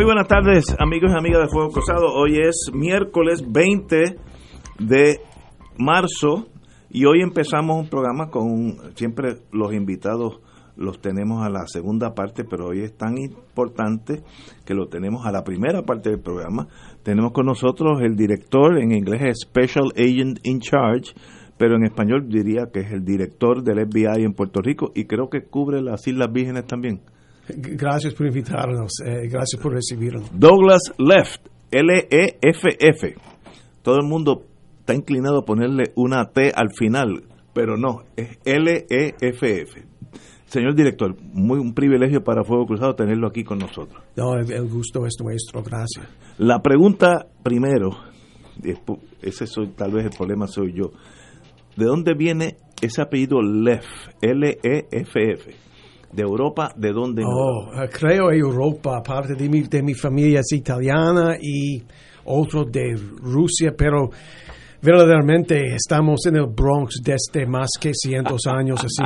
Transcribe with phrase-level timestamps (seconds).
[0.00, 2.14] Muy buenas tardes, amigos y amigas de Fuego Cruzado.
[2.14, 4.16] Hoy es miércoles 20
[4.78, 5.20] de
[5.76, 6.46] marzo
[6.88, 10.40] y hoy empezamos un programa con siempre los invitados
[10.74, 14.22] los tenemos a la segunda parte, pero hoy es tan importante
[14.64, 16.66] que lo tenemos a la primera parte del programa.
[17.02, 21.12] Tenemos con nosotros el director, en inglés es Special Agent in Charge,
[21.58, 25.28] pero en español diría que es el director del FBI en Puerto Rico y creo
[25.28, 27.02] que cubre las Islas Vírgenes también.
[27.56, 30.30] Gracias por invitarnos, eh, gracias por recibirnos.
[30.32, 33.14] Douglas Left, L-E-F-F.
[33.82, 34.46] Todo el mundo
[34.80, 39.90] está inclinado a ponerle una T al final, pero no, es L-E-F-F.
[40.46, 44.02] Señor director, muy un privilegio para Fuego Cruzado tenerlo aquí con nosotros.
[44.16, 46.08] No, el, gusto es nuestro, gracias.
[46.38, 47.90] La pregunta primero,
[49.22, 50.90] ese soy, tal vez el problema soy yo.
[51.76, 53.86] ¿De dónde viene ese apellido Leff?
[54.20, 55.69] L-E-F-F.
[56.12, 56.72] ¿De Europa?
[56.76, 57.22] ¿De dónde?
[57.24, 61.82] Oh, eh, creo Europa, parte de mi, de mi familia es italiana y
[62.24, 64.10] otro de Rusia, pero
[64.82, 69.02] verdaderamente estamos en el Bronx desde más que cientos años, así,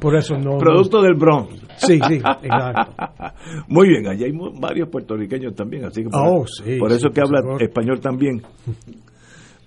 [0.00, 0.58] por eso no...
[0.58, 1.54] Producto del Bronx.
[1.76, 2.92] Sí, sí, exacto.
[3.68, 7.14] Muy bien, allá hay varios puertorriqueños también, así que por, Oh, sí, por eso sí,
[7.14, 8.42] que habla español también.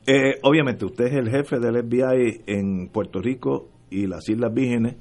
[0.06, 4.98] Eh, obviamente, usted es el jefe del FBI en Puerto Rico y las Islas Vírgenes,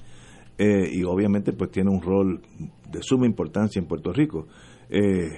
[0.59, 2.43] eh, y obviamente pues tiene un rol
[2.91, 4.47] de suma importancia en Puerto Rico.
[4.91, 5.31] Eh,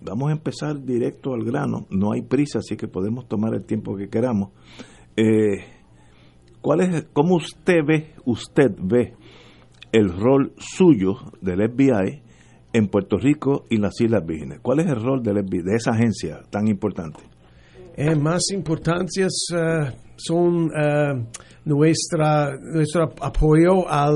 [0.00, 3.96] vamos a empezar directo al grano, no hay prisa, así que podemos tomar el tiempo
[3.96, 4.50] que queramos.
[5.16, 5.64] Eh,
[6.60, 9.14] ¿Cuál es, cómo usted ve, usted ve
[9.92, 12.22] el rol suyo del FBI
[12.72, 14.60] en Puerto Rico y las Islas Vírgenes?
[14.60, 17.20] ¿Cuál es el rol del FBI, de esa agencia tan importante?
[17.96, 21.26] Eh, más importantes eh, son eh,
[21.64, 24.08] nuestra, nuestro apoyo a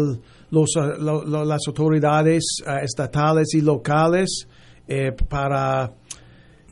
[0.53, 4.47] los, eh, las autoridades eh, estatales y locales
[4.87, 5.91] eh, para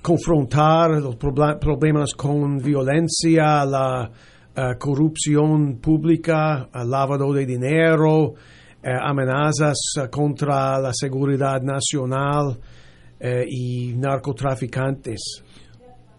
[0.01, 4.11] confrontar los proble- problemas con violencia, la
[4.79, 8.35] corrupción pública, el lavado de dinero,
[8.83, 9.79] amenazas
[10.11, 12.59] contra la seguridad nacional
[13.47, 15.45] y narcotraficantes.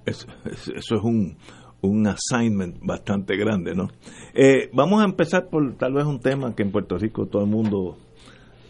[0.05, 0.27] Eso
[0.65, 1.37] es un,
[1.81, 3.87] un assignment bastante grande, ¿no?
[4.33, 7.49] Eh, vamos a empezar por tal vez un tema que en Puerto Rico todo el
[7.49, 7.97] mundo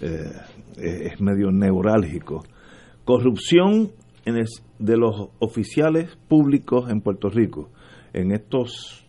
[0.01, 0.31] eh,
[0.77, 2.43] es es medio neurálgico.
[3.05, 3.91] Corrupción
[4.25, 4.47] en el-
[4.79, 7.69] de los oficiales públicos en Puerto Rico.
[8.13, 9.05] En estos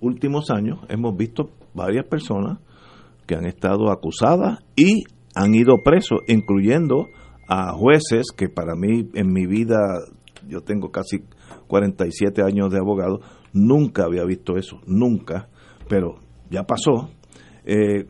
[0.00, 2.58] últimos años hemos visto varias personas
[3.26, 7.06] que han estado acusadas y han ido presos, incluyendo
[7.48, 9.78] a jueces que para mí en mi vida,
[10.48, 11.24] yo tengo casi
[11.72, 13.20] 47 años de abogado,
[13.54, 15.48] nunca había visto eso, nunca,
[15.88, 16.16] pero
[16.50, 17.08] ya pasó.
[17.64, 18.04] Eh,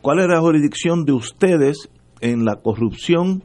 [0.00, 3.42] ¿Cuál es la jurisdicción de ustedes en la corrupción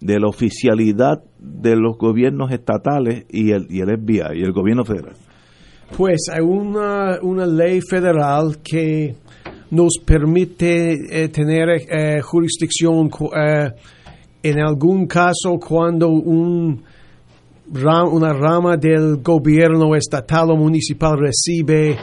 [0.00, 4.84] de la oficialidad de los gobiernos estatales y el, y el FBI y el gobierno
[4.84, 5.14] federal?
[5.96, 9.14] Pues hay una, una ley federal que
[9.70, 13.08] nos permite eh, tener eh, jurisdicción
[14.42, 16.82] en algún caso cuando un
[17.82, 21.96] una rama del gobierno estatal o municipal recibe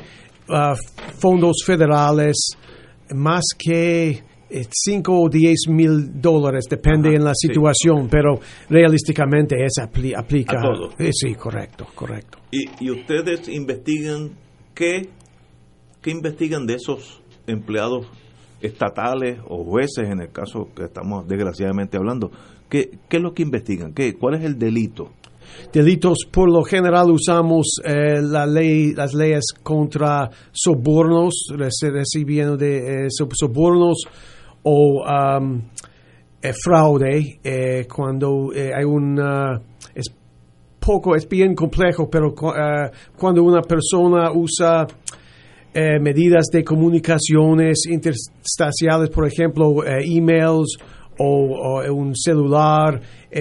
[0.50, 0.74] ah,
[1.18, 2.36] fondos federales
[3.16, 4.22] más que
[4.70, 7.48] 5 o 10 mil dólares, depende Ajá, en la sí.
[7.48, 8.40] situación, pero
[8.70, 10.60] realísticamente es apli- aplica.
[10.60, 10.90] A todo.
[11.00, 12.40] Eh, sí, correcto, correcto.
[12.52, 14.32] Y, y ustedes investigan
[14.76, 15.08] qué,
[16.02, 18.08] qué investigan de esos empleados
[18.60, 22.30] estatales o jueces, en el caso que estamos desgraciadamente hablando.
[22.70, 23.94] ¿Qué, qué es lo que investigan?
[23.94, 25.12] ¿Qué, ¿Cuál es el delito?
[25.72, 33.06] Delitos por lo general usamos eh, la ley las leyes contra sobornos reci- recibiendo de
[33.06, 34.04] eh, sob- sobornos
[34.64, 35.04] o
[36.42, 37.40] eh, fraude
[37.94, 39.62] cuando hay una
[39.96, 40.14] es
[40.80, 44.88] poco es bien complejo pero eh, cuando una persona usa
[45.74, 50.78] medidas de comunicaciones interstaciales, por ejemplo, emails
[51.18, 53.00] o, o un celular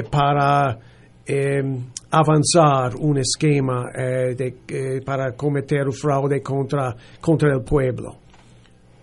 [0.09, 0.79] para
[1.27, 1.61] eh,
[2.11, 8.17] avanzar un esquema eh, de, eh, para cometer fraude contra, contra el pueblo.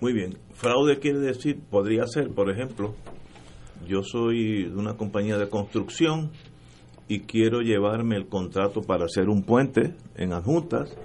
[0.02, 0.38] Muy bien.
[0.54, 2.96] Fraude quiere decir, podría ser, por ejemplo,
[3.88, 6.32] yo soy de una compañía de construcción
[7.08, 10.96] y quiero llevarme el contrato para hacer un puente en adjuntas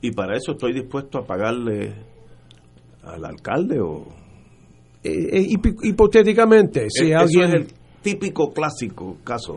[0.00, 1.94] y para eso estoy dispuesto a pagarle
[3.04, 4.06] al alcalde o
[5.04, 5.46] Eh, eh,
[5.82, 7.48] hipotéticamente, si Eso alguien...
[7.48, 7.66] es el
[8.02, 9.56] típico clásico caso.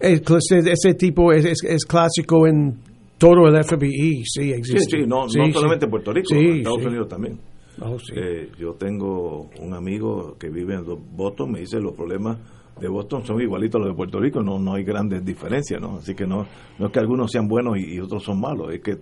[0.00, 2.78] Es Ese, tipo es, es- es clásico en
[3.18, 4.98] todo el FBI, sí, existe.
[5.00, 5.52] sí, no, Sí, no sí.
[5.52, 6.84] solamente en Puerto Rico, Sí, en Estados.
[6.86, 7.38] Unidos también.
[7.80, 7.96] Oh.
[8.14, 10.84] Eh, yo tengo un amigo que vive en
[11.16, 12.38] Boston, me dice los problemas
[12.80, 15.96] de Boston son igualitos a los de Puerto Rico, no, no hay grandes diferencias, ¿no?
[15.96, 16.46] Así que no,
[16.78, 18.98] no es que algunos sean buenos y, y otros son malos, es que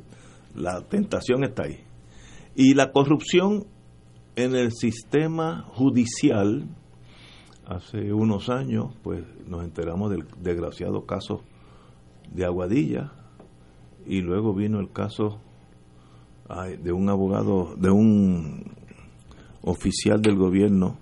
[0.54, 1.78] la tentación está ahí.
[2.54, 3.64] Y la corrupción
[4.36, 6.68] en el sistema judicial,
[7.66, 11.42] hace unos años, pues nos enteramos del desgraciado caso
[12.32, 13.12] de Aguadilla
[14.06, 15.40] y luego vino el caso
[16.82, 18.64] de un abogado, de un
[19.62, 20.98] oficial del gobierno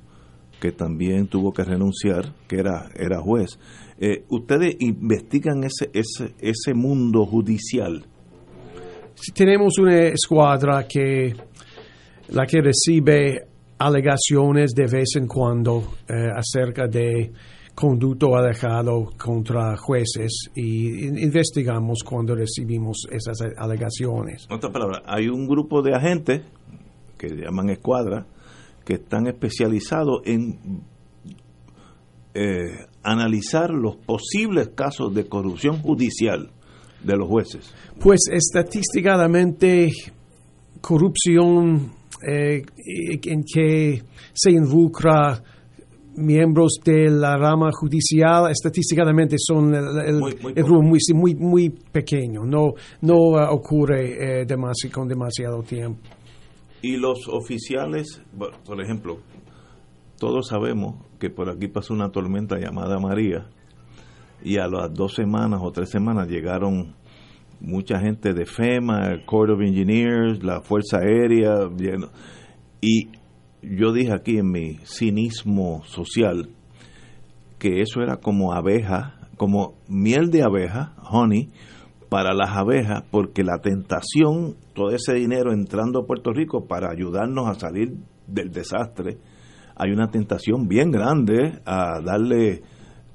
[0.61, 3.59] que también tuvo que renunciar, que era, era juez.
[3.99, 8.05] Eh, ¿Ustedes investigan ese, ese, ese mundo judicial?
[9.15, 11.35] Si tenemos una escuadra que
[12.29, 13.49] la que recibe
[13.79, 17.33] alegaciones de vez en cuando eh, acerca de
[17.75, 24.47] conducto alejado contra jueces y in- investigamos cuando recibimos esas alegaciones.
[24.51, 26.43] En otras palabras, hay un grupo de agentes
[27.19, 28.27] que llaman escuadra
[28.85, 30.83] que están especializados en
[32.35, 36.51] eh, analizar los posibles casos de corrupción judicial
[37.05, 37.73] de los jueces.
[38.01, 39.93] Pues estadísticamente,
[40.81, 41.93] corrupción
[42.27, 42.63] eh,
[43.25, 44.03] en que
[44.33, 45.43] se involucra
[46.17, 51.35] miembros de la rama judicial, estadísticamente son el, el- Muy- muy el grupo muy, muy,
[51.35, 56.01] muy pequeño, no, no ah, ocurre eh, demasi- con demasiado tiempo.
[56.83, 58.21] Y los oficiales,
[58.65, 59.19] por ejemplo,
[60.19, 63.47] todos sabemos que por aquí pasó una tormenta llamada María
[64.45, 66.95] y a las dos semanas o tres semanas llegaron
[67.61, 71.69] mucha gente de FEMA, el Corps of Engineers, la Fuerza Aérea,
[72.81, 73.09] y
[73.63, 76.51] yo dije aquí en mi cinismo social
[77.59, 81.51] que eso era como abeja, como miel de abeja, honey,
[82.09, 87.49] para las abejas, porque la tentación, todo ese dinero entrando a Puerto Rico para ayudarnos
[87.49, 87.95] a salir
[88.27, 89.19] del desastre,
[89.77, 92.63] hay una tentación bien grande a darle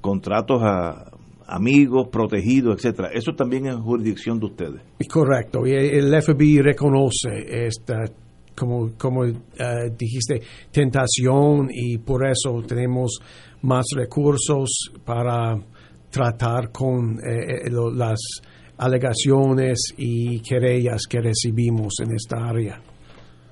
[0.00, 1.12] contratos a
[1.46, 3.10] amigos, protegidos, etcétera.
[3.12, 4.82] Eso también es jurisdicción de ustedes.
[5.10, 8.04] Correcto, el FBI reconoce esta,
[8.58, 9.34] como, como eh,
[9.96, 10.40] dijiste,
[10.72, 13.18] tentación y por eso tenemos
[13.62, 15.56] más recursos para
[16.10, 18.18] tratar con eh, eh, lo- las
[18.76, 22.80] alegaciones y querellas que recibimos en esta área.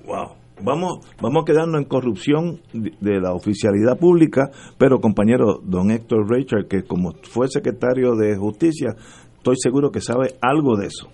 [0.05, 0.35] Wow.
[0.59, 4.49] Vamos, vamos a quedarnos en corrupción de, de la oficialidad pública,
[4.79, 8.95] pero compañero don Héctor Richard, que como fue secretario de Justicia,
[9.37, 11.09] estoy seguro que sabe algo de eso.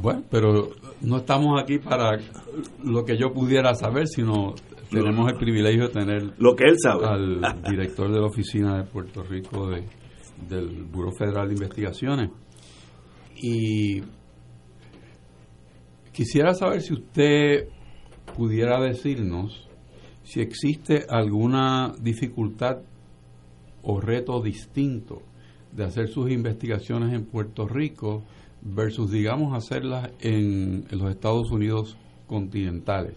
[0.00, 0.68] Bueno, pero
[1.02, 2.18] no estamos aquí para
[2.84, 4.54] lo que yo pudiera saber, sino
[4.90, 7.06] tenemos el privilegio de tener Lo que él sabe.
[7.06, 9.84] al director de la oficina de Puerto Rico de,
[10.48, 12.30] del Buró Federal de Investigaciones.
[13.36, 14.02] Y
[16.12, 17.68] quisiera saber si usted
[18.36, 19.68] pudiera decirnos
[20.22, 22.78] si existe alguna dificultad
[23.82, 25.22] o reto distinto
[25.72, 28.22] de hacer sus investigaciones en Puerto Rico
[28.62, 33.16] versus, digamos, hacerlas en, en los Estados Unidos continentales.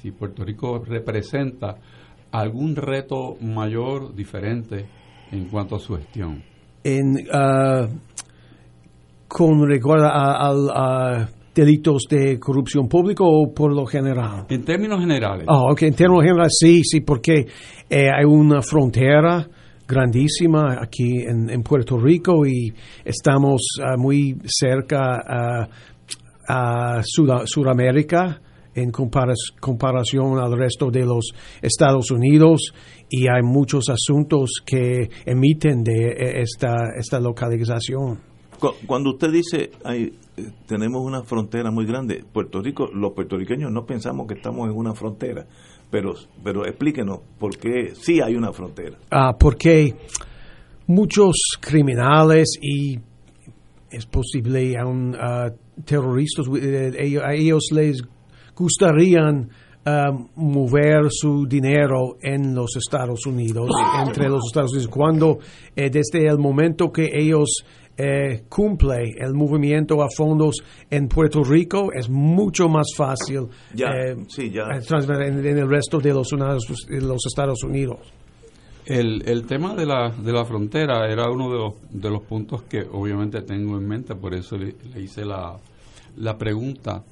[0.00, 1.76] Si Puerto Rico representa
[2.30, 4.86] algún reto mayor, diferente
[5.30, 6.42] en cuanto a su gestión.
[6.84, 7.86] En, ah,
[9.28, 14.46] con recuerdo a, delitos de corrupción pública o por lo general.
[14.48, 17.46] En términos generales, Ah, ok, en términos generales sí, sí, porque
[17.90, 19.46] eh, hay una frontera
[19.86, 22.72] grandísima aquí en, en Puerto Rico y
[23.04, 25.68] estamos ah, muy cerca a,
[26.48, 28.40] a Sud- Sudamérica
[28.74, 28.90] en
[29.60, 32.72] comparación al resto de los Estados Unidos
[33.10, 38.18] y hay muchos asuntos que emiten de eh, esta, esta localización.
[38.58, 43.70] Cu- Cuando usted dice, hay, eh, tenemos una frontera muy grande, Puerto Rico, los puertorriqueños
[43.70, 45.44] no pensamos que estamos en una frontera,
[45.92, 48.96] pero, pero explíquenos por qué sí hay una frontera.
[49.10, 49.94] Ah, porque
[50.86, 52.98] muchos criminales y
[53.90, 55.50] es posible aún ah,
[55.84, 58.02] terroristas, eh, a ellos les
[58.56, 59.50] gustarían
[59.84, 63.68] ah, mover su dinero en los Estados Unidos,
[64.06, 65.40] entre los Estados Unidos, cuando
[65.76, 71.92] eh, desde el momento que ellos eh, cumple el movimiento a fondos en Puerto Rico,
[71.92, 77.98] es mucho más fácil eh, en, el resto de los, los Estados Unidos.
[78.86, 82.62] El, el, tema de la, de la frontera era uno de los, de los puntos
[82.62, 85.56] que obviamente tengo en mente, por eso le, hice la,
[86.16, 87.04] la pregunta.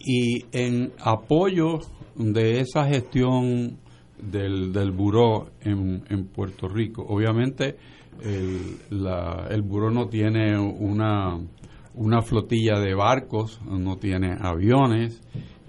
[0.00, 1.78] Y en apoyo
[2.16, 3.78] de esa gestión
[4.18, 7.76] del, del buró en, en Puerto Rico, obviamente
[8.22, 11.38] el, la, el buró no tiene una,
[11.94, 15.20] una flotilla de barcos, no tiene aviones,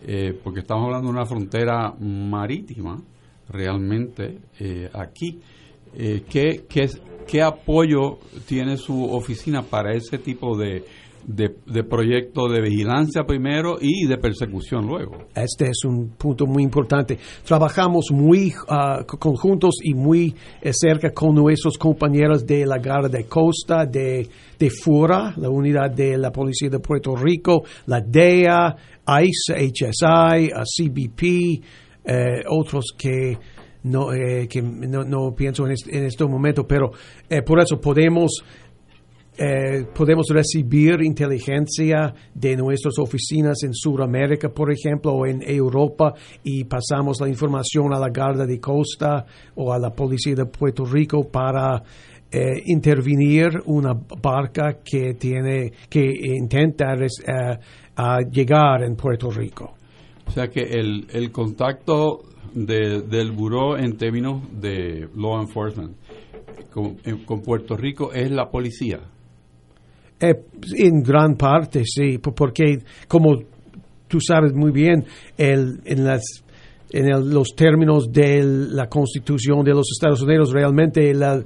[0.08, 3.02] eh, porque estamos hablando de una frontera marítima
[3.50, 5.40] realmente eh, aquí.
[5.98, 6.88] Eh, ¿qué, qué,
[7.28, 10.84] ¿Qué apoyo tiene su oficina para ese tipo de,
[11.28, 15.28] de, proyecto de vigilancia primero y de persecución luego.
[15.36, 17.18] Este es un punto muy importante.
[17.44, 23.26] Trabajamos muy uh, conjuntos y muy eh, cerca con nuestros compañeros de la Guardia de
[23.26, 24.28] Costa, de,
[24.58, 28.76] de FURA, la unidad de la Policía de Puerto Rico, la DEA,
[29.22, 31.24] ICE, HSI, CBP,
[32.06, 33.38] eh, otros que
[33.84, 36.92] no, eh, que no, pienso en este, en este momento, pero
[37.46, 38.44] por eso podemos
[39.38, 46.14] eh, podemos recibir inteligencia de nuestras oficinas en Sudamérica, por ejemplo, o en Europa,
[46.44, 49.26] y pasamos la información a la Guardia de Costa
[49.56, 51.84] o a la Policía de Puerto Rico para
[52.32, 57.58] eh, intervenir una barca que tiene que intenta eh,
[58.32, 59.74] llegar en Puerto Rico.
[60.28, 62.24] O sea que el, contacto
[62.54, 65.96] del buró en términos de law enforcement
[66.72, 69.00] con Puerto Rico es la policía.
[70.30, 70.46] Eh,
[70.78, 73.38] en gran parte, sí, porque como
[74.08, 75.06] tú sabes muy bien,
[75.38, 76.24] el, en, las,
[76.90, 81.44] en los términos de la Constitución de los Estados Unidos, realmente la,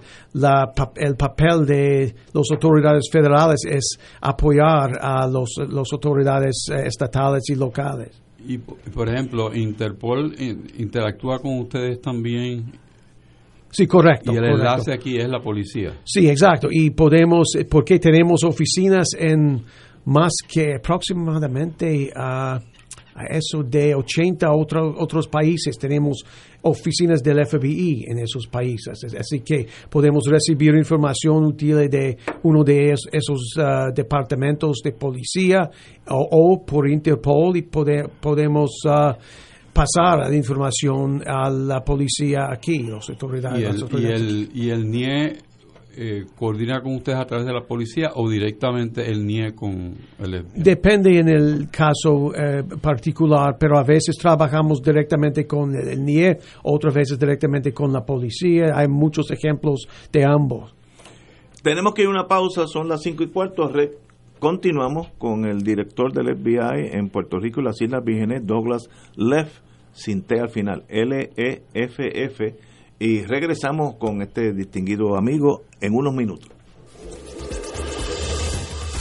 [0.95, 7.55] el papel de las autoridades federales es apoyar a las los autoridades eh, estatales y
[7.55, 8.21] locales.
[8.47, 10.33] Y, por ejemplo, Interpol
[10.77, 12.71] interactúa con ustedes también
[13.71, 14.33] Sí, correcto.
[14.33, 15.99] Y el enlace aquí es la policía.
[16.03, 16.69] Sí, exacto.
[16.71, 19.63] Y podemos, eh, porque tenemos oficinas en
[20.05, 22.59] más que aproximadamente a,
[23.29, 25.77] eso de 80 otros otros países.
[25.77, 26.23] Tenemos
[26.61, 29.03] oficinas del FBI en esos países.
[29.13, 35.69] Así que podemos recibir información útil de uno de esos, ah, departamentos de policía
[36.07, 38.71] o, por Interpol y podemos...
[38.85, 39.13] Uh,
[39.73, 43.83] pasar la información a la policía aquí, las autoridades.
[43.91, 45.37] ¿Y el, Y el, NIE
[45.97, 50.45] eh, coordina con ustedes a través de la policía o directamente el NIE con el
[50.55, 56.93] Depende en el caso eh, particular, pero a veces trabajamos directamente con el NIE, otras
[56.93, 58.71] veces directamente con la policía.
[58.75, 60.73] Hay muchos ejemplos de ambos.
[61.61, 63.69] Tenemos que ir a una pausa, son las cinco y cuarto.
[64.39, 69.59] Continuamos con el director del FBI en Puerto Rico y las Islas Vírgenes, Douglas Leff,
[69.91, 72.55] sin T al final, L-E-F-F,
[72.99, 76.49] y regresamos con este distinguido amigo en unos minutos.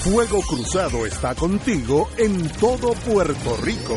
[0.03, 3.97] Fuego Cruzado está contigo en todo Puerto Rico.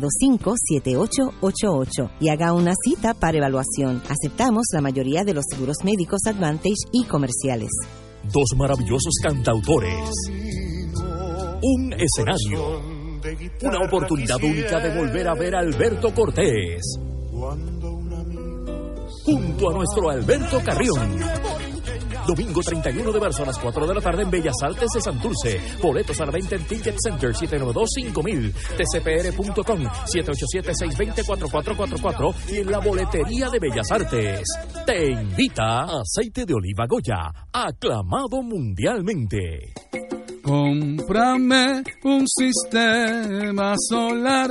[0.00, 4.02] 725-7888 y haga una cita para evaluación.
[4.08, 7.70] Aceptamos la mayoría de los seguros médicos Advantage y comerciales.
[8.32, 10.08] Dos maravillosos cantautores.
[11.62, 12.80] Un escenario.
[13.62, 16.98] Una oportunidad única de volver a ver a Alberto Cortés.
[19.24, 21.20] Junto a nuestro Alberto Carrión
[22.26, 25.60] Domingo 31 de marzo a las 4 de la tarde en Bellas Artes de Santurce.
[25.80, 33.58] Boletos a la venta en Ticket Center 792-5000, tcpr.com 787-620-4444 y en la boletería de
[33.60, 34.42] Bellas Artes.
[34.84, 39.72] Te invita Aceite de Oliva Goya, aclamado mundialmente.
[40.42, 44.50] Cómprame un sistema solar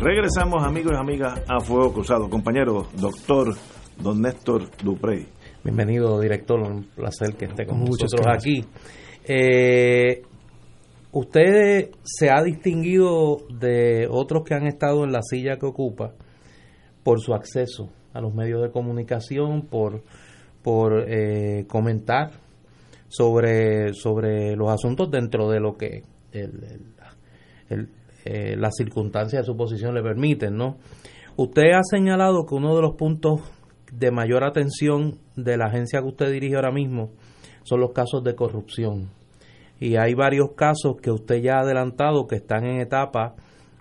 [0.00, 2.30] Regresamos, amigos y amigas, a Fuego Cruzado.
[2.30, 3.54] Compañero, doctor
[4.00, 5.26] don Néstor Duprey.
[5.64, 6.60] Bienvenido, director.
[6.60, 8.64] Un placer que esté con Muchas nosotros gracias.
[8.64, 8.68] aquí.
[9.26, 10.22] Eh,
[11.10, 16.12] usted se ha distinguido de otros que han estado en la silla que ocupa
[17.02, 20.02] por su acceso a los medios de comunicación, por,
[20.62, 22.30] por eh, comentar
[23.08, 26.02] sobre, sobre los asuntos dentro de lo que
[26.32, 26.94] el- el-
[27.70, 27.88] el,
[28.24, 30.76] eh, las circunstancias de su posición le permiten, ¿no?
[31.36, 33.40] Usted ha señalado que uno de los puntos
[33.92, 37.10] de mayor atención de la agencia que usted dirige ahora mismo
[37.62, 39.10] son los casos de corrupción.
[39.80, 43.36] Y hay varios casos que usted ya ha adelantado que están en etapa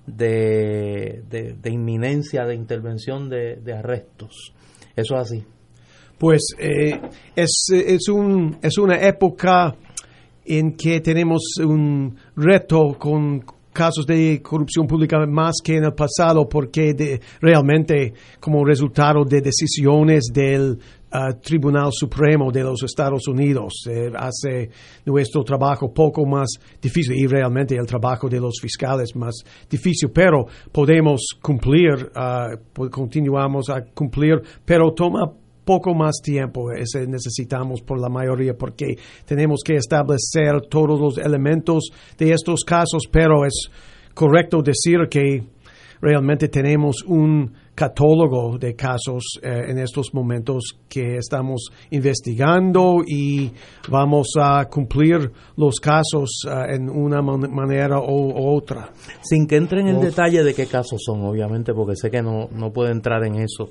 [0.06, 4.53] de, de- inminencia de intervención de, de arrestos.
[4.96, 5.44] Eso es así.
[6.17, 7.00] Pues eh,
[7.36, 9.75] es, es, un, es una época
[10.46, 13.44] en que tenemos un reto con
[13.77, 19.39] casos de corrupción pública más que en el pasado porque de- realmente como resultado de
[19.41, 20.79] decisiones del
[21.12, 24.69] ah, Tribunal Supremo de los Estados Unidos eh, hace
[25.05, 26.48] nuestro trabajo poco más
[26.81, 29.36] difícil y realmente el trabajo de los fiscales más
[29.69, 32.10] difícil, pero podemos cumplir,
[32.74, 35.31] po- continuamos a cumplir, pero toma
[35.67, 41.89] poco más tiempo ese necesitamos por la mayoría porque tenemos que establecer todos los elementos
[42.17, 43.69] de estos casos, pero es
[44.13, 45.43] correcto decir que
[46.01, 53.51] realmente tenemos un catálogo de casos eh, en estos momentos que estamos investigando y
[53.89, 58.89] vamos a cumplir los casos eh, en una man- manera u otra.
[59.21, 62.47] Sin que entre en el detalle de qué casos son, obviamente, porque sé que no,
[62.51, 63.69] no puede entrar en eso.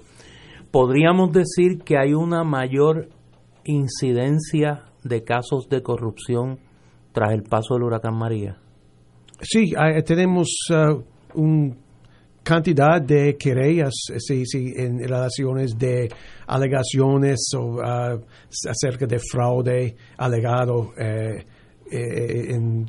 [0.71, 3.09] Podríamos decir que hay una mayor
[3.65, 6.59] incidencia de casos de corrupción
[7.13, 8.59] tras el paso del huracán María.
[9.41, 9.73] Sí,
[10.05, 10.49] tenemos
[11.35, 11.77] una
[12.47, 16.09] cantidad de querellas eh, sí, sí, en relaciones de
[16.47, 17.41] alegaciones
[17.83, 18.17] ah,
[18.71, 21.45] acerca de fraude alegado eh,
[21.91, 22.89] eh, en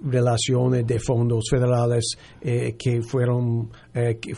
[0.00, 4.32] relaciones de fondos federales que fueron que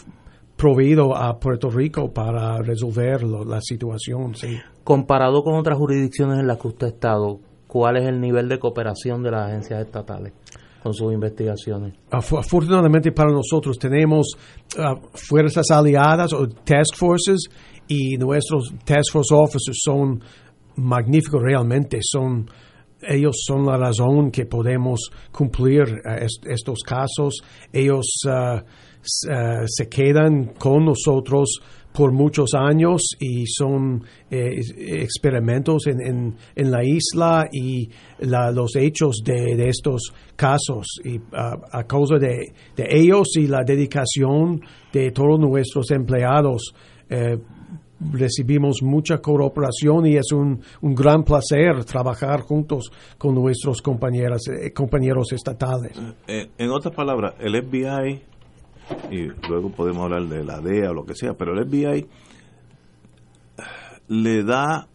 [0.61, 4.35] proveídos a Puerto Rico para resolver lo- la situación.
[4.35, 4.59] Sí.
[4.85, 8.59] Comparado con otras jurisdicciones en las que usted ha estado, ¿cuál es el nivel de
[8.59, 10.33] cooperación de las agencias estatales
[10.83, 11.95] con sus investigaciones?
[12.11, 14.27] Afortunadamente para nosotros tenemos
[14.79, 17.49] ah, fuerzas aliadas o task forces
[17.89, 20.21] y nuestros task force officers son
[20.77, 22.47] magníficos realmente, son
[23.03, 25.85] ellos son la razón que podemos cumplir
[26.21, 27.41] est- estos casos.
[27.73, 28.63] Ellos ah,
[29.31, 31.61] ah, se quedan con nosotros
[31.93, 34.61] por muchos años y son eh,
[35.03, 40.87] experimentos en, en- en la isla y la- los hechos de, estos casos.
[41.05, 44.61] Y ah, a causa de, de ellos y la dedicación
[44.93, 46.73] de todos nuestros empleados,
[47.09, 47.39] eh,
[48.13, 54.73] recibimos mucha cooperación y es un, un gran placer trabajar juntos con nuestros compañeros, eh,
[54.73, 55.93] compañeros estatales.
[56.27, 58.23] Eh, en otras palabras, el FBI,
[59.11, 62.07] y luego podemos hablar de la DEA o lo que sea, pero el FBI
[64.09, 64.89] le da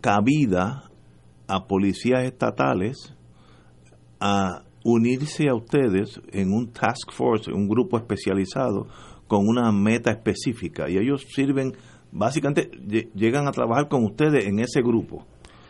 [0.00, 0.90] cabida
[1.46, 3.14] a policías estatales
[4.20, 8.86] a unirse a ustedes en un task force, un grupo especializado
[9.26, 10.88] con una meta específica.
[10.90, 11.72] Y ellos sirven,
[12.10, 15.24] básicamente lle- llegan a trabajar con ustedes en ese grupo,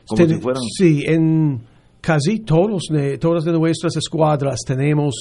[0.09, 0.63] como Ten- si fueran...
[0.77, 1.61] Sí, en
[2.01, 5.15] casi todos de, todas de nuestras escuadras tenemos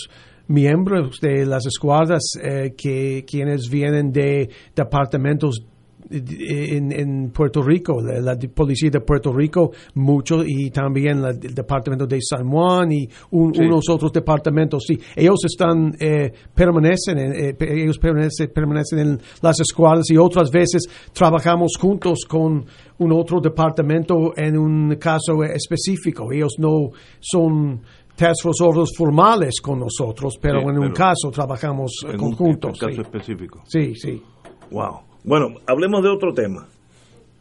[0.47, 5.65] miembros de las escuadras eh, que quienes vienen de departamentos
[6.13, 11.53] en, en Puerto Rico, la, la policía de Puerto Rico, mucho, y también la- el
[11.53, 13.61] departamento de San Juan y un- Sí.
[13.61, 14.83] unos otros departamentos.
[14.85, 20.51] Sí, ellos están, eh, permanecen, en, eh, ellos permanecen, permanecen en las escuelas y otras
[20.51, 22.65] veces trabajamos juntos con
[22.97, 26.31] un otro departamento en un caso específico.
[26.33, 26.89] Ellos no
[27.21, 27.81] son
[28.21, 32.69] task force formales con nosotros, pero Sí, en un caso trabajamos un, conjuntos.
[32.81, 33.01] en un caso sí.
[33.01, 33.61] específico.
[33.65, 34.21] Sí, sí.
[34.69, 35.01] Wow.
[35.23, 36.67] Bueno, hablemos de otro tema.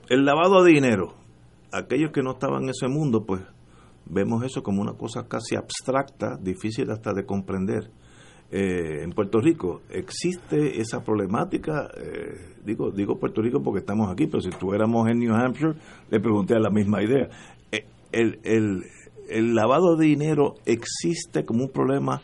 [0.08, 1.14] El lavado de dinero.
[1.72, 3.42] Aquellos que no estaban en ese mundo, pues
[4.06, 7.90] vemos eso como una cosa casi abstracta, difícil hasta de comprender.
[8.52, 14.26] Eh, en Puerto Rico existe esa problemática, eh, digo digo Puerto Rico porque estamos aquí,
[14.26, 15.74] pero si estuviéramos en New Hampshire,
[16.10, 17.28] le pregunté la misma idea.
[17.70, 18.82] Eh, el, el,
[19.30, 22.20] el lavado de dinero existe como un problema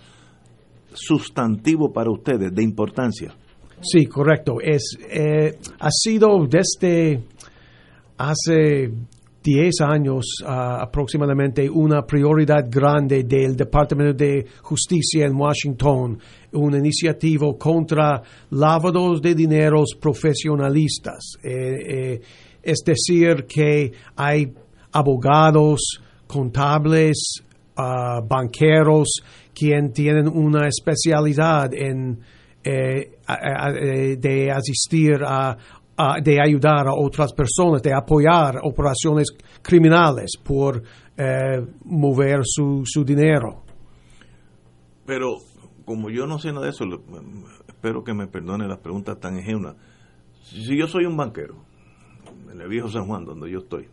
[0.92, 3.34] sustantivo para ustedes, de importancia.
[3.80, 4.56] Sí, correcto.
[4.60, 7.22] Es, eh, ha sido desde
[8.16, 8.90] hace
[9.46, 16.18] 10 años ah, aproximadamente una prioridad grande del Departamento de Justicia en Washington,
[16.52, 21.36] una iniciativa contra lavados de dineros profesionalistas.
[21.44, 22.20] Eh, eh,
[22.62, 24.52] es decir, que hay
[24.90, 27.42] abogados, contables,
[27.76, 29.20] ah, banqueros,
[29.54, 32.20] quien tienen una especialidad en
[32.68, 35.56] eh, eh, de asistir a,
[36.20, 39.28] de ayudar a otras personas, de apoyar operaciones
[39.62, 40.82] criminales por
[41.16, 43.62] eh, mover su, su dinero.
[45.06, 45.36] Pero
[45.84, 46.84] como yo no sé nada de eso,
[47.68, 49.76] espero que me perdone las preguntas tan ingenuas.
[50.42, 51.64] Si yo soy un banquero,
[52.50, 53.88] en el viejo San Juan, donde yo estoy,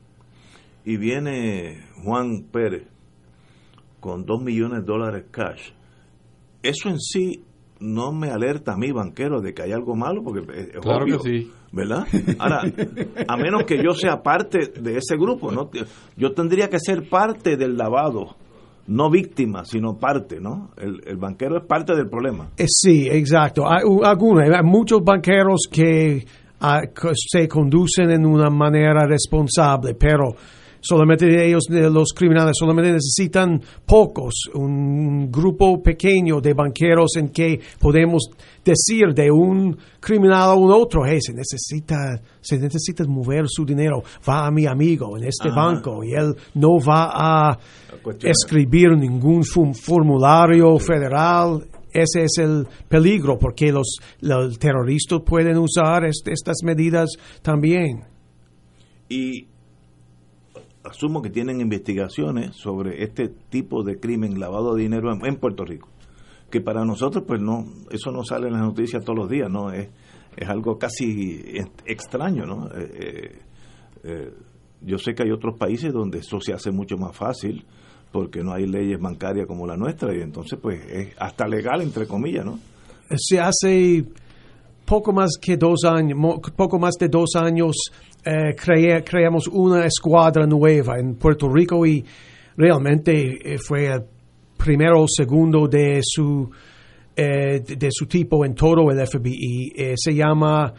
[0.86, 2.88] y viene Juan Pérez
[4.00, 5.72] con dos millones de dólares cash,
[6.62, 7.44] eso en sí
[7.80, 11.20] no me alerta a mí, banquero, de que hay algo malo, porque es Claro obvio,
[11.20, 11.52] que sí.
[11.72, 12.06] ¿verdad?
[12.40, 12.62] Ahora,
[13.28, 15.70] a menos que yo sea parte de ese grupo, ¿no?
[16.16, 18.36] Yo tendría que ser parte del lavado,
[18.88, 20.70] no víctima, sino parte, ¿no?
[20.78, 22.50] El, el banquero es parte del problema.
[22.58, 23.64] Eh, sí, exacto.
[23.68, 26.26] Hay algunos, hay muchos banqueros que
[26.62, 26.82] ah,
[27.14, 30.36] se conducen en una manera responsable, pero
[30.84, 38.24] solamente ellos, los criminales, solamente necesitan pocos, un grupo pequeño de banqueros en que podemos
[38.64, 44.04] decir de un criminal a un otro, hey, se necesita, se necesita mover su dinero,
[44.28, 45.56] va a mi amigo en este Ajá.
[45.66, 47.60] banco y él no va a
[48.22, 51.64] escribir ningún formulario federal.
[51.94, 57.12] Ese es el peligro, porque los, los terroristas pueden usar est- estas medidas
[57.44, 58.02] también.
[59.10, 59.46] Y
[60.84, 65.90] asumo que tienen investigaciones sobre este tipo de crimen, lavado de dinero en, Puerto Rico.
[66.50, 69.72] Que para nosotros, pues no, eso no sale en las noticias todos los días, ¿no?
[69.72, 69.90] Es,
[70.36, 72.68] es algo casi ex- extraño, ¿no?
[72.68, 73.42] Eh, eh,
[74.04, 74.34] eh,
[74.82, 77.66] yo sé que hay otros países donde eso se hace mucho más fácil
[78.12, 82.06] porque no hay leyes bancarias como la nuestra y entonces pues es hasta legal entre
[82.06, 82.60] comillas, ¿no?
[83.16, 84.06] Se hace
[84.86, 86.18] poco más que dos años,
[86.56, 87.76] poco más de dos años,
[88.26, 92.04] eh, crea- creamos una escuadra nueva en Puerto Rico y
[92.58, 94.02] realmente eh, fue el
[94.58, 96.50] primero o segundo de su
[97.16, 99.74] eh, de, su tipo en todo el FBI.
[99.76, 100.74] Eh, se llama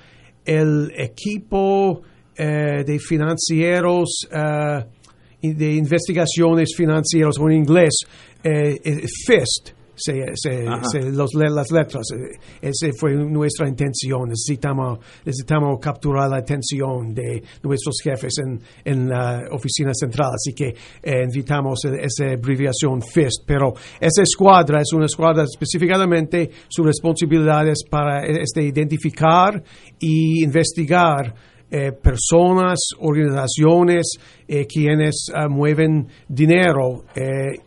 [0.44, 2.02] el equipo
[2.36, 4.26] de financieros
[5.40, 7.94] de investigaciones financieras o en inglés
[8.42, 16.28] FIST se, se- se- los las letras eh, esa fue nuestra intención necesitamos necesitamos capturar
[16.30, 21.94] la atención de nuestros jefes en, en la oficina central así que eh, invitamos a
[21.96, 28.50] esa abreviación FIST pero esa escuadra es una escuadra específicamente su responsabilidad es para es
[28.54, 29.62] de identificar
[30.00, 31.34] y investigar
[31.70, 34.06] eh, personas, organizaciones
[34.46, 37.58] eh, quienes ah, mueven dinero eh,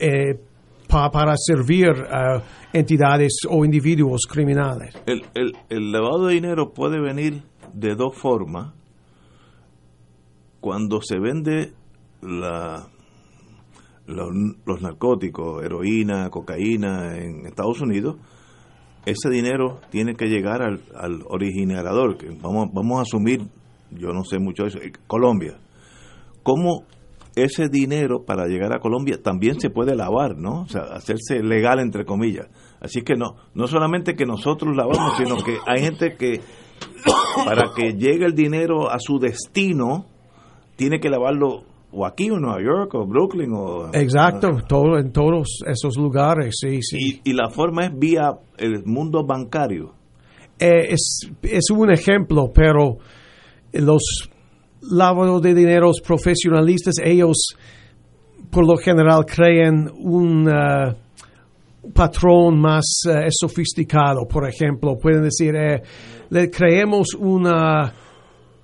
[0.00, 0.34] eh,
[0.92, 4.94] pa- para servir a entidades o individuos criminales.
[5.06, 8.74] El, el, el lavado de dinero puede venir de dos formas.
[10.60, 11.72] Cuando se vende
[12.20, 12.86] la,
[14.06, 18.16] los, narcóticos, heroína, cocaína en Estados Unidos,
[19.04, 23.40] ese dinero tiene que llegar al, al originador, que vamos, vamos a asumir,
[23.90, 25.58] yo no sé mucho de eso, eh, Colombia.
[26.44, 26.84] ¿Cómo
[27.34, 30.62] ese dinero para llegar a Colombia también se puede lavar, ¿no?
[30.62, 32.48] O sea, hacerse legal entre comillas.
[32.80, 36.40] Así que no, no solamente que nosotros lavamos, sino que hay gente que
[37.44, 40.06] para que llegue el dinero a su destino
[40.76, 45.12] tiene que lavarlo o aquí o en Nueva York o Brooklyn o Exacto, todo, en
[45.12, 47.20] todos esos lugares, sí, sí.
[47.24, 49.94] y, y la forma es vía el mundo bancario.
[50.58, 52.98] Eh, es, es un ejemplo, pero
[53.72, 54.30] los
[54.90, 57.56] lavos de dineros profesionalistas, ellos
[58.50, 60.94] por lo general creen un uh,
[61.92, 64.26] patrón más uh, sofisticado.
[64.28, 65.82] Por ejemplo, pueden decir, eh,
[66.30, 67.92] le creemos una,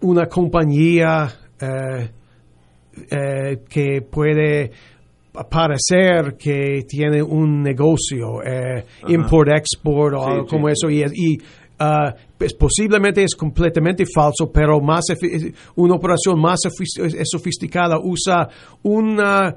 [0.02, 1.28] una compañía
[1.60, 2.10] eh,
[3.10, 4.70] eh, que puede
[5.48, 10.50] parecer que tiene un negocio, eh, import-export o Sí, algo sí.
[10.50, 11.38] como eso, y, y,
[12.36, 15.04] pues, posiblemente es completamente falso, pero más
[15.76, 18.48] una operación más sofis- sofisticada usa
[18.82, 19.54] una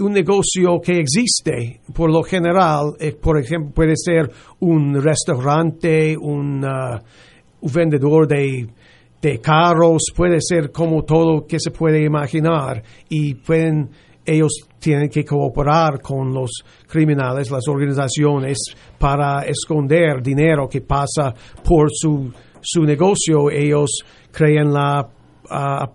[0.00, 6.64] un negocio que existe por lo general, eh, por ejemplo, puede ser un restaurante, un,
[6.64, 7.00] ah,
[7.60, 8.66] un vendedor de,
[9.22, 13.90] de carros, puede ser como todo que se puede imaginar y pueden
[14.24, 16.50] ellos tienen que cooperar con los
[16.86, 18.58] criminales, las organizaciones
[18.98, 23.50] para esconder dinero que pasa por su, su negocio.
[23.50, 23.90] Ellos
[24.30, 25.08] creen la
[25.50, 25.90] ah,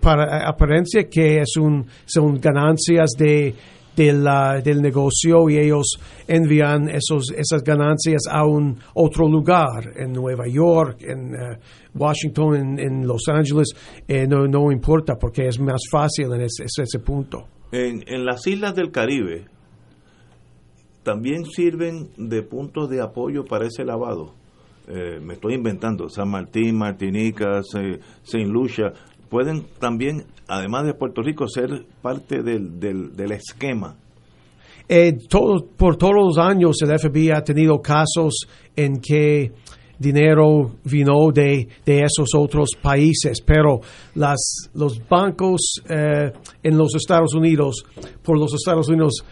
[0.00, 3.54] para apariencia que es son ganancias de,
[3.96, 10.12] de la- del negocio y ellos envían esos, esas ganancias a un otro lugar, en
[10.12, 11.58] Nueva York, en eh,
[11.94, 13.68] Washington, en, en Los Ángeles,
[14.08, 17.44] eh, no, no importa porque es más fácil en ese, ese- ese punto.
[17.70, 19.44] En, en las islas del Caribe
[21.02, 24.34] también sirven de puntos de apoyo para ese lavado.
[24.88, 28.92] Eh, me estoy inventando, San Martín, Martinica, Saint Lucia,
[29.32, 33.96] pueden también, además de Puerto Rico, ser parte del, del, del esquema.
[34.86, 35.16] Eh,
[35.78, 39.50] por todos los años el FBI ha tenido casos en que
[39.98, 43.80] dinero vino de, de esos otros países, pero
[44.16, 46.30] las, los bancos eh,
[46.62, 47.86] en los Estados Unidos,
[48.22, 49.24] por los Estados Unidos,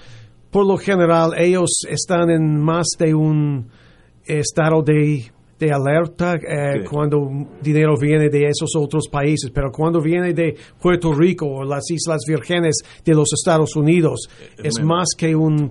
[0.51, 3.69] por lo general ellos están en más de un
[4.25, 5.31] estado de,
[5.61, 6.89] de alerta eh, Sí.
[6.91, 7.29] cuando
[7.63, 12.23] dinero viene de esos otros países, pero cuando viene de Puerto Rico o las Islas
[12.27, 14.89] Vírgenes de los Estados Unidos, es menos.
[14.89, 15.69] más que una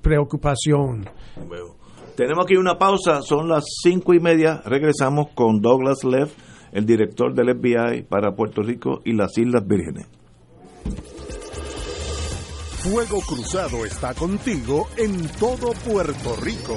[0.00, 1.06] preocupación.
[1.46, 1.76] Bueno,
[2.16, 6.32] tenemos aquí una pausa, son las cinco y media, regresamos con Douglas Leff,
[6.72, 10.06] el director del FBI para Puerto Rico y las Islas Vírgenes.
[12.82, 16.76] Fuego Cruzado está contigo en todo Puerto Rico.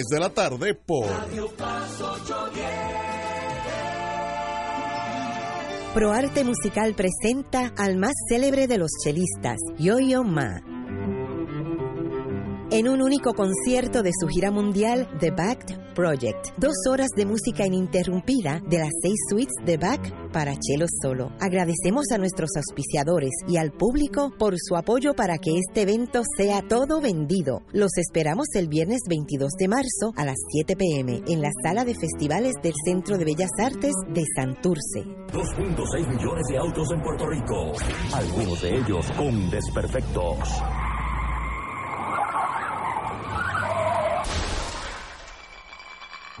[0.09, 1.07] de la tarde por
[5.93, 10.61] ProArte Musical presenta al más célebre de los chelistas, Yo-Yo Ma.
[12.73, 16.57] En un único concierto de su gira mundial, The Backed Project.
[16.57, 19.99] Dos horas de música ininterrumpida de las seis suites de Bach
[20.31, 21.33] para cello solo.
[21.41, 26.61] Agradecemos a nuestros auspiciadores y al público por su apoyo para que este evento sea
[26.61, 27.61] todo vendido.
[27.73, 31.93] Los esperamos el viernes 22 de marzo a las 7 pm en la sala de
[31.93, 35.03] festivales del Centro de Bellas Artes de Santurce.
[35.33, 37.73] 2.6 millones de autos en Puerto Rico,
[38.13, 40.39] algunos de ellos con desperfectos.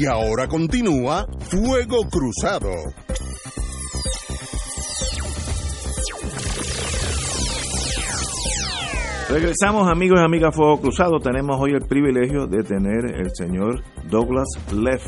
[0.00, 2.70] Y ahora continúa Fuego Cruzado.
[9.28, 11.18] Regresamos amigos y amigas Fuego Cruzado.
[11.18, 15.02] Tenemos hoy el privilegio de tener el señor Douglas Leff,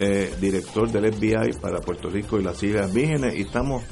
[0.00, 3.82] eh, director del FBI para Puerto Rico y las Islas Vírgenes y estamos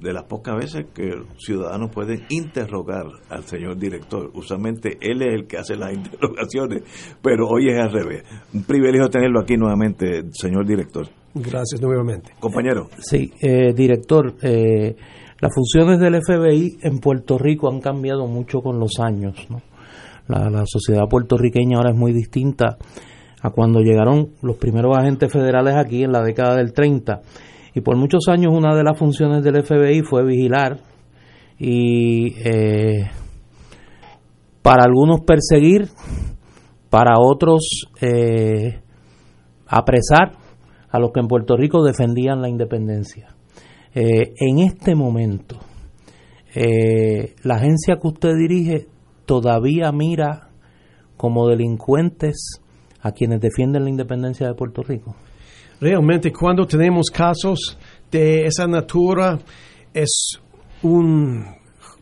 [0.00, 4.30] de las pocas veces que ciudadanos pueden interrogar al señor director.
[4.34, 6.82] Usualmente él es el que hace las interrogaciones,
[7.22, 8.24] pero hoy es al revés.
[8.52, 11.06] Un privilegio tenerlo aquí nuevamente, señor director.
[11.34, 12.32] Gracias nuevamente.
[12.40, 12.88] Compañero.
[12.98, 14.96] Sí, eh, director, eh,
[15.40, 19.46] las funciones del FBI en Puerto Rico han cambiado mucho con los años.
[20.28, 22.78] La, la sociedad puertorriqueña ahora es muy distinta
[23.42, 27.20] a cuando llegaron los primeros agentes federales aquí en la década del 30
[27.76, 30.78] y por muchos años una de las funciones del FBI fue vigilar
[31.58, 33.10] y eh,
[34.62, 35.86] para algunos perseguir,
[36.88, 38.80] para otros eh,
[39.66, 40.38] apresar
[40.88, 43.36] a los que en Puerto Rico defendían la independencia.
[43.94, 45.58] Eh, en este momento,
[46.54, 48.86] la agencia que usted dirige
[49.26, 50.48] todavía mira
[51.18, 52.62] como delincuentes
[53.02, 55.14] a quienes defienden la independencia de Puerto Rico
[55.80, 57.78] realmente cuando tenemos casos
[58.10, 59.38] de esa natura
[59.92, 60.38] es
[60.82, 61.44] un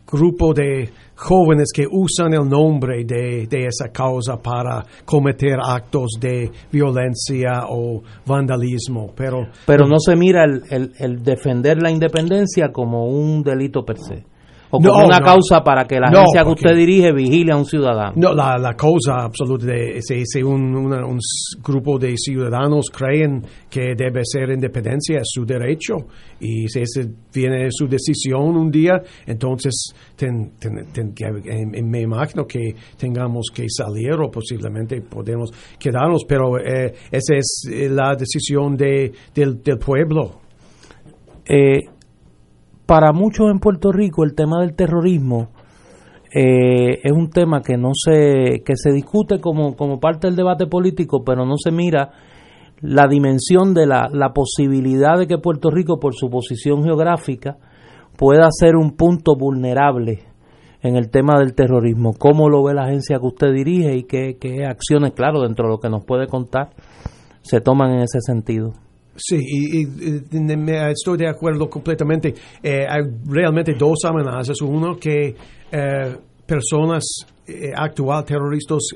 [0.05, 7.65] grupo de jóvenes que usan el nombre de, esa causa para cometer actos de violencia
[7.69, 9.13] o vandalismo.
[9.15, 14.34] Pero, pero no se mira el, el defender la independencia como un delito per se
[14.75, 18.13] o como una causa para que la agencia que usted dirige vigile a un ciudadano.
[18.15, 21.19] No, la, la causa absoluta de si, un, un,
[21.63, 25.95] grupo de ciudadanos creen que debe ser independencia es su derecho
[26.39, 30.51] y si ese viene su decisión un día, entonces ten,
[31.83, 38.15] me imagino que tengamos que salir o posiblemente podemos quedarnos, pero eh, esa es la
[38.15, 40.41] decisión de, del, del pueblo.
[41.47, 41.79] Eh,
[42.85, 45.49] para muchos en Puerto Rico el tema del terrorismo
[46.33, 50.67] eh, es un tema que no se que se discute como, como parte del debate
[50.67, 52.11] político, pero no se mira
[52.81, 57.57] la dimensión de la, la posibilidad de que Puerto Rico, por su posición geográfica,
[58.17, 60.23] pueda ser un punto vulnerable
[60.81, 62.11] en el tema del terrorismo.
[62.19, 65.71] ¿Cómo lo ve la agencia que usted dirige y qué, qué acciones, claro, dentro de
[65.71, 66.71] lo que nos puede contar,
[67.41, 68.73] se toman en ese sentido?
[69.15, 69.87] Sí, y,
[70.91, 72.33] estoy de acuerdo completamente.
[72.61, 74.61] Eh, hay realmente dos amenazas.
[74.61, 75.33] Uno, que
[75.71, 77.03] eh, personas
[77.47, 78.89] eh, actual terroristas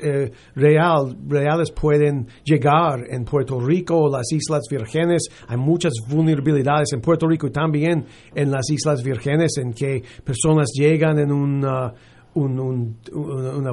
[0.56, 5.28] real, reales pueden llegar en Puerto Rico, las Islas Vírgenes.
[5.48, 8.06] Hay muchas vulnerabilidades en Puerto Rico y también
[8.36, 11.94] en las Islas Vírgenes en que personas llegan en una,
[12.34, 13.72] un, una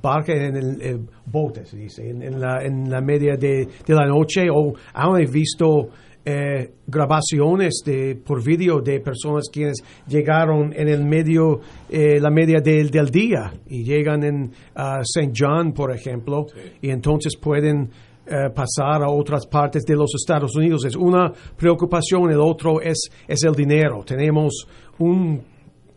[0.00, 4.48] barca en el, bote, se dice, en, la, en la media de, de, la noche
[4.50, 5.88] o aún he visto
[6.26, 12.60] eh, grabaciones de, por vídeo de personas quienes llegaron en el medio, eh, la media
[12.60, 15.32] del, del día y llegan en uh, St.
[15.36, 16.46] John, por ejemplo,
[16.80, 17.90] y entonces pueden
[18.26, 20.86] eh, pasar a otras partes de los Estados Unidos.
[20.86, 24.02] Es una preocupación, el otro es, es el dinero.
[24.02, 24.66] Tenemos
[24.98, 25.42] un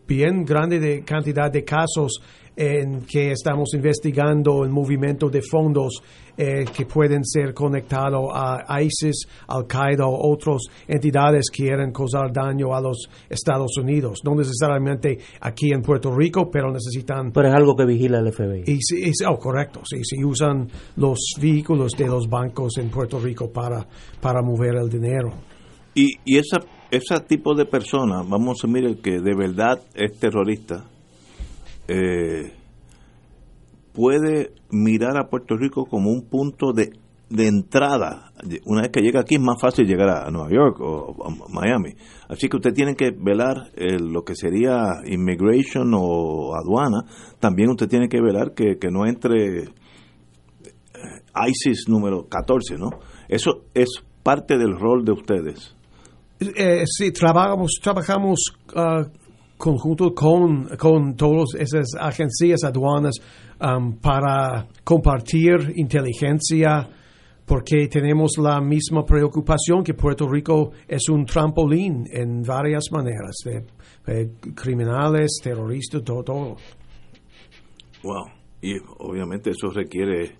[0.08, 2.20] bien grande de cantidad de casos
[2.56, 6.02] en que estamos investigando el movimiento de fondos
[6.36, 12.74] eh, que pueden ser conectados a ISIS, Al-Qaeda o otras entidades que quieren causar daño
[12.74, 14.20] a los Estados Unidos.
[14.24, 17.30] No necesariamente aquí en Puerto Rico, pero necesitan...
[17.30, 18.64] Pero es algo que vigila el FBI.
[18.66, 18.78] Y,
[19.28, 23.86] oh, correcto, sí, sí, usan los vehículos de los bancos en Puerto Rico para,
[24.20, 25.32] para mover el dinero.
[25.94, 26.58] Y, y esa,
[26.90, 30.84] ese tipo de personas, vamos a asumir el que de verdad es terrorista,
[31.86, 32.52] eh,
[33.92, 36.92] puede mirar a Puerto Rico como un punto de,
[37.30, 38.32] entrada.
[38.64, 41.14] Una vez que llega aquí es más fácil llegar a Nueva York o
[41.50, 41.94] Miami.
[42.28, 47.04] Así que usted tiene que velar eh, lo que sería immigration o aduana.
[47.40, 49.68] También usted tiene que velar que, no entre eh,
[51.48, 52.90] ISIS número 14, ¿no?
[53.28, 53.88] Eso es
[54.22, 55.74] parte del rol de ustedes.
[56.38, 58.40] Sí, trabajamos, trabajamos
[58.74, 59.04] uh,
[59.56, 63.16] conjunto con, con todas esas agencias aduanas
[64.00, 66.88] para compartir inteligencia
[67.48, 73.36] porque tenemos la misma preocupación que Puerto Rico es un trampolín en varias maneras,
[74.04, 76.56] de, criminales, terroristas, todo, todo.
[78.02, 78.26] Wow,
[78.60, 80.36] y obviamente eso requiere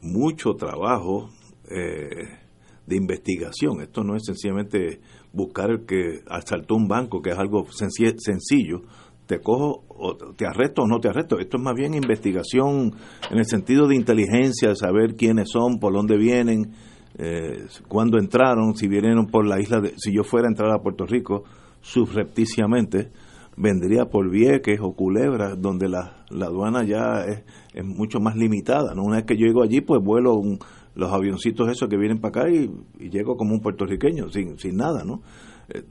[0.00, 1.28] mucho trabajo
[1.70, 2.43] eh,
[2.86, 3.80] de investigación.
[3.80, 5.00] Esto no es sencillamente
[5.32, 8.82] buscar el que asaltó un banco, que es algo sencillo,
[9.26, 11.38] te cojo, o te arresto o no te arresto.
[11.38, 12.92] Esto es más bien investigación
[13.30, 16.72] en el sentido de inteligencia, de saber quiénes son, por dónde vienen,
[17.16, 19.94] eh, cuándo entraron, si vinieron por la isla de...
[19.96, 21.44] Si yo fuera a entrar a Puerto Rico
[21.80, 23.12] subrepticiamente,
[23.56, 28.94] vendría por Vieques o Culebra, donde la, la aduana ya es, es, mucho más limitada.
[28.94, 29.04] ¿no?
[29.04, 30.58] Una vez que yo llego allí, pues vuelo un,
[30.94, 32.70] los avioncitos esos que vienen para acá y,
[33.10, 35.22] llego como un puertorriqueño, sin, sin nada, ¿no?
[35.68, 35.82] Eh,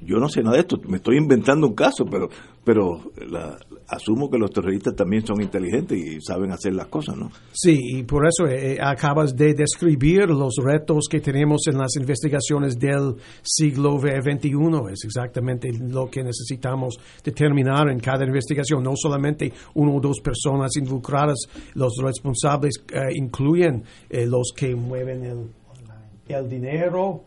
[0.00, 2.28] yo no sé nada de esto, me estoy inventando un caso, pero,
[2.64, 3.58] pero la,
[3.90, 7.30] asumo que los terroristas también son inteligentes y saben hacer las cosas, ¿no?
[7.52, 12.78] Sí, y por eso eh, acabas de describir los retos que tenemos en las investigaciones
[12.78, 14.50] del siglo XXI.
[14.92, 18.82] Es exactamente lo que necesitamos determinar en cada investigación.
[18.82, 21.38] No solamente uno o dos personas involucradas,
[21.74, 25.50] los responsables eh, incluyen eh, los que mueven el,
[26.28, 27.24] el dinero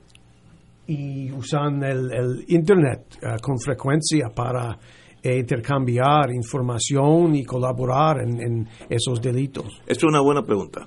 [0.87, 4.77] y usan el, el Internet con frecuencia para
[5.23, 9.81] e intercambiar información y colaborar en, esos delitos?
[9.87, 10.85] Es una buena pregunta.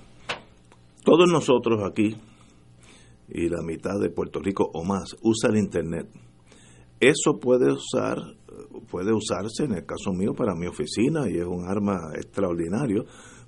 [1.02, 2.14] Todos nosotros aquí,
[3.28, 6.08] y la mitad de Puerto Rico o más, usa el Internet.
[7.00, 8.18] Eso puede usar
[8.90, 13.04] puede usarse en el caso mío para mi oficina y es un arma extraordinario,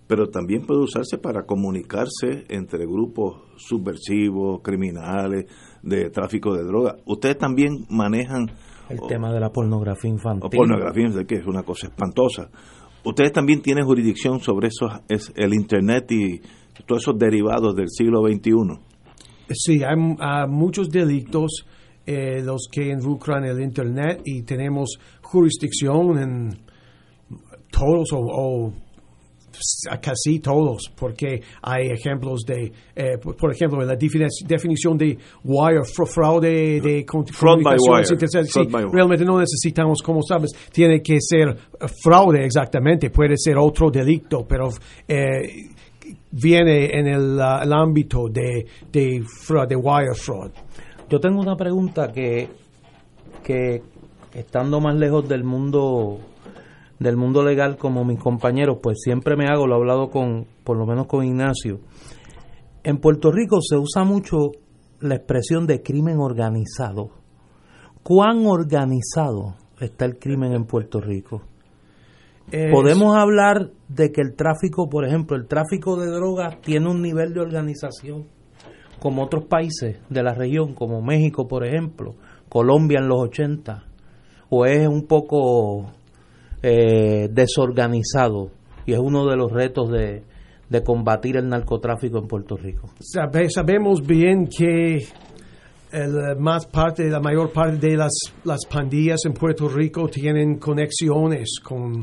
[0.07, 5.46] pero también puede usarse para comunicarse entre grupos subversivos, criminales,
[5.83, 6.97] de tráfico de drogas.
[7.07, 8.51] Ustedes también manejan
[8.89, 10.47] el tema de la pornografía infantil.
[10.47, 12.51] O pornografía, que es una cosa espantosa.
[13.05, 16.41] Ustedes también tienen jurisdicción sobre eso, es el Internet y
[16.87, 18.53] todos esos derivados del siglo XXI.
[19.51, 19.97] Sí, hay,
[20.49, 21.64] muchos delitos
[22.07, 26.51] eh, los que involucran el Internet y tenemos jurisdicción en
[27.70, 28.72] todos o
[30.00, 37.04] casi todos, porque hay ejemplos de, eh, por, ejemplo, la definición de wire, fraude de
[37.04, 38.54] comunicaciones.
[38.92, 41.56] realmente no necesitamos, como sabes, tiene que ser
[42.02, 44.68] fraude exactamente, puede ser otro delito, pero
[45.06, 45.68] eh,
[46.30, 49.24] viene en el, ámbito de, de,
[49.68, 50.50] de wire fraud.
[51.09, 52.48] Yo tengo una pregunta que,
[53.42, 53.82] que
[54.34, 56.18] estando más lejos del mundo
[56.99, 60.76] del mundo legal como mis compañeros, pues siempre me hago, lo he hablado con, por
[60.76, 61.80] lo menos con Ignacio.
[62.82, 64.53] En Puerto Rico se usa mucho
[65.01, 67.11] la expresión de crimen organizado.
[68.03, 71.42] ¿Cuán organizado está el crimen en Puerto Rico?
[72.72, 77.34] Podemos hablar de que el tráfico, por ejemplo, el tráfico de drogas tiene un nivel
[77.34, 78.26] de organización
[78.99, 82.14] como otros países de la región, como México, por ejemplo,
[82.49, 83.84] Colombia en los 80,
[84.49, 85.92] o es un poco
[86.62, 88.50] eh, desorganizado
[88.86, 90.22] y es uno de los retos de,
[90.84, 92.90] combatir el narcotráfico en Puerto Rico.
[93.00, 95.06] sabemos bien que
[95.92, 98.12] el más parte, la mayor parte de las,
[98.44, 102.00] las pandillas en Puerto Rico tienen conexiones con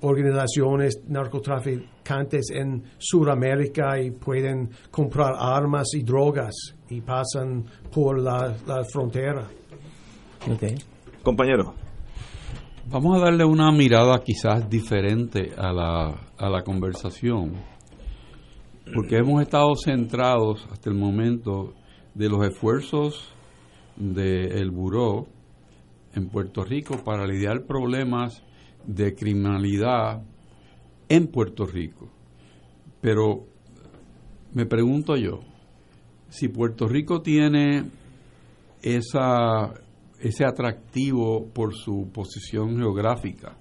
[0.00, 6.54] organizaciones narcotraficantes en Sudamérica y pueden comprar armas y drogas
[6.88, 9.46] y pasan por la, la frontera.
[10.54, 10.76] Okay.
[11.22, 11.87] Compañero.
[12.90, 16.08] Vamos a darle una mirada quizás diferente a la,
[16.38, 17.52] a la conversación,
[18.94, 21.74] porque hemos estado centrados hasta el momento
[22.14, 23.34] de los esfuerzos
[23.94, 25.26] del Buró
[26.14, 28.42] en Puerto Rico para lidiar problemas
[28.86, 30.22] de criminalidad
[31.10, 32.08] en Puerto Rico.
[33.02, 33.44] Pero
[34.54, 35.40] me pregunto yo,
[36.30, 37.84] si Puerto Rico tiene
[38.80, 39.74] esa
[40.20, 43.56] ese atractivo por su posición geográfica,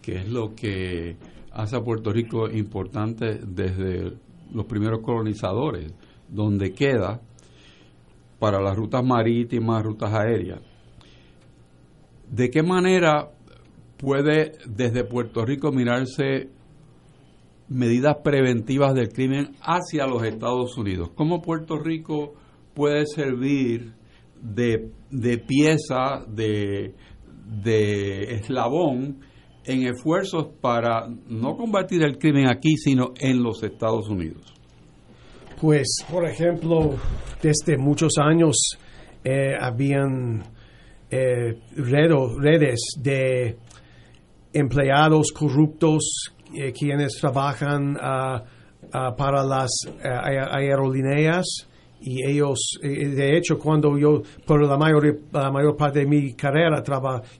[0.00, 1.16] que es lo que
[1.52, 4.12] hace a Puerto Rico importante desde
[4.52, 5.92] los primeros colonizadores,
[6.28, 7.20] donde queda
[8.38, 10.60] para las rutas marítimas, rutas aéreas.
[12.30, 13.30] ¿De qué manera
[13.96, 16.48] puede desde Puerto Rico mirarse
[17.68, 21.10] medidas preventivas del crimen hacia los Estados Unidos?
[21.14, 22.34] ¿Cómo Puerto Rico
[22.74, 23.94] puede servir
[24.44, 26.94] de, de pieza, de,
[27.62, 29.20] de eslabón
[29.64, 34.52] en esfuerzos para no combatir el crimen aquí, sino en los Estados Unidos?
[35.60, 36.96] Pues, por ejemplo,
[37.42, 38.76] desde muchos años
[39.24, 40.42] eh, habían
[41.10, 43.56] eh, redes de
[44.52, 48.44] empleados corruptos eh, quienes trabajan ah,
[48.92, 49.70] ah, para las
[50.02, 51.68] aerolíneas
[52.06, 56.34] y ellos, eh, de hecho, cuando yo, por la mayor, la mayor parte de mi
[56.34, 56.82] carrera,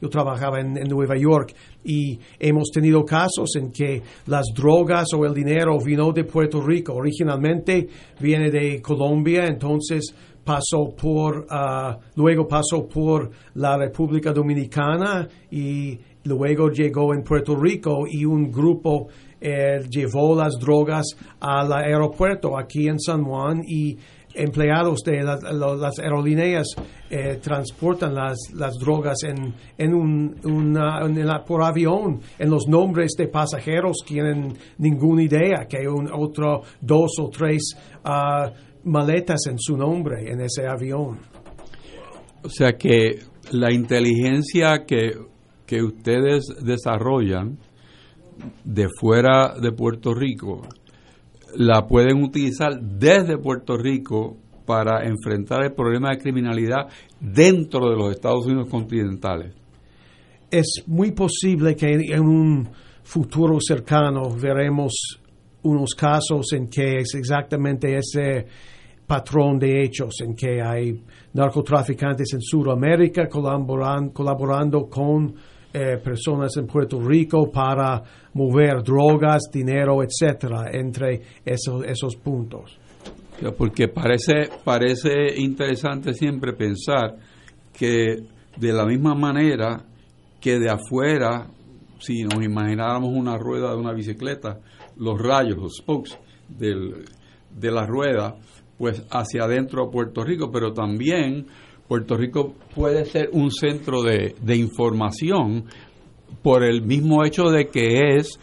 [0.00, 1.54] yo trabajaba en, Nueva York
[1.84, 6.94] y hemos tenido casos en que las drogas o el dinero vino de Puerto Rico.
[6.94, 7.86] Originalmente
[8.20, 16.70] viene de Colombia, entonces pasó por, uh, luego pasó por la República Dominicana y luego
[16.70, 19.08] llegó en Puerto Rico y un grupo
[19.46, 21.04] eh, llevó las drogas
[21.38, 23.98] al aeropuerto aquí en San Juan y
[24.34, 26.66] empleados de las aerolíneas
[27.10, 33.28] eh, transportan las, las drogas en, en un, una, por avión, en los nombres de
[33.28, 38.50] pasajeros tienen ninguna idea que un otro dos o tres uh,
[38.88, 41.18] maletas en su nombre en ese avión.
[42.42, 43.20] O sea que
[43.52, 45.12] la inteligencia que,
[45.66, 47.58] que ustedes desarrollan
[48.64, 50.62] de fuera de Puerto Rico
[51.56, 54.36] la pueden utilizar desde Puerto Rico
[54.66, 56.88] para enfrentar el problema de criminalidad
[57.20, 59.54] dentro de los Estados Unidos continentales.
[60.50, 62.68] Es muy posible que en un
[63.02, 65.20] futuro cercano veremos
[65.62, 68.46] unos casos en que es exactamente ese
[69.06, 71.02] patrón de hechos, en que hay
[71.34, 75.34] narcotraficantes en Sudamérica colaborando con
[75.76, 78.00] eh, personas en Puerto Rico para
[78.34, 82.78] mover drogas, dinero, etcétera, entre esos, esos puntos.
[83.58, 87.16] Porque parece, parece interesante siempre pensar
[87.76, 88.22] que
[88.56, 89.84] de la misma manera
[90.40, 91.48] que de afuera,
[91.98, 94.60] si nos imagináramos una rueda de una bicicleta,
[94.96, 96.16] los rayos, los spokes
[96.48, 97.04] del,
[97.50, 98.36] de la rueda,
[98.78, 101.46] pues hacia adentro a Puerto Rico, pero también
[101.88, 105.64] Puerto Rico puede ser un centro de, información
[106.42, 108.38] por el mismo hecho de que es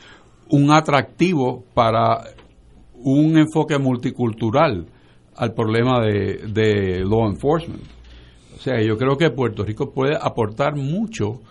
[0.49, 2.23] un atractivo para
[2.95, 4.85] un enfoque multicultural
[5.35, 7.83] al problema de, law enforcement.
[8.55, 11.41] O sea, yo creo que Puerto Rico puede aportar mucho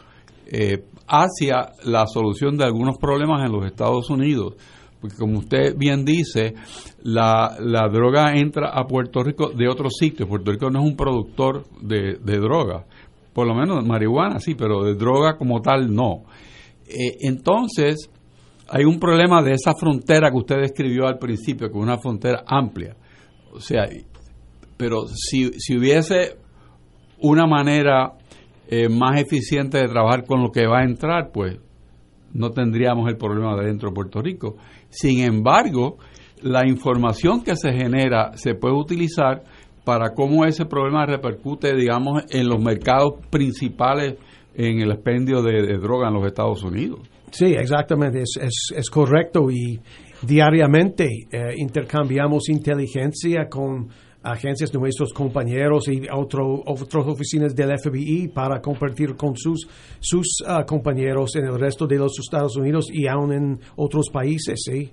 [0.47, 4.55] eh, hacia la solución de algunos problemas en los Estados Unidos
[5.01, 6.55] porque como usted bien dice,
[7.03, 10.29] la, la droga entra a Puerto Rico de otros sitios.
[10.29, 12.85] Puerto Rico no es un productor de, de droga,
[13.33, 16.25] por lo menos de marihuana sí, pero de droga como tal no.
[16.87, 18.11] Eh, entonces,
[18.69, 22.45] hay un problema de esa frontera que usted describió al principio, que es una frontera
[22.47, 22.97] amplia.
[23.53, 23.89] O sea,
[24.77, 26.37] pero si, si hubiese
[27.19, 28.13] una manera
[28.69, 31.59] eh, más eficiente de trabajar con lo que va a entrar, pues
[32.33, 34.57] no tendríamos el problema de dentro de Puerto Rico.
[34.91, 35.99] Sin embargo,
[36.43, 39.43] la información que se genera se puede utilizar
[39.85, 44.17] para cómo ese problema repercute, digamos, en los mercados principales
[44.55, 47.01] en el expendio de, droga en los Estados Unidos.
[47.31, 49.81] Sí, exactamente, es, es, correcto y
[50.23, 53.89] diariamente eh, intercambiamos inteligencia con
[54.23, 59.67] agencias de nuestros compañeros y otro, otras oficinas del FBI para compartir con sus,
[59.99, 64.61] sus ah, compañeros en el resto de los Estados Unidos y aún en otros países,
[64.65, 64.93] ¿sí?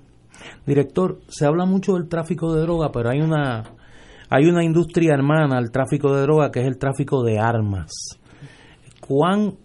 [0.66, 3.64] Director, se habla mucho del tráfico de droga, pero hay una,
[4.30, 7.92] hay una industria hermana al tráfico de droga que es el tráfico de armas.
[9.02, 9.56] ¿Cuán,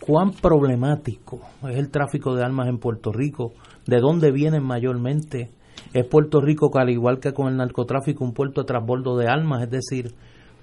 [0.00, 3.52] cuán problemático es el tráfico de armas en Puerto Rico?
[3.86, 5.50] ¿De dónde vienen mayormente?
[5.92, 9.62] Es Puerto Rico, al igual que con el narcotráfico, un puerto de transbordo de armas,
[9.64, 10.14] es decir,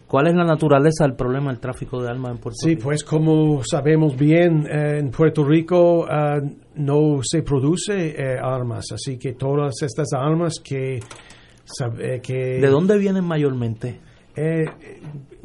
[0.08, 2.80] ¿Cuál es la naturaleza del problema del tráfico de armas en Puerto Rico?
[2.80, 8.86] Sí, pues como sabemos bien, eh, en Puerto Rico uh, no se produce eh, armas,
[8.94, 12.34] así que todas estas armas que, eh, que...
[12.34, 14.00] ¿De dónde vienen mayormente?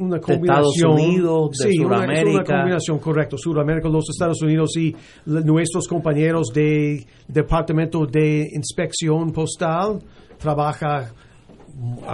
[0.02, 0.68] Eh, una combinación.
[0.68, 2.22] Estados Unidos, de sí, Sudamérica.
[2.22, 3.36] Una, una combinación, correcto.
[3.38, 4.94] Sudamérica, los Estados Unidos y
[5.26, 9.98] nuestros compañeros del Departamento de Inspección Postal
[10.38, 11.06] trabajan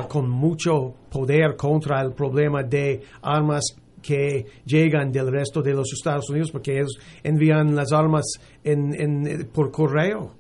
[0.09, 3.65] con mucho poder contra el problema de armas
[4.01, 8.25] que llegan del resto de los Estados Unidos porque ellos envían las armas
[8.65, 10.35] en, por correo.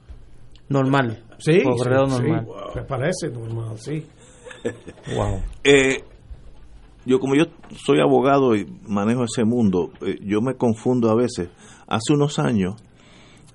[0.68, 1.24] Normal.
[1.38, 2.46] Sí, por correo normal.
[2.74, 4.04] me parece normal, sí.
[5.14, 5.40] wow.
[5.64, 6.02] Eh,
[7.08, 7.44] yo como yo
[7.74, 11.48] soy abogado y manejo ese mundo, eh, yo me confundo a veces.
[11.86, 12.74] Hace unos años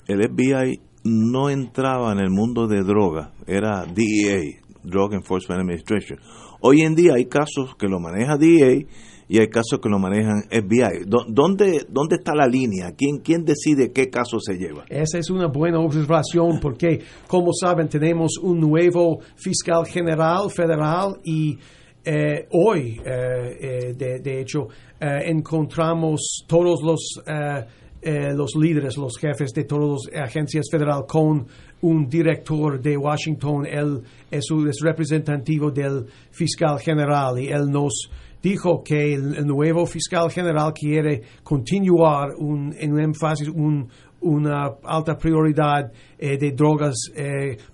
[0.08, 4.42] el FBI no entraba en el mundo de droga, era DEA,
[4.84, 6.20] Drug Enforcement Administration.
[6.62, 8.86] Hoy en día hay casos que lo maneja DEA
[9.28, 11.06] y hay casos que lo manejan FBI.
[11.06, 12.94] ¿Dónde, dónde está la línea?
[12.98, 14.86] ¿Quién, ¿Quién decide qué caso se lleva?
[14.90, 21.58] Esa es una buena observación porque, como saben, tenemos un nuevo fiscal general federal y
[22.06, 24.68] eh, hoy, eh, eh, de, hecho,
[25.00, 27.22] encontramos todos los,
[28.36, 31.48] los líderes, los jefes de todas las agencias federales con
[31.82, 33.66] un director de Washington.
[33.66, 38.10] Él es, es representativo del fiscal general y él nos
[38.42, 43.50] dijo que el, nuevo fiscal general quiere continuar un, en un énfasis,
[44.20, 46.96] una alta prioridad de drogas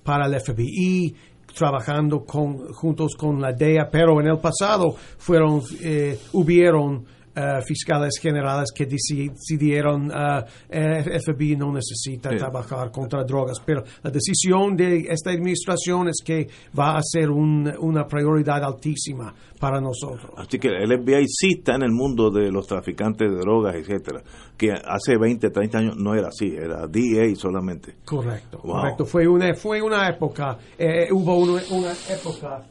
[0.03, 1.15] para el FBI,
[1.60, 7.05] trabajando con, juntos con la DEA, pero en el pasado fueron, eh, hubieron
[7.39, 14.75] eh, fiscales generales que decidieron eh, FBI no necesita trabajar contra drogas, pero la decisión
[14.75, 20.31] de esta administración es que va a ser una prioridad altísima para nosotros.
[20.35, 24.21] Así que el FBI sí está en el mundo de los traficantes de drogas, etcétera,
[24.57, 27.95] que hace 20, 30 años no era así, era DEA solamente.
[28.03, 29.05] Correcto, correcto.
[29.05, 32.65] Fue una, fue una época, eh, hubo una, época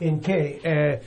[0.00, 1.00] en que eh,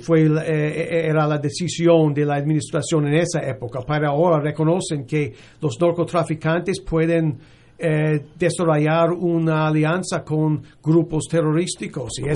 [0.00, 5.32] fue, eh, era la decisión de la administración en esa época, pero ahora reconocen que
[5.60, 7.38] los narcotraficantes pueden
[7.80, 12.10] eh, desarrollar una alianza con grupos terrorísticos.
[12.18, 12.28] Y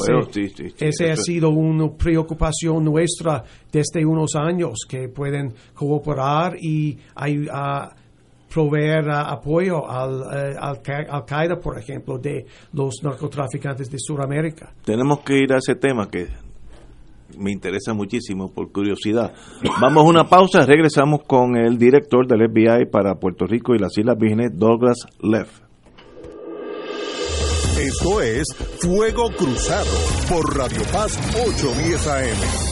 [0.78, 7.92] ese, ha sido una preocupación nuestra desde unos años, que pueden cooperar y a,
[8.54, 10.80] proveer apoyo al, eh, al,
[11.24, 14.72] Qaeda, por ejemplo, de los narcotraficantes de Sudamérica.
[14.84, 16.28] Tenemos que ir a ese tema que
[17.38, 19.32] me interesa muchísimo por curiosidad.
[19.80, 23.96] Vamos a una pausa, regresamos con el director del FBI para Puerto Rico y las
[23.96, 25.60] Islas Vírgenes, Douglas Leff.
[27.78, 28.44] Esto es
[28.80, 29.90] Fuego Cruzado
[30.28, 32.71] por Radio Paz 810 AM.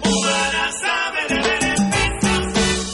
[1.32, 1.71] Yeah.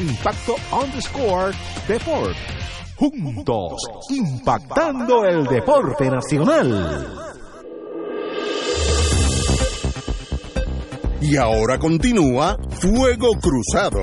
[0.00, 1.52] Impacto underscore
[1.86, 2.34] Deport.
[2.96, 7.06] Juntos, impactando el deporte nacional.
[11.20, 14.00] Y ahora continúa Fuego Cruzado.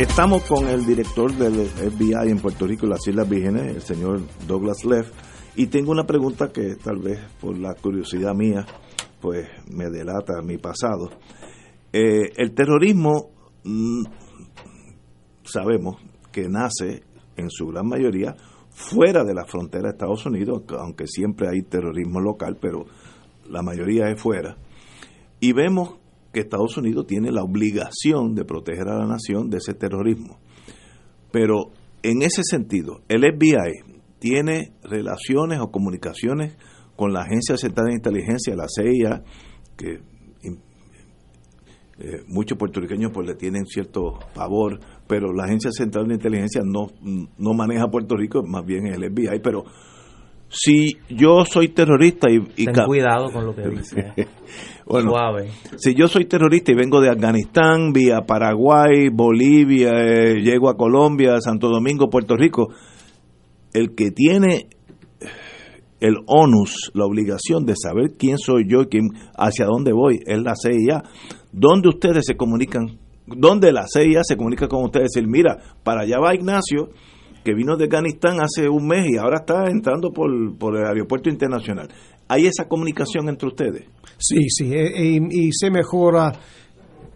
[0.00, 4.22] Estamos con el director del FBI en Puerto Rico y las Islas Vírgenes, el señor
[4.48, 5.10] Douglas Leff,
[5.56, 8.64] y tengo una pregunta que tal vez por la curiosidad mía,
[9.20, 11.10] pues me delata mi pasado.
[11.92, 13.28] Eh, el terrorismo,
[13.62, 14.04] mm,
[15.44, 15.96] sabemos
[16.32, 17.02] que nace
[17.36, 18.34] en su gran mayoría
[18.70, 22.86] fuera de la frontera de Estados Unidos, aunque siempre hay terrorismo local, pero
[23.50, 24.56] la mayoría es fuera.
[25.40, 25.99] Y vemos
[26.32, 30.38] que Estados Unidos tiene la obligación de proteger a la nación de ese terrorismo.
[31.32, 31.72] Pero
[32.02, 36.56] en ese sentido, el FBI tiene relaciones o comunicaciones
[36.96, 39.22] con la Agencia Central de Inteligencia, la CIA,
[39.76, 40.00] que
[42.02, 46.86] eh, muchos puertorriqueños pues le tienen cierto favor, pero la Agencia Central de Inteligencia no,
[47.36, 49.64] no maneja Puerto Rico, más bien el FBI, pero
[50.48, 52.38] Si yo soy terrorista y...
[52.56, 54.14] y Ten cuidado con lo que dice.
[54.90, 55.50] Bueno, Suave.
[55.76, 61.40] si yo soy terrorista y vengo de Afganistán, vía Paraguay, Bolivia, eh, llego a Colombia,
[61.40, 62.70] Santo Domingo, Puerto Rico,
[63.72, 64.66] el que tiene
[66.00, 70.42] el onus, la obligación de saber quién soy yo y quién, hacia dónde voy, es
[70.42, 71.04] la CIA.
[71.52, 72.98] ¿Dónde ustedes se comunican?
[73.26, 75.10] ¿Dónde la CIA se comunica con ustedes?
[75.14, 76.88] Decir, mira, para allá va Ignacio,
[77.44, 81.28] que vino de Afganistán hace un mes y ahora está entrando por, por el aeropuerto
[81.30, 81.88] internacional.
[82.28, 83.84] ¿Hay esa comunicación entre ustedes?
[84.18, 86.32] Sí, sí, e- e- y, se mejora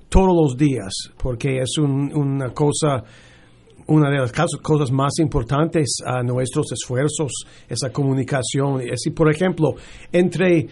[0.09, 3.03] todos los días, porque es un- una cosa,
[3.87, 7.31] una de las cosas, más importantes a nuestros esfuerzos,
[7.69, 8.81] esa comunicación.
[8.81, 9.75] Es decir, por ejemplo,
[10.11, 10.67] entre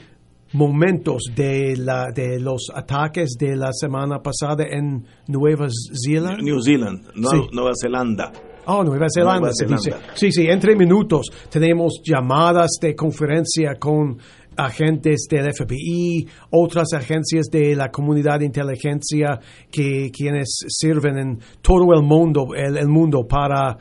[0.55, 5.67] momentos de, la, de los ataques de la semana pasada en Nueva
[6.07, 6.43] Zelanda.
[6.43, 7.49] New Zealand, Nueva, Sí.
[7.53, 8.33] Nueva Zelanda.
[8.67, 9.83] Oh, Nueva Zelanda, Nueva se Zelanda.
[9.83, 10.11] dice.
[10.15, 14.19] Sí, sí, entre minutos tenemos llamadas de conferencia con
[14.57, 19.41] agentes del FBI, otras agencias de la comunidad de inteligencia
[19.71, 23.79] que quienes sirven en todo el mundo, el, el mundo para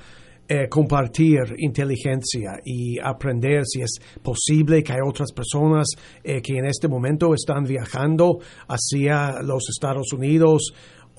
[0.54, 5.88] eh, compartir inteligencia y aprender si es posible que hay otras personas
[6.24, 10.74] eh, que en este momento están viajando hacia los Estados Unidos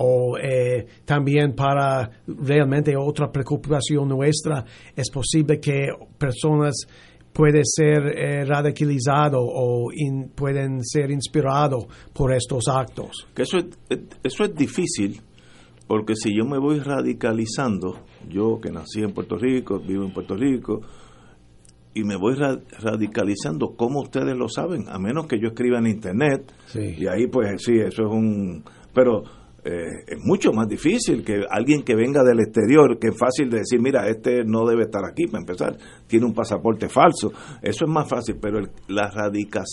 [0.05, 4.65] o eh, también para realmente otra preocupación nuestra,
[4.97, 5.89] es posible que
[6.19, 6.75] personas
[7.33, 13.27] pueden ser eh, radicalizados o in- pueden ser inspirados por estos actos.
[13.35, 13.67] Que eso es,
[14.23, 15.21] eso es difícil,
[15.87, 20.35] porque si yo me voy radicalizando, yo que nací en Puerto Rico, vivo en Puerto
[20.37, 20.81] Rico,
[21.95, 24.89] y me voy ra- radicalizando, ¿cómo ustedes lo saben?
[24.89, 26.97] A menos que yo escriba en internet, Sí.
[26.99, 28.65] y ahí pues sí, eso es un...
[28.95, 29.23] Pero
[29.65, 33.59] eh, es mucho más difícil que alguien que venga del exterior, que es fácil de
[33.59, 37.33] decir, mira, este no debe estar aquí para empezar, tiene un pasaporte falso,
[37.63, 39.65] eso es más fácil, pero el- la radica-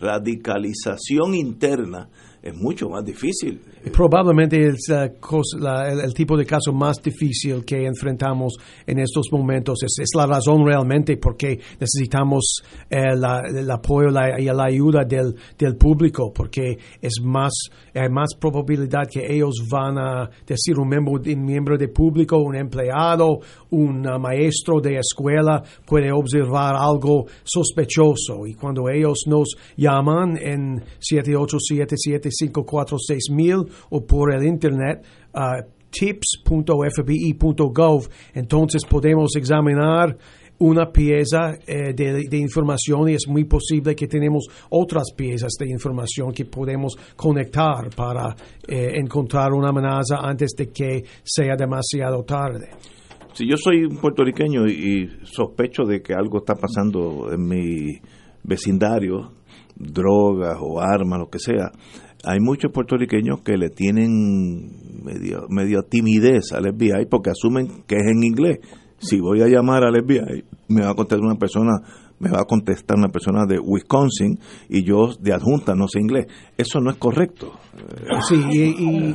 [0.00, 2.08] radicalización interna
[2.48, 3.60] es mucho más difícil.
[3.92, 8.54] Probablemente es la cosa- la- el, el tipo de caso más difícil que enfrentamos
[8.86, 9.82] en estos momentos.
[9.82, 14.64] Es, es la razón realmente por qué necesitamos eh, la- el apoyo la- y la
[14.64, 17.52] ayuda del, del público, porque es más,
[17.94, 22.56] hay más probabilidad que ellos van a decir un miembro, un miembro de público, un
[22.56, 23.38] empleado,
[23.70, 30.82] un uh, maestro de escuela puede observar algo sospechoso y cuando ellos nos llaman en
[32.42, 36.48] 787-754-6000 o por el internet uh, tips.fbi.gov
[38.34, 40.16] entonces podemos examinar
[40.58, 46.32] una pieza eh, de, información y es muy posible que tenemos otras piezas de información
[46.32, 48.34] que podemos conectar para
[48.66, 52.70] eh, encontrar una amenaza antes de que sea demasiado tarde.
[53.34, 58.00] Si yo soy un puertorriqueño y sospecho de que algo está pasando en mi
[58.42, 59.32] vecindario,
[59.74, 61.70] drogas o armas, lo que sea,
[62.24, 64.70] hay muchos puertorriqueños que le tienen
[65.04, 68.58] medio, medio timidez al FBI porque asumen que es en inglés.
[68.98, 71.72] Si voy a llamar al FBI, me va a contestar una persona,
[72.18, 74.38] me va a contestar una persona de Wisconsin
[74.70, 76.26] y yo de adjunta no sé inglés.
[76.56, 77.52] Eso no es correcto.
[78.28, 79.14] Sí, y, y-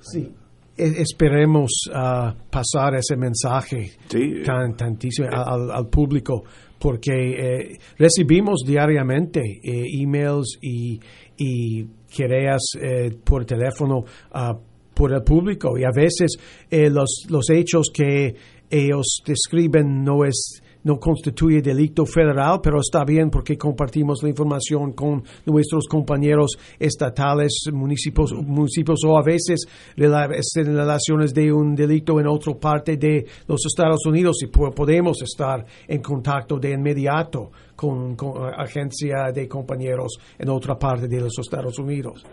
[0.00, 0.32] sí,
[0.76, 4.42] e- esperemos ah, pasar ese mensaje Sí.
[4.44, 6.42] tan, tantísimo al, al público,
[6.78, 10.98] porque eh, recibimos diariamente eh, emails y,
[11.36, 14.56] y quereas eh, por teléfono ah,
[14.94, 15.76] por el público.
[15.78, 16.36] Y a veces
[16.70, 18.34] eh, los, los hechos que
[18.70, 24.92] ellos describen no es no constituye delito federal, pero está bien porque compartimos la información
[24.92, 29.66] con nuestros compañeros estatales, municipios, municipios o a veces
[29.96, 35.20] en relaciones de un delito en otra parte de los Estados Unidos y po- podemos
[35.22, 41.38] estar en contacto de inmediato con, con agencia de compañeros en otra parte de los
[41.38, 42.24] Estados Unidos.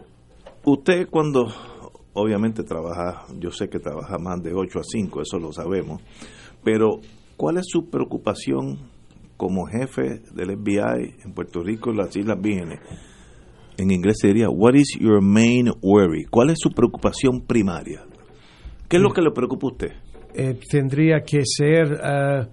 [0.65, 1.47] Usted cuando
[2.13, 6.01] obviamente trabaja, yo sé que trabaja más de 8 a 5, eso lo sabemos,
[6.63, 6.99] pero
[7.41, 8.77] ¿cuál es su preocupación
[9.35, 12.79] como jefe del FBI en Puerto Rico y las Islas Vírgenes?
[13.77, 16.25] En inglés se diría, what is your main worry?
[16.29, 18.03] ¿Cuál es su preocupación primaria?
[18.87, 19.91] ¿Qué es lo que le preocupa a usted?
[20.35, 22.47] eh, tendría que ser eh,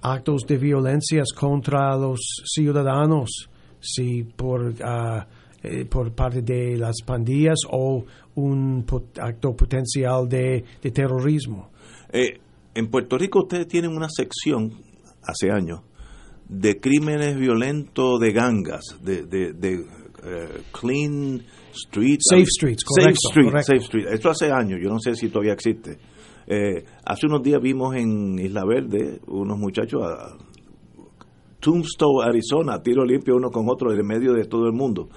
[0.00, 5.26] actos de violencias contra los ciudadanos, si por, ah,
[5.62, 8.02] eh, por parte de las pandillas o
[8.36, 11.70] un pot- acto potencial de, de terrorismo.
[12.10, 12.38] Eh,
[12.74, 14.72] en Puerto Rico ustedes tienen una sección,
[15.22, 15.80] hace años,
[16.48, 19.74] de crímenes violentos de gangas, de, de, de,
[20.24, 22.24] eh, clean streets.
[22.28, 23.72] Safe streets, Safe correcto, street, correcto.
[23.72, 24.06] safe street.
[24.10, 25.98] Esto hace años, yo no sé si todavía existe.
[26.46, 30.36] Eh, hace unos días vimos en Isla Verde unos muchachos ah,
[31.58, 35.08] Tombstone, Arizona, tiro limpio uno con otro en medio de todo el mundo.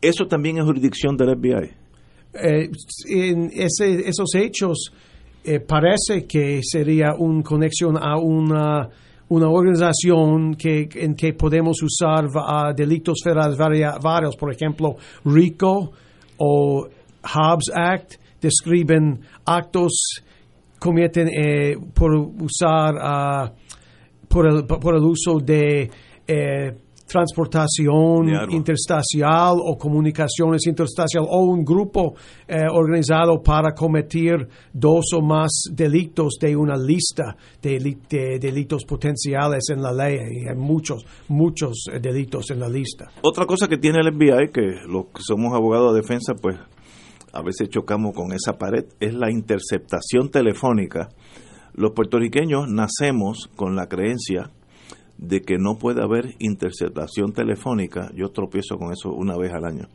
[0.00, 1.70] Eso también es jurisdicción del FBI.
[2.34, 2.70] Eh,
[3.10, 4.92] en ese, esos hechos
[5.44, 8.88] eh, parece que sería una conexión a una,
[9.28, 15.92] una organización que, en que podemos usar uh, delitos federales varios, por ejemplo, RICO
[16.38, 16.88] o
[17.22, 20.22] Hobbs Act, describen actos
[20.78, 23.50] cometen eh, por usar uh,
[24.28, 25.90] por, el, por el uso de
[26.26, 26.76] eh,
[27.06, 32.14] transportación interstacial o comunicaciones interstacial o un grupo
[32.48, 39.82] eh, organizado para cometer dos o más delitos de una lista de, delitos potenciales en
[39.82, 40.18] la ley.
[40.30, 43.10] Y hay muchos, muchos eh, delitos en la lista.
[43.22, 46.56] Otra cosa que tiene el FBI, que los que somos abogados de defensa, pues
[47.32, 51.08] a veces chocamos con esa pared, es la interceptación telefónica.
[51.74, 54.50] Los puertorriqueños nacemos con la creencia
[55.18, 59.88] de que no puede haber interceptación telefónica, yo tropiezo con eso una vez al año.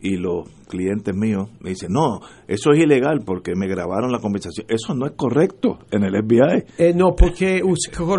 [0.00, 4.66] Y los clientes míos me dicen, no, eso es ilegal porque me grabaron la conversación.
[4.68, 6.64] Eso no es correcto en el FBI.
[6.76, 7.62] Eh, no, porque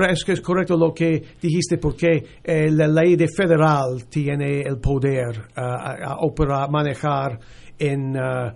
[0.09, 4.79] es que es correcto lo que dijiste, porque eh, la ley de federal tiene el
[4.79, 7.39] poder uh, a, operar, manejar
[7.77, 8.51] en uh,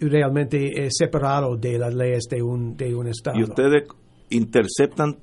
[0.00, 3.38] realmente eh, separado de las leyes de un, de un estado.
[3.38, 3.88] Y ustedes
[4.30, 5.16] interceptan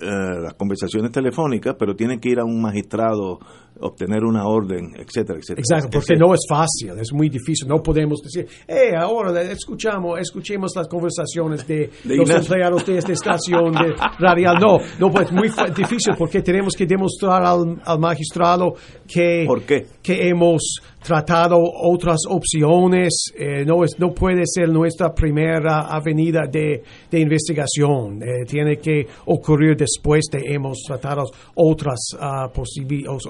[0.00, 3.38] eh, las conversaciones telefónicas, pero tienen que ir a un magistrado,
[3.80, 5.60] obtener una orden, etcétera, etcétera.
[5.60, 7.68] Exacto, porque no es fácil, es muy difícil.
[7.68, 13.72] No podemos decir, eh, ahora escuchamos, escuchemos las conversaciones de, los empleados de esta estación
[13.72, 14.56] de radial.
[14.60, 18.74] No, no, pues muy difícil porque tenemos que demostrar al, al magistrado
[19.06, 19.86] que, ¿Por qué?
[20.02, 23.32] que hemos tratado otras opciones.
[23.36, 28.22] Eh, no, es, no puede ser nuestra primera avenida de, de investigación.
[28.22, 32.48] Eh, tiene que ocurrir después de hemos tratado otras uh,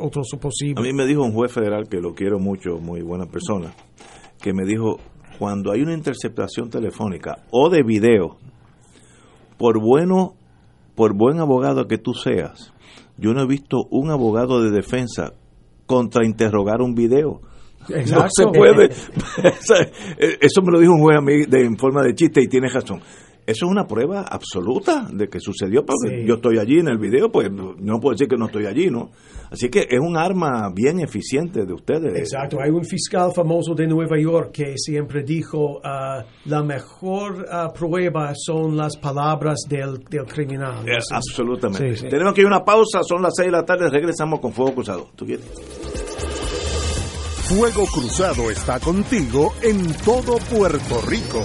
[0.01, 0.79] otros posibles.
[0.79, 3.75] A mí me dijo un juez federal que lo quiero mucho, muy buena persona,
[4.41, 4.99] que me dijo,
[5.39, 8.39] cuando hay una interceptación telefónica o de video,
[9.59, 10.35] por bueno,
[10.95, 12.73] por buen abogado que tú seas,
[13.17, 15.33] yo no he visto un abogado de defensa
[15.87, 17.41] contrainterrogar un video
[17.89, 18.85] no se puede.
[20.41, 22.69] Eso me lo dijo un juez a mí de, en forma de chiste y tiene
[22.69, 23.01] razón.
[23.45, 27.31] Eso es una prueba absoluta de que sucedió, porque yo estoy allí en el video,
[27.31, 29.11] pues no puedo decir que no estoy allí, ¿no?
[29.51, 32.17] Así que es un arma bien eficiente de ustedes.
[32.17, 37.73] Exacto, hay un fiscal famoso de Nueva York que siempre dijo, uh, la mejor uh,
[37.79, 40.87] prueba son las palabras del, del criminal.
[41.11, 42.09] absolutamente.
[42.09, 44.73] Tenemos que ir a una pausa, son las seis de la tarde, regresamos con Fuego
[44.73, 45.09] Cruzado.
[45.17, 45.45] ¿Tú quieres?
[47.49, 51.45] Fuego Cruzado está contigo en todo Puerto Rico.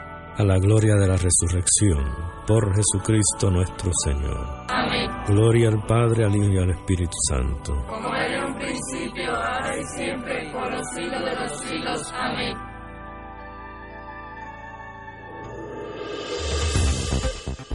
[0.41, 2.03] a la gloria de la resurrección,
[2.47, 4.65] por Jesucristo nuestro Señor.
[4.69, 5.07] Amén.
[5.27, 7.85] Gloria al Padre, al Hijo y al Espíritu Santo.
[7.87, 8.11] Como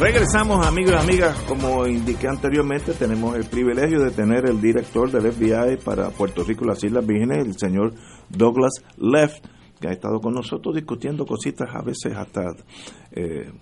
[0.00, 5.30] Regresamos amigos y amigas, como indiqué anteriormente, tenemos el privilegio de tener el director del
[5.30, 7.92] FBI para Puerto Rico y las Islas Vírgenes, el señor
[8.30, 9.34] Douglas Leff,
[9.78, 12.44] que ha estado con nosotros discutiendo cositas a veces hasta
[13.12, 13.52] eh,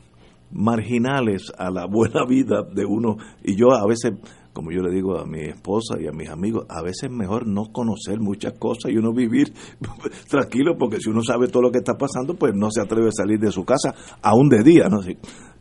[0.53, 3.17] marginales a la buena vida de uno.
[3.43, 4.13] Y yo a veces,
[4.59, 7.47] como yo le digo a mi esposa y a mis amigos, a veces es mejor
[7.47, 9.53] no conocer muchas cosas y uno vivir
[10.29, 13.13] tranquilo, porque si uno sabe todo lo que está pasando, pues no se atreve a
[13.13, 14.99] salir de su casa, aún de día, ¿no?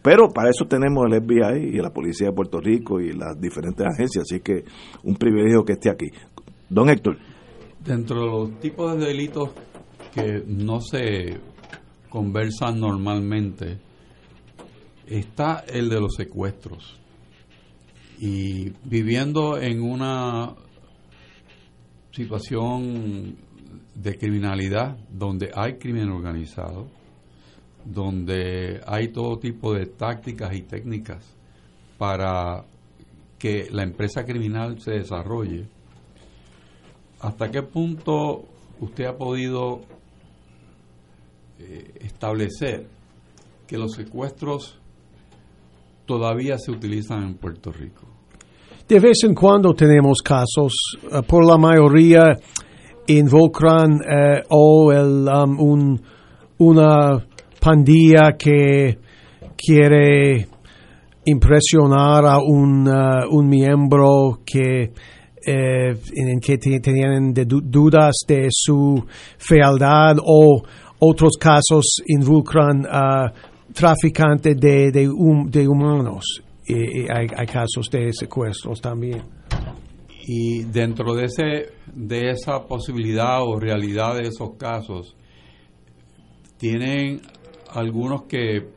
[0.02, 3.86] Pero para eso tenemos el FBI y la Policía de Puerto Rico y las diferentes
[3.86, 4.64] agencias, así que
[5.04, 6.08] un privilegio que esté aquí.
[6.68, 7.20] Don Héctor.
[7.86, 9.52] Dentro de los tipos de delitos
[10.12, 11.38] que no se
[12.10, 13.78] conversan normalmente,
[15.06, 17.00] está el de los secuestros.
[18.20, 20.56] Y viviendo en una
[22.12, 23.38] situación
[23.94, 26.88] de criminalidad donde hay crimen organizado,
[27.86, 31.24] donde hay todo tipo de tácticas y técnicas
[31.98, 32.66] para
[33.38, 35.68] que la empresa criminal se desarrolle.
[37.20, 38.46] ¿Hasta qué punto
[38.80, 39.82] usted ha podido
[41.60, 42.88] eh, establecer
[43.66, 44.80] que los secuestros
[46.08, 48.08] todavía se utilizan en Puerto Rico?
[48.88, 50.74] De vez en cuando tenemos casos,
[51.12, 52.36] uh, por la mayoría
[53.08, 56.02] involucran uh, o el, um, un,
[56.60, 57.24] una
[57.60, 58.98] pandilla que
[59.56, 60.48] quiere
[61.26, 64.94] impresionar a un, uh, un miembro que
[65.48, 69.02] eh, en que tenían dudas de su
[69.38, 70.62] fealdad o
[71.00, 73.32] otros casos involucran a
[73.78, 75.08] traficantes de, de,
[75.48, 79.22] de humanos y, y hay, hay, casos de secuestros también.
[80.26, 85.16] Y dentro de, ese, de esa posibilidad o realidad de esos casos,
[86.58, 87.22] ¿tienen
[87.72, 88.68] algunos que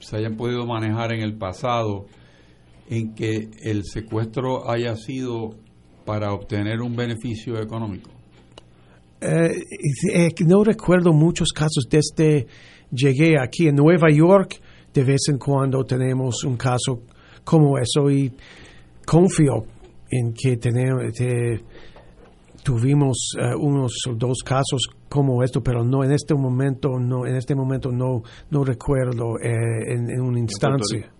[0.00, 2.06] se hayan podido manejar en el pasado
[2.88, 5.50] en que el secuestro haya sido
[6.06, 8.10] para obtener un beneficio económico?
[9.20, 9.50] Eh,
[10.12, 12.46] eh, no recuerdo muchos casos desde
[12.94, 14.60] llegué aquí en Nueva York.
[14.92, 17.02] De vez en cuando tenemos un caso
[17.42, 18.32] como eso y
[19.04, 19.64] confío
[20.10, 21.12] en que tenemos,
[22.64, 27.54] tuvimos uh, unos dos casos como esto, pero no en este momento no en este
[27.54, 31.12] momento no no recuerdo eh, en, en, una instancia.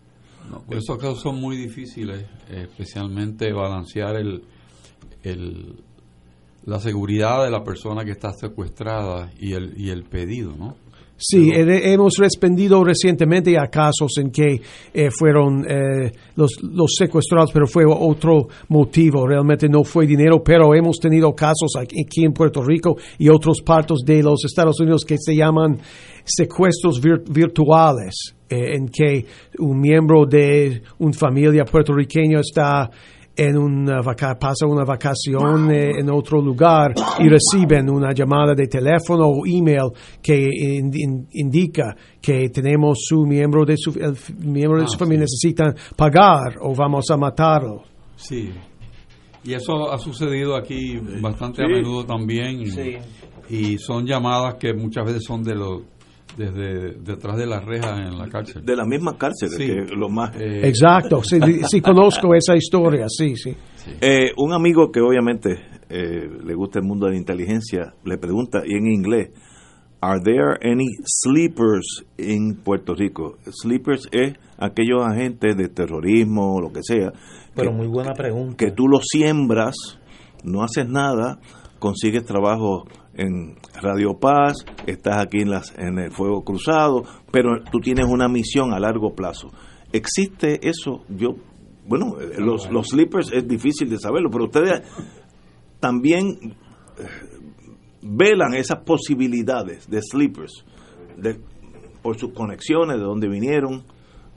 [0.50, 4.42] No, pues esos casos son muy difíciles, especialmente balancear el,
[5.22, 5.82] el
[6.64, 10.76] la seguridad de la persona que está secuestrada y el y el pedido, ¿no?
[11.16, 14.60] Sí, hemos respondido recientemente a casos en que
[14.92, 19.24] eh, fueron eh, los, los, secuestrados, pero fue otro motivo.
[19.26, 23.98] Realmente no fue dinero, pero hemos tenido casos aquí, en Puerto Rico y otros partes
[24.04, 25.78] de los Estados Unidos que se llaman
[26.24, 29.24] secuestros vir virtuales, eh, en que
[29.60, 32.90] un miembro de una familia puertorriqueña está
[33.36, 38.66] en una vaca pasa una vacación eh, en otro lugar y reciben una llamada de
[38.66, 39.90] teléfono o email
[40.22, 44.98] que in, in, indica que tenemos su miembro de su el miembro de ah, su
[44.98, 45.34] familia sí.
[45.34, 47.82] necesitan pagar o vamos a matarlo.
[48.16, 48.50] Sí.
[49.42, 51.64] Y eso ha sucedido aquí bastante sí.
[51.64, 52.62] a menudo también.
[52.62, 52.96] Y, sí.
[53.50, 55.82] y son llamadas que muchas veces son de los
[56.36, 58.64] desde detrás de las rejas en la cárcel.
[58.64, 59.66] De la misma cárcel, sí.
[59.66, 60.34] que lo más...
[60.40, 60.68] Eh...
[60.68, 63.54] Exacto, sí, sí, conozco esa historia, sí, sí.
[63.76, 63.90] sí.
[64.00, 65.58] Eh, un amigo que obviamente
[65.88, 69.30] eh, le gusta el mundo de la inteligencia le pregunta, y en inglés,
[70.06, 73.38] ¿Are there any sleepers en Puerto Rico?
[73.50, 77.10] Sleepers es aquellos agentes de terrorismo o lo que sea.
[77.54, 78.56] Pero que, muy buena pregunta.
[78.58, 79.74] Que tú los siembras,
[80.42, 81.38] no haces nada,
[81.78, 82.84] consigues trabajo
[83.16, 84.54] en Radio Paz,
[84.86, 89.14] estás aquí en, las, en el Fuego Cruzado, pero tú tienes una misión a largo
[89.14, 89.50] plazo.
[89.92, 91.04] ¿Existe eso?
[91.08, 91.36] Yo,
[91.86, 94.82] bueno, los, los sleepers es difícil de saberlo, pero ustedes
[95.80, 96.56] también
[98.02, 100.64] velan esas posibilidades de sleepers.
[101.16, 101.38] de,
[102.02, 103.84] por sus conexiones, de dónde vinieron.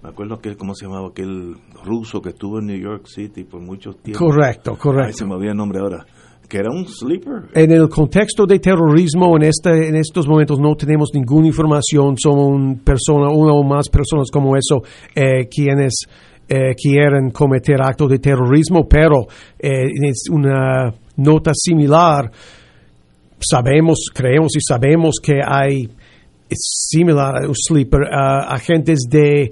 [0.01, 1.09] Me acuerdo que, ¿cómo se llamaba?
[1.09, 4.25] Aquel ruso que estuvo en New York City por muchos tiempos.
[4.25, 5.07] Correcto, correcto.
[5.07, 6.05] Ay, se me olvidó el nombre ahora.
[6.47, 7.49] Que era un sleeper.
[7.53, 12.15] En el contexto de terrorismo, en, este, en estos momentos no tenemos ninguna información.
[12.17, 14.81] Son persona, una o más personas como eso
[15.13, 16.05] eh, quienes
[16.47, 19.27] eh, quieren cometer actos de terrorismo, pero
[19.59, 22.31] eh, es una nota similar.
[23.39, 25.89] Sabemos, creemos y sabemos que hay
[26.49, 29.51] similar a un sleeper, uh, agentes de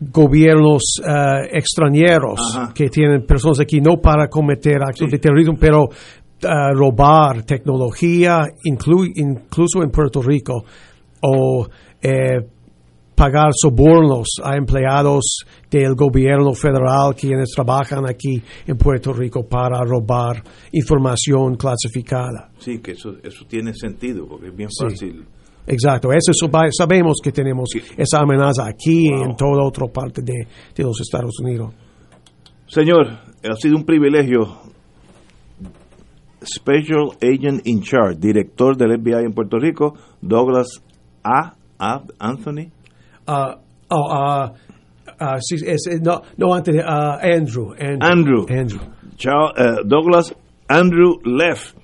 [0.00, 2.72] gobiernos uh, extranjeros Ajá.
[2.72, 5.88] que tienen personas aquí no para cometer actos de terrorismo, pero
[6.44, 10.64] uh, robar tecnología, inclu- incluso en Puerto Rico,
[11.22, 11.66] o
[12.02, 12.38] eh,
[13.14, 20.42] pagar sobornos a empleados del gobierno federal quienes trabajan aquí en Puerto Rico para robar
[20.72, 22.50] información clasificada.
[22.58, 24.84] Sí, que eso, eso tiene sentido, porque es bien Sí.
[24.84, 25.24] fácil.
[25.66, 30.46] Exacto, eso es- sabemos que tenemos esa amenaza aquí y en toda otra parte de,
[30.74, 31.74] de los Estados Unidos.
[32.68, 34.46] Señor, ha sido un privilegio.
[36.42, 40.82] Special Agent in Charge, director del FBI en Puerto Rico, Douglas
[41.24, 41.54] A.
[41.78, 42.02] A.
[42.18, 42.70] Anthony.
[43.26, 43.58] Ah,
[43.90, 44.52] oh, ah,
[45.20, 48.46] ah, sí, es- es- no, no, antes de ah, Andrew, Andrew.
[48.48, 48.80] Andrew.
[49.16, 50.34] Chao, eh, Douglas
[50.68, 51.74] Andrew Leff.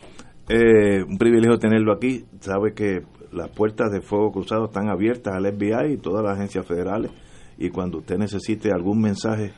[0.48, 2.24] Eh, un privilegio tenerlo aquí.
[2.40, 3.02] Sabe que
[3.32, 7.11] las puertas de fuego cruzado están abiertas al FBI y todas las agencias federales.
[7.59, 9.52] Y cuando usted necesite algún mensaje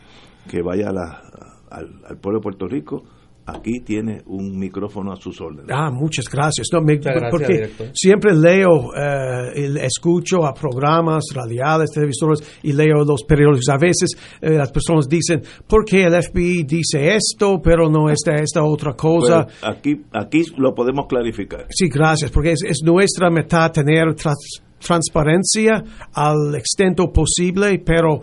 [0.50, 1.22] que vaya a la-
[1.70, 3.02] al, al pueblo de Puerto Rico,
[3.46, 5.70] aquí tiene un micrófono a sus órdenes.
[5.72, 6.66] Ah, muchas gracias.
[6.72, 7.86] No, me- Muchas gracias, porque director.
[7.94, 13.68] siempre leo, eh, y escucho a programas radiales, televisores y leo los periódicos.
[13.68, 18.34] A veces eh, las personas dicen, ¿por qué el FBI dice esto, pero no esta,
[18.34, 19.44] esta otra cosa?
[19.44, 21.66] Pues, aquí, aquí lo podemos clarificar.
[21.70, 25.82] Sí, gracias, porque es, es nuestra meta tener tras- transparencia
[26.12, 28.20] al extento posible, pero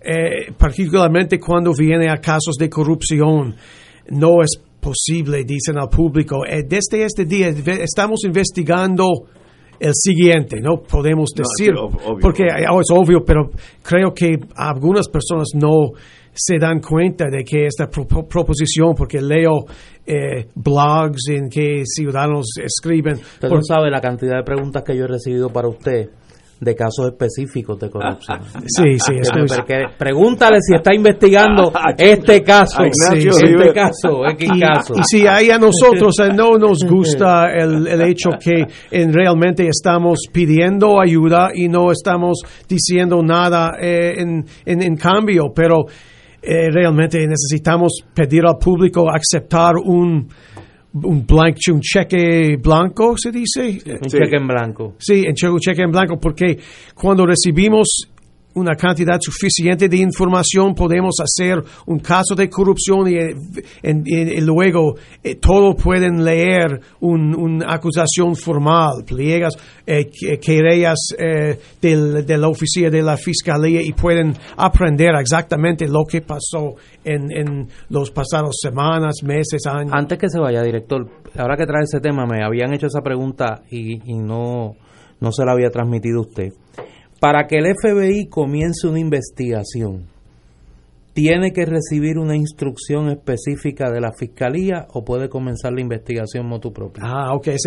[0.00, 3.54] eh, particularmente cuando viene a casos de corrupción,
[4.08, 6.44] no es posible, dicen al público.
[6.46, 9.04] Eh, desde este día estamos investigando
[9.78, 13.50] el siguiente, no podemos No, decir, sí, ob- obvio, porque oh, es obvio, pero
[13.82, 15.92] creo que algunas personas no
[16.32, 19.64] se dan cuenta de que esta pro- pro- proposición, porque leo
[20.06, 23.14] eh, blogs en que ciudadanos escriben.
[23.14, 26.10] Usted por- no sabe la cantidad de preguntas que yo he recibido para usted
[26.60, 28.40] de casos específicos de corrupción.
[28.66, 29.14] Sí, sí,
[29.48, 34.94] Porque pregúntale si está investigando este caso, Ignacio este caso, X Y, caso.
[34.96, 39.66] y si hay a nosotros eh, no nos gusta el, el hecho que en realmente
[39.66, 45.86] estamos pidiendo ayuda y no estamos diciendo nada eh, en, en, en cambio, pero
[46.42, 50.26] eh, realmente necesitamos pedir al público aceptar un
[50.92, 53.78] un blank, un cheque blanco, se dice.
[53.86, 54.94] Un cheque en blanco.
[54.98, 56.58] Sí, un cheque en blanco, porque
[56.94, 58.09] cuando recibimos
[58.54, 65.76] una cantidad suficiente de información podemos hacer un caso de corrupción y, luego eh, todos
[65.82, 69.54] pueden leer un- una acusación formal, pliegas,
[69.86, 76.04] eh, que- querellas eh, de la oficina de la fiscalía y pueden aprender exactamente lo
[76.04, 76.74] que pasó
[77.04, 79.92] en, en los pasados semanas, meses, años.
[79.94, 83.62] Antes que se vaya, director, ahora que trae ese tema, me habían hecho esa pregunta
[83.70, 84.74] y, no,
[85.20, 86.52] no se la había transmitido usted.
[87.20, 90.06] Para que el FBI comience una investigación,
[91.12, 96.72] ¿tiene que recibir una instrucción específica de la fiscalía o puede comenzar la investigación motu
[96.72, 97.02] propio?
[97.06, 97.66] Ah, ok, es,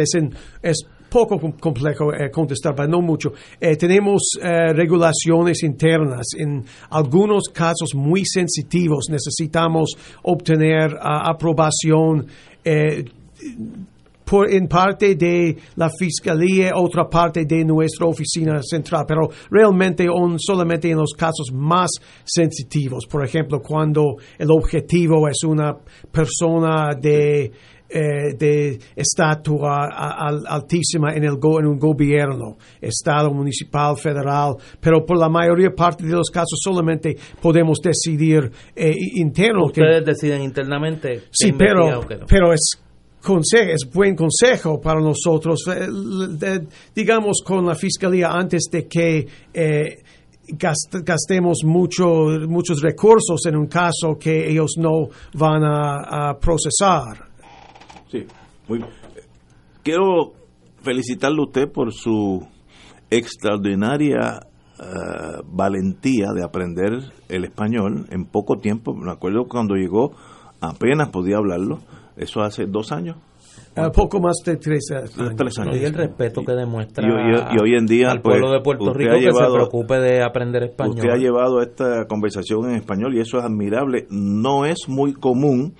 [0.63, 3.33] es, poco com- complejo eh, contestar, pero no mucho.
[3.61, 6.25] Eh, tenemos eh, regulaciones internas.
[6.35, 9.91] En algunos casos muy sensitivos necesitamos
[10.23, 12.25] obtener ah, aprobación.
[14.25, 20.39] Por, en parte de la fiscalía, otra parte de nuestra oficina central, pero realmente on-
[20.39, 21.89] solamente en los casos más
[22.23, 23.05] sensitivos.
[23.09, 25.75] Por ejemplo, cuando el objetivo es una
[26.11, 27.51] persona de,
[27.89, 29.87] eh, de estatua
[30.47, 36.05] altísima en, el go- en un gobierno, estado, municipal, federal, pero por la mayoría parte
[36.05, 39.67] de los casos solamente podemos decidir eh, interno.
[39.71, 41.23] que- Ustedes deciden internamente.
[41.31, 42.25] Sí, pero, no.
[42.27, 42.79] pero es,
[43.23, 45.63] conse- es buen consejo para nosotros.
[45.67, 46.59] eh,
[46.93, 50.03] digamos con la fiscalía antes de que eh,
[50.49, 52.05] gast- gastemos mucho,
[52.47, 57.29] muchos recursos en un caso que ellos no van a, a procesar.
[58.11, 58.25] Sí,
[58.67, 58.89] muy bien.
[59.83, 60.33] Quiero
[60.81, 62.45] felicitarle a usted por su
[63.09, 64.39] extraordinaria
[64.79, 66.91] eh, valentía de aprender
[67.29, 68.93] el español en poco tiempo.
[68.93, 70.11] Me acuerdo cuando llegó,
[70.61, 71.79] apenas podía hablarlo.
[72.15, 73.17] Eso hace dos años.
[73.75, 75.13] Uh, poco más de tres años.
[75.35, 75.77] Tres años.
[75.77, 78.61] Y el respeto que demuestra Y, y- y hoy en día al pues, pueblo de
[78.61, 80.95] Puerto Rico ha que llevado- se preocupe de aprender español.
[80.95, 84.05] Usted ha llevado esta conversación en español y eso es admirable.
[84.11, 85.73] No es muy común,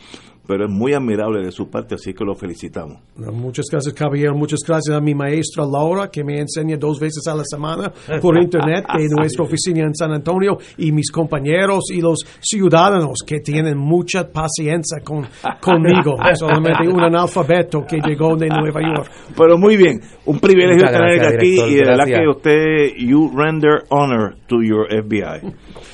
[0.46, 2.98] pero es muy admirable de su parte, así que lo felicitamos.
[3.16, 4.36] Muchas gracias, caballero.
[4.36, 7.92] Muchas gracias a mi maestra Laura, que me enseña dos veces a la semana
[8.22, 13.40] por internet de nuestra oficina en San Antonio, y mis compañeros y los ciudadanos que
[13.40, 15.26] tienen mucha paciencia con,
[15.62, 16.18] conmigo.
[16.34, 19.12] Solamente un analfabeto que llegó de Nueva York.
[19.38, 22.96] Pero muy bien, un privilegio Muchas tener gracias, aquí director, y de verdad que usted,
[22.98, 25.54] you render honor to your FBI.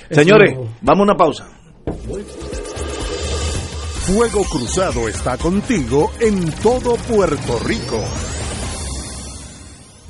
[0.10, 1.48] Señores, vamos a una pausa.
[4.12, 8.04] Fuego Cruzado está contigo en todo Puerto Rico.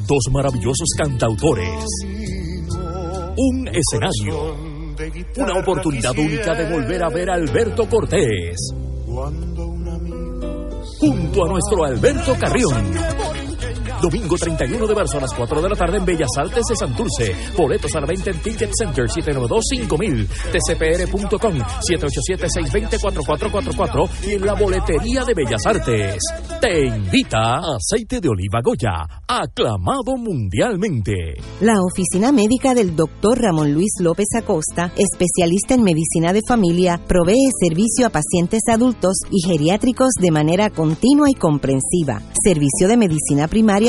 [0.07, 1.83] Dos maravillosos cantautores.
[3.35, 4.55] Un escenario.
[5.35, 8.71] Una oportunidad única de volver a ver a Alberto Cortés.
[10.97, 13.48] Junto a nuestro Alberto Carrión.
[14.01, 17.35] Domingo 31 de marzo a las 4 de la tarde en Bellas Artes de Santurce.
[17.57, 25.33] Boletos a la venta en Ticket Center 792-5000, tcpr.com 787-620-4444 y en la boletería de
[25.33, 26.23] Bellas Artes.
[26.61, 31.35] Te invita Aceite de Oliva Goya, aclamado mundialmente.
[31.59, 33.41] La oficina médica del Dr.
[33.41, 39.45] Ramón Luis López Acosta, especialista en medicina de familia, provee servicio a pacientes adultos y
[39.45, 43.88] geriátricos de manera continua y comprensiva, servicio de medicina primaria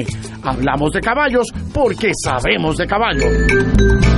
[0.43, 4.18] Hablamos de caballos porque sabemos de caballos.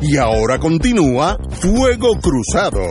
[0.00, 2.86] Y ahora continúa Fuego Cruzado.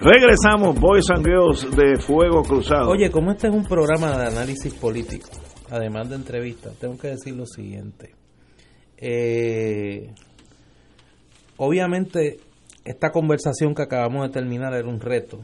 [0.00, 2.90] Regresamos, Boys and Girls de Fuego Cruzado.
[2.90, 5.28] Oye, como este es un programa de análisis político,
[5.70, 8.14] además de entrevistas, tengo que decir lo siguiente.
[8.98, 10.12] Eh,
[11.56, 12.40] obviamente,
[12.84, 15.38] esta conversación que acabamos de terminar era un reto.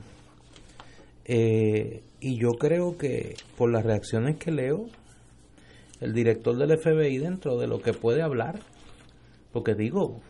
[1.25, 4.87] Eh, y yo creo que por las reacciones que leo,
[6.01, 8.59] el director del FBI dentro de lo que puede hablar,
[9.53, 10.21] porque digo,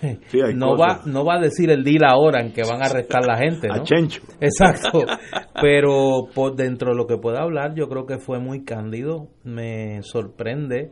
[0.00, 0.98] Sí, no cosas.
[0.98, 3.24] va no va a decir el día y la hora en que van a arrestar
[3.26, 3.74] la gente, ¿no?
[3.74, 4.22] A Chencho.
[4.40, 5.04] Exacto.
[5.60, 9.28] Pero por dentro de lo que pueda hablar, yo creo que fue muy cándido.
[9.44, 10.90] Me sorprende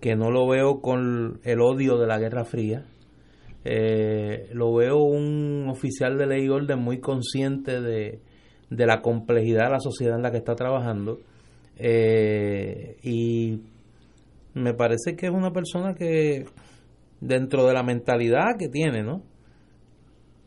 [0.00, 2.84] que no lo veo con el odio de la Guerra Fría.
[3.64, 8.20] Eh, lo veo un oficial de ley y orden muy consciente de,
[8.70, 11.20] de la complejidad de la sociedad en la que está trabajando.
[11.76, 13.60] Eh, y
[14.54, 16.44] me parece que es una persona que
[17.20, 19.22] dentro de la mentalidad que tiene, ¿no?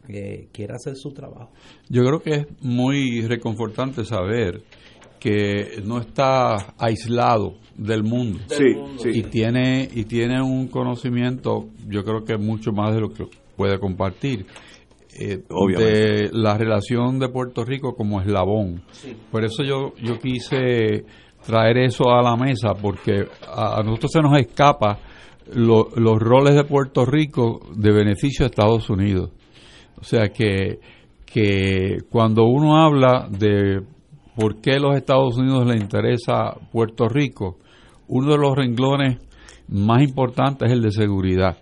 [0.07, 1.51] Que quiere hacer su trabajo.
[1.89, 4.63] Yo creo que es muy reconfortante saber
[5.19, 8.39] que no está aislado del mundo.
[8.47, 9.09] Sí, sí.
[9.13, 13.25] Y tiene y tiene un conocimiento, yo creo que mucho más de lo que
[13.55, 14.45] puede compartir.
[15.19, 15.93] eh, Obviamente.
[15.93, 18.81] de la relación de Puerto Rico como eslabón.
[18.91, 19.15] Sí.
[19.31, 21.05] Por eso yo yo quise
[21.45, 24.99] traer eso a la mesa porque a, nosotros se nos escapa
[25.53, 29.29] los roles de Puerto Rico de beneficio de Estados Unidos.
[29.99, 30.79] O sea que,
[31.25, 33.81] que cuando uno habla de
[34.35, 37.57] por qué los Estados Unidos le interesa Puerto Rico,
[38.07, 39.19] uno de los renglones
[39.67, 41.57] más importantes es el de seguridad.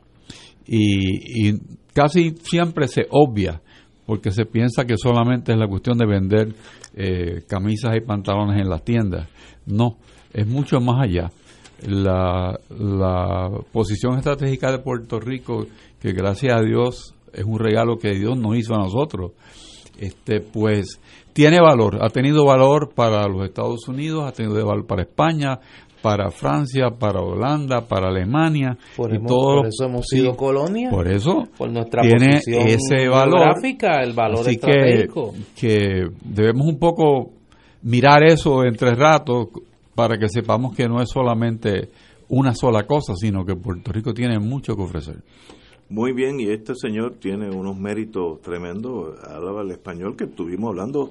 [0.66, 1.60] Y, y
[1.94, 3.62] casi siempre se obvia
[4.06, 6.54] porque se piensa que solamente es la cuestión de vender
[6.96, 9.30] eh, camisas y pantalones en las tiendas.
[9.66, 9.98] No,
[10.34, 11.32] es mucho más allá.
[11.88, 15.66] La, la posición estratégica de Puerto Rico,
[16.00, 19.32] que gracias a Dios es un regalo que Dios nos hizo a nosotros,
[19.98, 21.00] este, pues
[21.34, 25.60] tiene valor, ha tenido valor para los Estados Unidos, ha tenido valor para España,
[26.02, 28.78] para Francia, para Holanda, para Alemania.
[28.96, 30.90] Por, eso hemos sido colonia.
[30.90, 33.56] Por eso por nuestra tiene ese valor.
[33.64, 35.08] el valor Así que,
[35.56, 37.32] que debemos un poco
[37.84, 39.48] mirar eso entre ratos
[39.96, 41.90] para que sepamos que no es solamente
[42.30, 45.18] una sola cosa, sino que Puerto Rico tiene mucho que ofrecer.
[45.92, 49.14] Muy bien, y este señor tiene unos méritos tremendos.
[49.28, 51.10] Hablaba el español que estuvimos hablando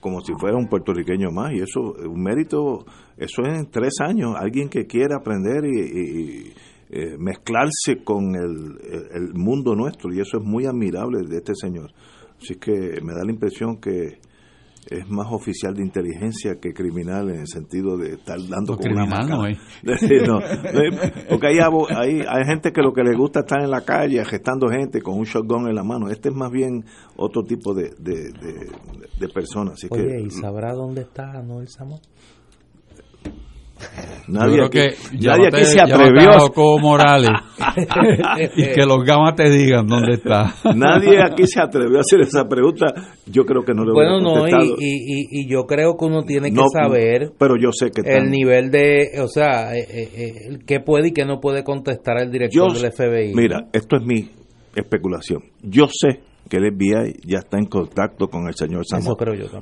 [0.00, 2.86] como si fuera un puertorriqueño más y eso un mérito
[3.18, 6.52] eso es en tres años alguien que quiere aprender y,
[6.90, 8.78] eh, mezclarse con el,
[9.14, 11.90] el, mundo nuestro y eso es muy admirable de este señor
[12.38, 14.18] así que me da la impresión que
[14.90, 19.06] es más oficial de inteligencia que criminal en el sentido de estar dando con una
[20.26, 20.40] no,
[21.28, 25.00] porque hay, hay, gente que lo que le gusta estar en la calle gestando gente
[25.00, 26.10] con un shotgun en la mano.
[26.10, 26.84] Este es más bien
[27.16, 28.32] otro tipo de, de,
[29.18, 32.00] de, personas así Oye, ¿y sabrá dónde está Noel Samo?
[34.28, 36.50] Nadie aquí, que nadie aquí se atrevió.
[36.54, 37.30] como Morales
[38.56, 40.54] y que los gamas te digan dónde está.
[40.74, 42.86] Nadie aquí se atrevió a hacer esa pregunta.
[43.26, 46.22] Yo creo que no le voy bueno, no, y, y, y, yo creo que uno
[46.22, 47.32] tiene que saber.
[47.38, 51.12] Pero yo sé que el nivel de, o sea, eh, eh, eh, qué puede y
[51.12, 53.34] qué no puede contestar el director del FBI.
[53.34, 54.28] Mira, esto es mi
[54.74, 55.42] especulación.
[55.62, 59.16] Yo sé que el FBI ya está en contacto con el señor Samuel.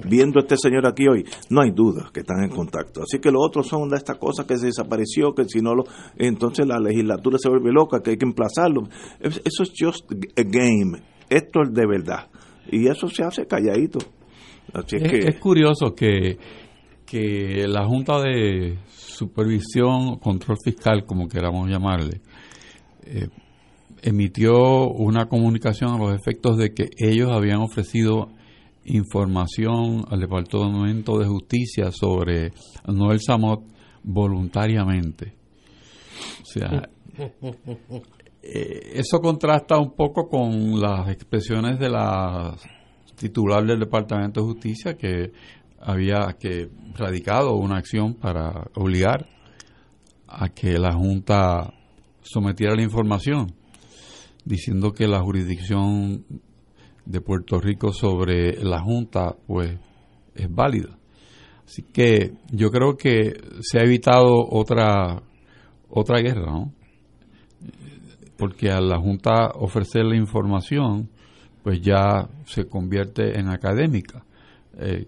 [0.09, 3.02] Viendo a este señor aquí hoy, no hay duda que están en contacto.
[3.02, 5.84] Así que los otros son de estas cosas que se desapareció, que si no lo...
[6.16, 8.82] Entonces la legislatura se vuelve loca, que hay que emplazarlo.
[9.20, 11.00] Eso es just a game.
[11.28, 12.28] Esto es de verdad.
[12.70, 13.98] Y eso se hace calladito.
[14.72, 15.18] Así es, que...
[15.18, 16.38] es curioso que,
[17.06, 22.20] que la Junta de Supervisión, Control Fiscal, como queramos llamarle,
[23.04, 23.28] eh,
[24.03, 28.31] emitió una comunicación a los efectos de que ellos habían ofrecido
[28.85, 32.53] información al Departamento de Justicia sobre
[32.87, 33.62] Noel Samot
[34.03, 35.35] voluntariamente.
[36.43, 36.89] O sea,
[38.43, 42.57] eh, eso contrasta un poco con las expresiones de la
[43.16, 45.31] titular del Departamento de Justicia que
[45.81, 49.29] había que radicado una acción para obligar
[50.27, 51.73] a que la Junta
[52.23, 53.61] sometiera la información
[54.44, 56.24] diciendo que la jurisdicción
[57.05, 59.78] de Puerto Rico sobre la Junta pues
[60.35, 60.98] es válida.
[61.64, 65.23] Así que yo creo que se ha evitado otra
[65.89, 66.73] otra guerra, ¿no?
[68.36, 71.10] Porque a la Junta ofrecer la información,
[71.62, 74.24] pues ya se convierte en académica.
[74.78, 75.06] Eh,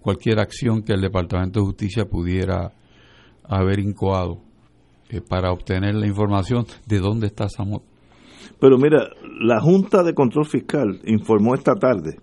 [0.00, 2.72] cualquier acción que el Departamento de Justicia pudiera
[3.44, 4.40] haber incoado
[5.10, 7.91] eh, para obtener la información de dónde está Samot
[8.62, 9.08] pero mira,
[9.40, 12.20] la Junta de Control Fiscal informó esta tarde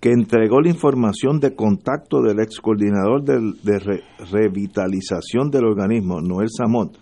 [0.00, 3.92] que entregó la información de contacto del ex coordinador de,
[4.32, 6.96] revitalización del organismo, Noel Samot,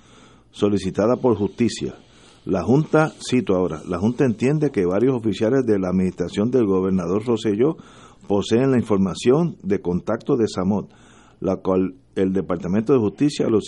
[0.51, 1.95] solicitada por justicia.
[2.47, 7.25] La Junta, cito ahora, la Junta entiende que varios oficiales de la administración del gobernador
[7.25, 7.77] Rosselló
[8.27, 10.91] poseen la información de contacto de Samot,
[11.39, 13.61] la cual el Departamento de Justicia lo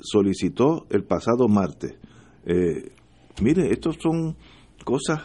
[0.00, 1.98] solicitó el pasado martes.
[2.46, 2.92] Eh,
[3.40, 4.36] Mire, estos son
[4.84, 5.20] cosas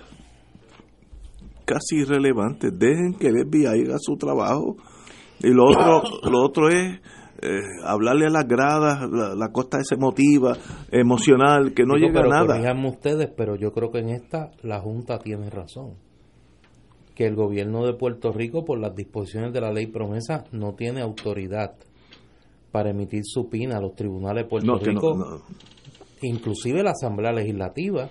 [1.66, 2.78] casi irrelevantes.
[2.78, 4.78] Dejen que el FBI haga su trabajo.
[5.40, 7.00] Y lo otro, lo otro es
[7.42, 10.56] eh, hablarle a las gradas, la, costa es emotiva,
[10.92, 12.88] emocional, que no llega a nada.
[12.88, 15.96] ustedes, pero yo creo que en esta la Junta tiene razón.
[17.16, 21.02] Que el gobierno de Puerto Rico, por las disposiciones de la ley promesa, no tiene
[21.02, 21.76] autoridad
[22.72, 25.44] para emitir supina a los tribunales de Puerto Rico
[26.28, 28.10] inclusive la Asamblea Legislativa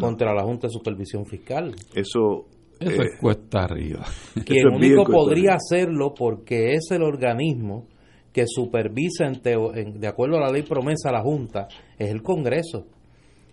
[0.00, 1.74] contra la Junta de Supervisión Fiscal.
[1.94, 2.46] Eso,
[2.78, 4.04] Eso es cuesta arriba.
[4.44, 7.86] Quien único podría hacerlo porque es el organismo
[8.32, 11.68] que supervisa de acuerdo a la ley promesa a la Junta,
[11.98, 12.86] es el Congreso.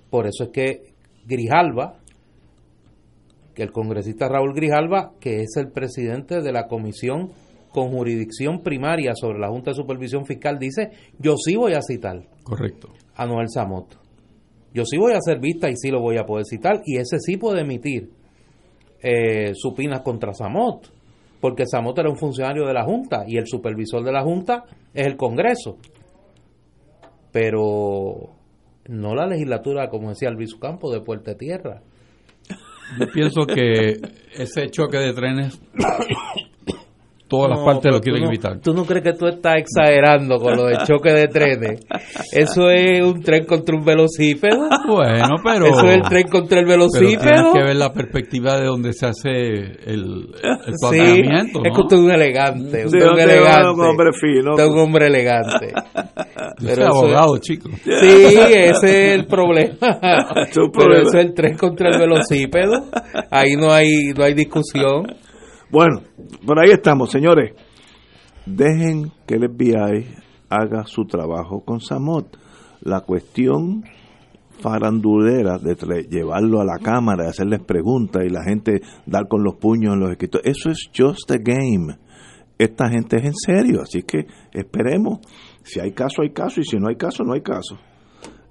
[0.10, 0.94] Por eso es que
[1.26, 2.00] Grijalva,
[3.54, 7.32] que el congresista Raúl Grijalva, que es el presidente de la Comisión
[7.72, 10.90] con jurisdicción primaria sobre la Junta de Supervisión Fiscal dice,
[11.20, 12.90] yo sí voy a citar Correcto.
[13.16, 13.98] A Noel Samot.
[14.74, 16.82] Yo sí voy a hacer vista y sí lo voy a poder citar.
[16.86, 18.10] Y ese sí puede emitir
[19.02, 20.92] eh, supinas contra Samot.
[21.40, 24.64] Porque Samot era un funcionario de la Junta y el supervisor de la Junta
[24.94, 25.78] es el Congreso.
[27.32, 28.36] Pero
[28.88, 31.82] no la legislatura, como decía Luis Campo, de Puerta Tierra.
[33.00, 33.96] Yo pienso que
[34.34, 35.62] ese choque de trenes,
[37.32, 38.60] todas las No, partes lo quieren tú no- evitar.
[38.60, 41.80] ¿Tú no crees que tú estás exagerando con lo del choque de trenes?
[42.34, 44.68] Eso es un tren contra un velocípedo.
[44.88, 45.66] Bueno, pero.
[45.68, 47.54] Eso es el tren contra el Pero tienes velocípedo.
[47.54, 51.60] que ver la perspectiva de donde se hace el, el Sí, planteamiento.
[51.64, 51.76] es ¿no?
[51.76, 52.80] que usted es un elegante.
[52.82, 53.70] Sí, Usted es un es elegante.
[53.70, 54.52] un hombre fino.
[54.52, 55.68] Usted es un hombre elegante.
[56.60, 57.70] Yo Pero soy eso- abogado, chico.
[57.84, 58.70] Sí, ese
[59.14, 59.74] es el problema.
[59.80, 61.02] Es Pero problema.
[61.08, 62.86] eso es el tren contra el velocípedo.
[63.30, 65.06] Ahí no hay, no hay discusión.
[65.72, 66.02] Bueno,
[66.46, 67.54] por ahí estamos, señores.
[68.46, 70.16] Dejen que el FBI
[70.50, 72.38] haga su trabajo con Samot.
[72.82, 73.84] La cuestión
[74.60, 75.76] farandulera de
[76.10, 80.12] llevarlo a la cámara, hacerles preguntas y la gente dar con los puños en los
[80.12, 81.98] escritos, eso es just a game.
[82.58, 85.20] Esta gente es en serio, así que esperemos.
[85.64, 87.78] Si hay caso, hay caso, y si no hay caso, no hay caso.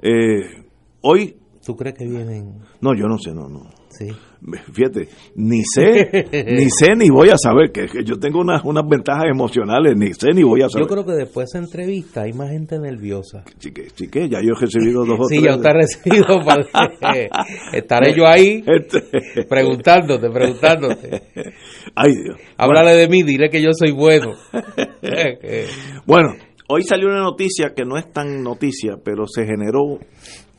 [0.01, 0.65] Eh,
[1.03, 2.61] hoy, ¿Tú crees que vienen?
[2.81, 3.80] no, yo no sé, no, no.
[3.91, 4.07] Sí.
[4.73, 6.09] Fíjate, ni sé,
[6.47, 10.15] ni sé ni voy a saber, que, que yo tengo unas, unas ventajas emocionales, ni
[10.15, 10.87] sé ni voy a saber.
[10.89, 13.45] Yo creo que después de esa entrevista hay más gente nerviosa.
[13.59, 15.45] Chique, chique, ya yo he recibido dos o Sí, tres.
[15.45, 16.27] ya está recibido.
[16.45, 17.29] para-
[17.75, 21.23] Estaré yo ahí Este- preguntándote, preguntándote.
[21.95, 22.37] Ay, Dios.
[22.57, 24.33] Háblale de mí, dile que yo soy bueno.
[26.07, 26.35] Bueno,
[26.69, 29.99] hoy salió una noticia que no es tan noticia, pero se generó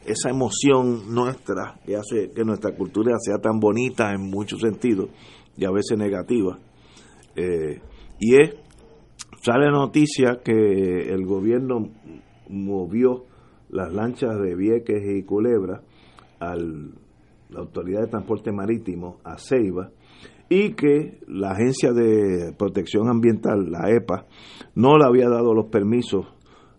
[0.05, 5.09] esa emoción nuestra que hace que nuestra cultura sea tan bonita en muchos sentidos
[5.57, 6.57] y a veces negativa.
[7.35, 7.79] Eh,
[8.19, 8.55] y es,
[9.43, 11.89] sale noticia que el gobierno
[12.49, 13.25] movió
[13.69, 15.81] las lanchas de Vieques y Culebra
[16.39, 19.91] a la Autoridad de Transporte Marítimo, a Ceiba,
[20.49, 24.25] y que la Agencia de Protección Ambiental, la EPA,
[24.75, 26.25] no le había dado los permisos,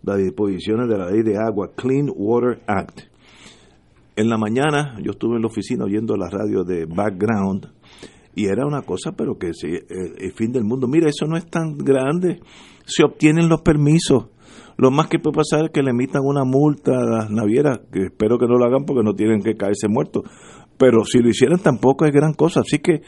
[0.03, 3.12] las disposiciones de la ley de agua, Clean Water Act.
[4.15, 7.67] En la mañana yo estuve en la oficina oyendo la radio de Background
[8.35, 10.87] y era una cosa, pero que sí, el, el fin del mundo.
[10.87, 12.39] Mira, eso no es tan grande.
[12.85, 14.27] Se obtienen los permisos.
[14.77, 18.05] Lo más que puede pasar es que le emitan una multa a las navieras, que
[18.05, 20.23] espero que no lo hagan porque no tienen que caerse muertos.
[20.77, 22.61] Pero si lo hicieran tampoco es gran cosa.
[22.61, 23.01] Así que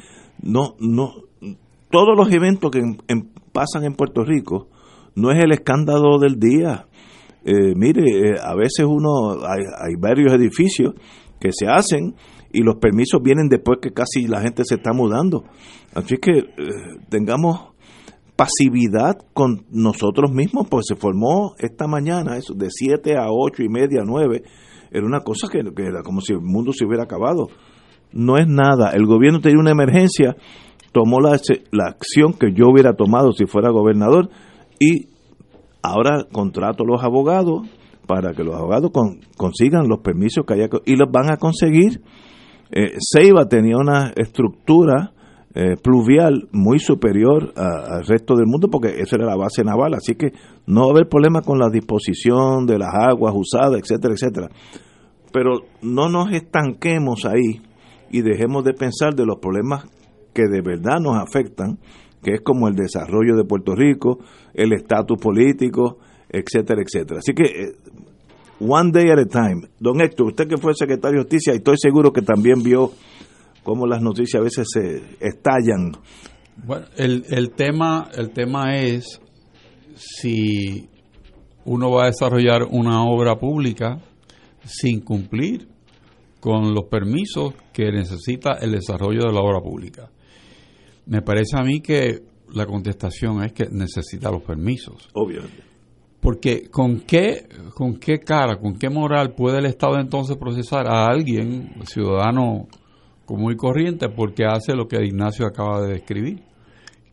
[0.44, 1.12] no, no,
[1.90, 4.68] todos los eventos que en- pasan en Puerto Rico
[5.16, 6.86] no es el escándalo del día.
[7.46, 10.96] Eh, mire, eh, a veces uno, hay, hay varios edificios
[11.40, 12.16] que se hacen
[12.52, 15.44] y los permisos vienen después que casi la gente se está mudando.
[15.94, 16.46] Así que eh,
[17.10, 17.76] tengamos
[18.36, 23.70] pasividad con nosotros mismos, pues se formó esta mañana, eso de 7 a 8 y
[23.70, 24.44] media, 9,
[24.92, 27.48] era una cosa que, era como si el mundo se hubiera acabado.
[28.12, 30.36] No es nada, el gobierno tenía una emergencia,
[30.92, 31.38] tomó la,
[31.72, 34.30] la acción que yo hubiera tomado si fuera gobernador
[34.80, 35.15] y
[35.92, 37.68] ahora contrato a los abogados
[38.08, 42.02] para que los abogados con- consigan los permisos que haya y los van a conseguir.
[42.72, 45.12] Eh, Ceiba tenía una estructura
[45.58, 49.94] eh, pluvial muy superior a- al resto del mundo porque esa era la base naval,
[49.94, 50.34] así que
[50.68, 54.50] no va a haber problema con la disposición de las aguas usadas, etcétera, etcétera.
[55.32, 57.62] Pero no nos estanquemos ahí
[58.12, 59.86] y dejemos de pensar de los problemas
[60.34, 61.80] que de verdad nos afectan,
[62.26, 64.18] que es como el desarrollo de Puerto Rico,
[64.56, 67.20] el estatus político, etcétera, etcétera.
[67.20, 67.76] Así que eh,
[68.60, 69.68] one day at a time.
[69.80, 72.92] Don Héctor, usted que fue secretario de Justicia, y estoy seguro que también vio
[73.64, 75.92] cómo las noticias a veces se estallan.
[76.66, 79.22] Bueno, el, el, tema, el tema es
[79.94, 80.90] si
[81.64, 84.00] uno va a desarrollar una obra pública
[84.64, 85.68] sin cumplir
[86.40, 90.10] con los permisos que necesita el desarrollo de la obra pública.
[91.06, 92.24] Me parece a mí que
[92.54, 95.10] la contestación es que necesita los permisos.
[95.14, 95.64] Obviamente.
[96.20, 101.06] Porque con qué, con qué cara, con qué moral puede el Estado entonces procesar a
[101.06, 102.68] alguien, ciudadano
[103.26, 106.44] común y corriente, porque hace lo que Ignacio acaba de describir,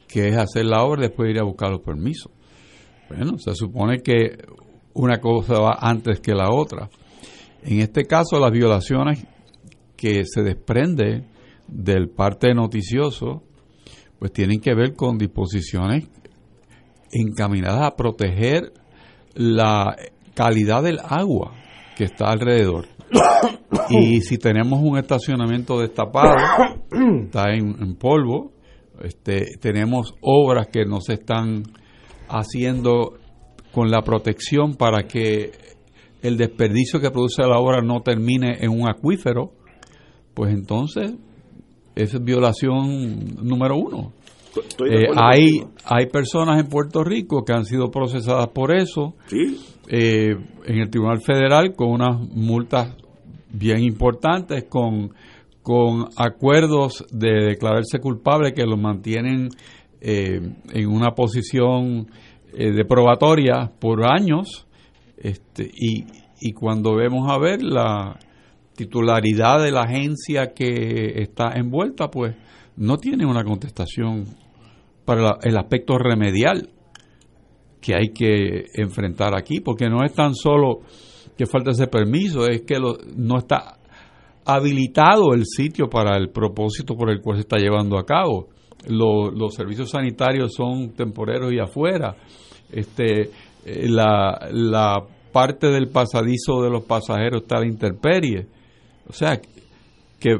[0.08, 2.32] que es hacer la obra y después ir a buscar los permisos.
[3.08, 4.38] Bueno, se supone que
[4.94, 6.88] una cosa va antes que la otra.
[7.62, 9.26] En este caso, las violaciones
[9.96, 11.24] que se desprende
[11.68, 13.42] del parte noticioso,
[14.22, 16.08] pues tienen que ver con disposiciones
[17.10, 18.72] encaminadas a proteger
[19.34, 19.96] la
[20.32, 21.54] calidad del agua
[21.96, 22.86] que está alrededor.
[23.90, 26.36] Y si tenemos un estacionamiento destapado,
[27.24, 28.52] está en, polvo,
[29.02, 31.64] Este, tenemos obras que no se están
[32.28, 33.14] haciendo
[33.72, 35.50] con la protección para que
[36.22, 39.50] el desperdicio que produce la obra no termine en un acuífero,
[40.32, 41.12] pues entonces
[41.94, 44.12] es violación número uno.
[44.86, 49.14] Eh, hay, hay personas en Puerto Rico que han sido procesadas por eso
[49.88, 50.34] eh,
[50.66, 52.94] en el Tribunal Federal con unas multas
[53.50, 55.14] bien importantes, con,
[55.62, 59.48] con acuerdos de declararse culpable que los mantienen
[60.00, 60.40] eh,
[60.72, 62.08] en una posición
[62.52, 64.66] de probatoria por años.
[65.16, 66.04] Este, y,
[66.40, 68.18] y cuando vemos a ver la
[68.74, 72.34] titularidad de la agencia que está envuelta, pues
[72.76, 74.24] no tiene una contestación
[75.04, 76.68] para el aspecto remedial
[77.80, 80.80] que hay que enfrentar aquí, porque no es tan solo
[81.36, 83.78] que falta ese permiso, es que no está
[84.44, 88.48] habilitado el sitio para el propósito por el cual se está llevando a cabo.
[88.88, 92.16] los servicios sanitarios son temporeros y afuera.
[92.70, 93.30] Este,
[93.64, 98.46] eh, la, la parte del pasadizo de los pasajeros está a la intemperie.
[99.08, 99.40] O sea,
[100.20, 100.38] que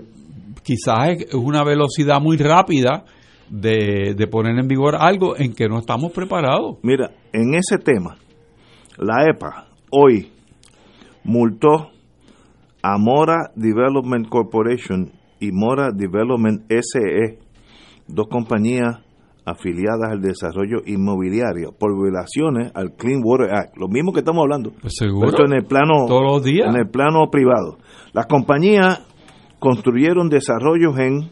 [0.63, 3.05] quizás es una velocidad muy rápida
[3.49, 6.79] de, de poner en vigor algo en que no estamos preparados.
[6.83, 8.17] Mira, en ese tema,
[8.97, 10.31] la EPA hoy
[11.25, 11.91] multó
[12.83, 17.39] a Mora Development Corporation y Mora Development SE,
[18.07, 19.02] dos compañías
[19.45, 23.77] afiliadas al desarrollo inmobiliario por violaciones al Clean Water Act.
[23.77, 24.73] Lo mismo que estamos hablando.
[24.81, 25.29] Pues seguro.
[25.29, 26.69] Esto en el plano todos los días.
[26.69, 27.79] en el plano privado.
[28.13, 29.03] Las compañías
[29.59, 31.31] construyeron desarrollos en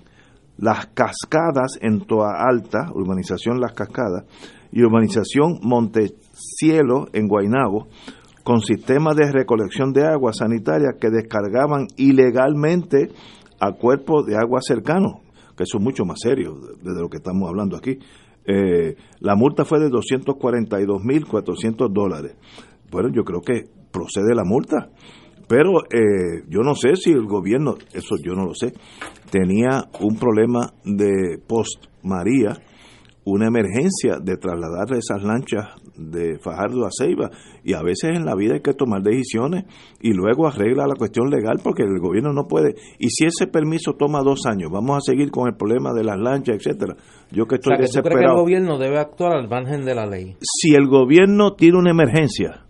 [0.56, 4.24] Las Cascadas en Toa Alta, urbanización Las Cascadas,
[4.72, 7.88] y urbanización Montecielo en Guaynabo,
[8.44, 13.10] con sistemas de recolección de agua sanitaria que descargaban ilegalmente
[13.60, 15.29] a cuerpos de agua cercanos
[15.60, 17.98] que eso es mucho más serio de, lo que estamos hablando aquí.
[18.46, 22.34] Eh, la multa fue de 242.400 dólares.
[22.90, 24.88] Bueno, yo creo que procede la multa,
[25.46, 28.72] pero eh, yo no sé si el gobierno, eso yo no lo sé,
[29.30, 32.56] tenía un problema de post María,
[33.24, 37.30] una emergencia de trasladar esas lanchas de Fajardo a Ceiba.
[37.64, 39.64] Y a veces en la vida hay que tomar decisiones
[40.00, 42.74] y luego arregla la cuestión legal porque el gobierno no puede.
[42.98, 46.18] Y si ese permiso toma dos años vamos a seguir con el problema de las
[46.18, 46.96] lanchas etcétera.
[47.30, 50.36] Yo que estoy desesperado que el gobierno debe actuar al margen de la ley.
[50.40, 52.66] Si el gobierno tiene una emergencia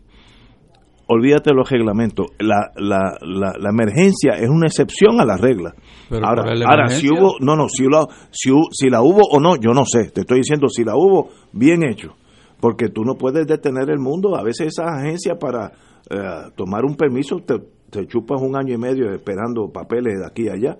[1.12, 2.26] olvídate de los reglamentos.
[2.38, 5.74] La, la, la, emergencia es una excepción a la regla.
[6.22, 9.72] Ahora, ahora si hubo no no si la, si, si la hubo o no yo
[9.72, 10.10] no sé.
[10.10, 12.14] Te estoy diciendo si la hubo bien hecho
[12.60, 14.36] porque tú no puedes detener el mundo.
[14.36, 15.72] A veces esas agencias para
[16.10, 17.58] eh, tomar un permiso te,
[17.90, 20.78] te, chupas un año y medio esperando papeles de aquí a allá.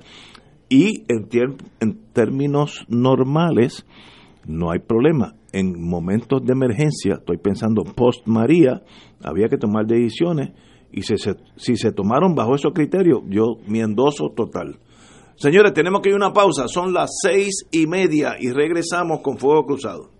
[0.69, 1.29] Y en,
[1.81, 3.85] en términos normales
[4.47, 5.35] no hay problema.
[5.53, 8.83] En momentos de emergencia, estoy pensando post María,
[9.23, 10.53] había que tomar decisiones
[10.93, 13.81] y si se, si se tomaron bajo esos criterios, yo mi
[14.37, 14.79] total.
[15.37, 16.69] Señores, tenemos que ir a una pausa.
[16.69, 20.20] Son las seis y media y regresamos con Fuego Cruzado.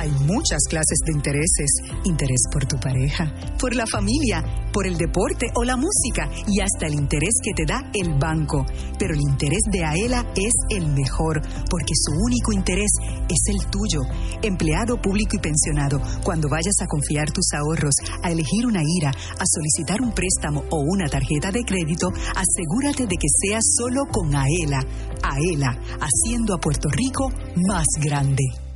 [0.00, 1.68] Hay muchas clases de intereses.
[2.04, 6.86] Interés por tu pareja, por la familia, por el deporte o la música y hasta
[6.86, 8.64] el interés que te da el banco.
[8.98, 12.90] Pero el interés de Aela es el mejor porque su único interés
[13.28, 14.00] es el tuyo.
[14.40, 19.44] Empleado público y pensionado, cuando vayas a confiar tus ahorros, a elegir una IRA, a
[19.44, 24.80] solicitar un préstamo o una tarjeta de crédito, asegúrate de que sea solo con Aela.
[25.22, 27.28] Aela, haciendo a Puerto Rico
[27.68, 28.69] más grande.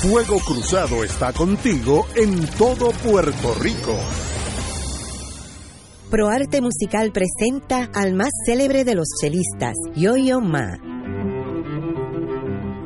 [0.00, 3.96] Fuego Cruzado está contigo en todo Puerto Rico.
[6.08, 10.78] ProArte Musical presenta al más célebre de los chelistas, Yo-Yo Ma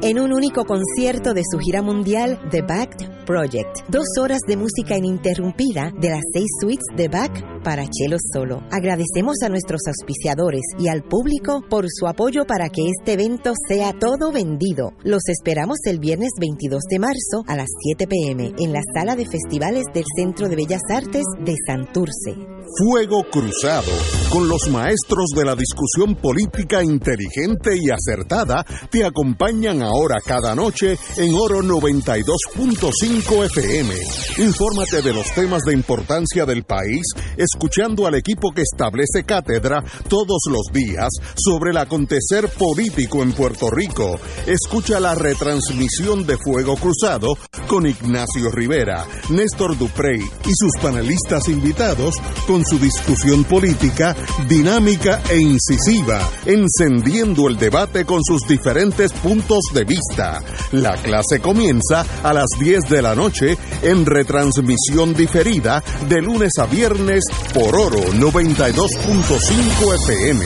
[0.03, 3.89] en un único concierto de su gira mundial The Back Project.
[3.89, 7.33] Dos horas de música ininterrumpida de las seis suites de Bach
[7.63, 8.63] para Chelo Solo.
[8.71, 13.93] Agradecemos a nuestros auspiciadores y al público por su apoyo para que este evento sea
[13.93, 14.93] todo vendido.
[15.05, 19.27] Los esperamos el viernes 22 de marzo a las 7 pm en la sala de
[19.27, 22.53] festivales del Centro de Bellas Artes de Santurce.
[22.79, 23.93] Fuego Cruzado
[24.31, 30.97] con los maestros de la discusión política inteligente y acertada, te acompañan ahora cada noche
[31.19, 33.95] en Oro 92.5 FM.
[34.39, 37.03] Infórmate de los temas de importancia del país,
[37.37, 43.69] escuchando al equipo que establece cátedra todos los días sobre el acontecer político en Puerto
[43.71, 44.19] Rico.
[44.47, 47.37] Escucha la retransmisión de Fuego Cruzado
[47.67, 52.15] con Ignacio Rivera, Néstor Duprey y sus panelistas invitados
[52.47, 54.17] con su discusión política
[54.49, 60.43] dinámica e incisiva, encendiendo el debate con sus diferentes puntos de vista.
[60.73, 66.67] La clase comienza a las 10 de la noche en retransmisión diferida de lunes a
[66.67, 70.45] viernes por Oro 92.5 FM.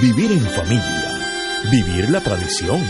[0.00, 1.18] Vivir en familia,
[1.70, 2.80] vivir la tradición,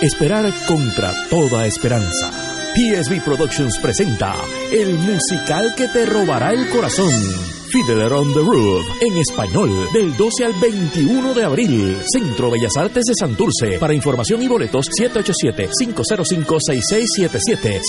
[0.00, 2.30] esperar contra toda esperanza.
[2.74, 4.34] PSB Productions presenta
[4.72, 7.55] el musical que te robará el corazón.
[7.70, 11.96] Fiddler on the Roof, en español, del 12 al 21 de abril.
[12.10, 13.78] Centro Bellas Artes de Santurce.
[13.78, 17.80] Para información y boletos, 787-505-6677,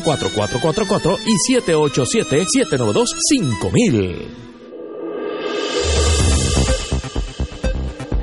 [0.00, 4.46] 787-620-4444 y 787-792-5000.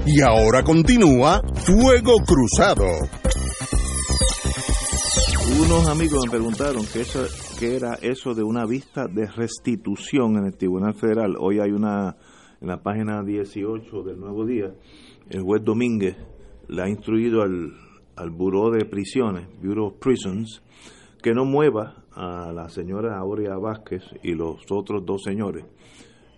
[0.05, 2.85] Y ahora continúa Fuego Cruzado.
[5.59, 7.25] Unos amigos me preguntaron qué, eso,
[7.63, 11.35] qué era eso de una vista de restitución en el Tribunal Federal.
[11.39, 12.17] Hoy hay una,
[12.59, 14.75] en la página 18 del Nuevo Día,
[15.29, 16.17] el juez Domínguez
[16.67, 17.71] le ha instruido al,
[18.17, 20.61] al Buró de Prisiones, Bureau of Prisons,
[21.21, 25.63] que no mueva a la señora Aurea Vázquez y los otros dos señores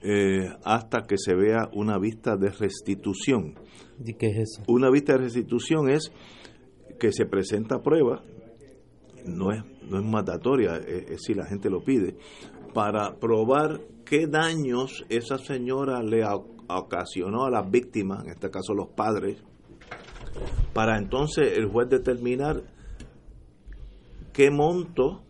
[0.03, 3.56] eh, hasta que se vea una vista de restitución.
[4.06, 4.64] ¿Y qué es eso?
[4.68, 6.11] Una vista de restitución es
[6.99, 8.22] que se presenta prueba,
[9.26, 12.18] no es, no es mandatoria, es, es si la gente lo pide,
[12.74, 16.24] para probar qué daños esa señora le
[16.68, 19.41] ocasionó a las víctimas, en este caso los padres,
[20.74, 22.64] para entonces el juez determinar
[24.34, 25.22] qué monto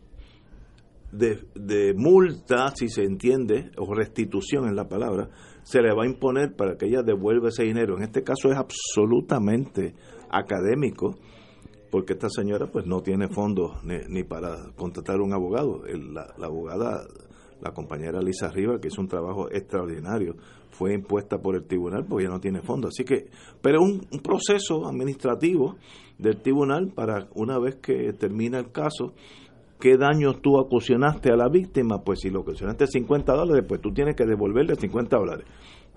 [1.12, 5.30] de multa, si se entiende, o restitución en la palabra,
[5.64, 7.98] se le va a imponer para que ella devuelva ese dinero.
[7.98, 9.96] En este caso es absolutamente
[10.30, 11.16] académico,
[11.96, 15.86] porque esta señora pues no tiene fondos ni, para contratar un abogado.
[15.86, 17.06] El- la, abogada,
[17.62, 20.36] la compañera Lisa Riva, que hizo un trabajo extraordinario,
[20.72, 22.90] fue impuesta por el tribunal porque ella no tiene fondos.
[22.94, 23.30] Así que,
[23.62, 25.78] pero un, un proceso administrativo
[26.18, 29.14] del tribunal para una vez que termina el caso,
[29.80, 33.94] qué daño tú ocasionaste a la víctima, pues si lo ocasionaste 50 dólares, pues tú
[33.94, 35.46] tienes que devolverle 50 dólares.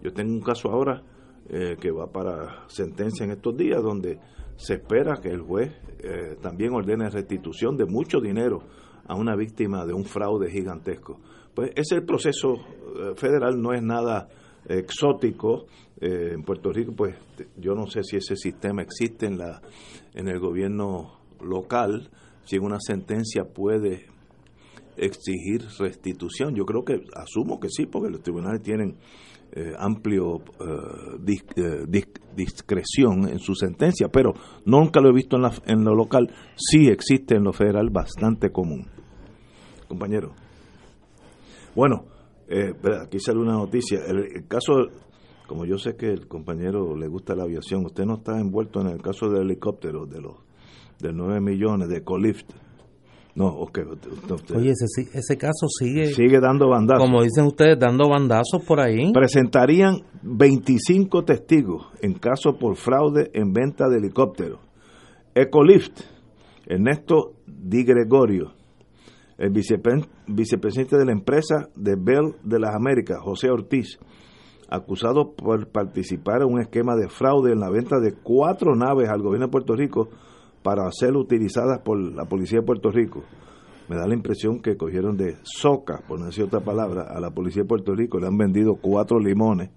[0.01, 1.03] Yo tengo un caso ahora
[1.49, 4.21] eh, que va para sentencia en estos días, donde
[4.59, 8.61] se espera que el juez eh, también ordene restitución de mucho dinero
[9.07, 11.21] a una víctima de un fraude gigantesco.
[11.55, 14.29] Pues ese proceso eh, federal, no es nada
[14.69, 15.67] exótico.
[16.01, 17.17] Eh, en Puerto Rico, pues
[17.57, 19.63] yo no sé si ese sistema existe en, la,
[20.15, 22.11] en el gobierno local,
[22.45, 24.07] si una sentencia puede
[24.97, 26.57] exigir restitución.
[26.57, 28.97] Yo creo que asumo que sí, porque los tribunales tienen
[29.53, 34.33] eh, amplio eh, eh, dis- discreción en su sentencia, pero
[34.65, 36.31] nunca lo he visto en, la, en lo local.
[36.57, 38.87] Sí existe en lo federal bastante común.
[39.89, 40.33] Compañero.
[41.75, 42.05] Bueno,
[42.49, 42.73] eh,
[43.05, 44.01] aquí sale una noticia.
[44.07, 44.75] El, el caso,
[45.47, 48.89] como yo sé que el compañero le gusta la aviación, usted no está envuelto en
[48.89, 50.35] el caso del helicóptero de los
[51.01, 52.51] de 9 millones de Colift.
[53.39, 53.79] No, ok.
[53.93, 57.03] usted- usted- Oye, ese, sí- ese caso sigue, sigue dando bandazos.
[57.05, 59.13] como dicen ustedes, dando bandazos por ahí.
[59.13, 64.61] Presentarían 25 testigos en caso por fraude en venta de helicópteros.
[65.35, 66.01] Ecolift,
[66.67, 68.53] Ernesto Di Gregorio,
[69.39, 73.99] el vicepre- vicepresidente de la empresa de Bell de las Américas, José Ortiz,
[74.69, 79.23] acusado por participar en un esquema de fraude en la venta de cuatro naves al
[79.23, 80.09] gobierno de Puerto Rico
[80.63, 83.23] para ser utilizadas por la policía de Puerto Rico.
[83.89, 87.63] Me da la impresión que cogieron de soca, por decir otra palabra, a la policía
[87.63, 88.19] de Puerto Rico.
[88.19, 89.71] Le han vendido cuatro limones.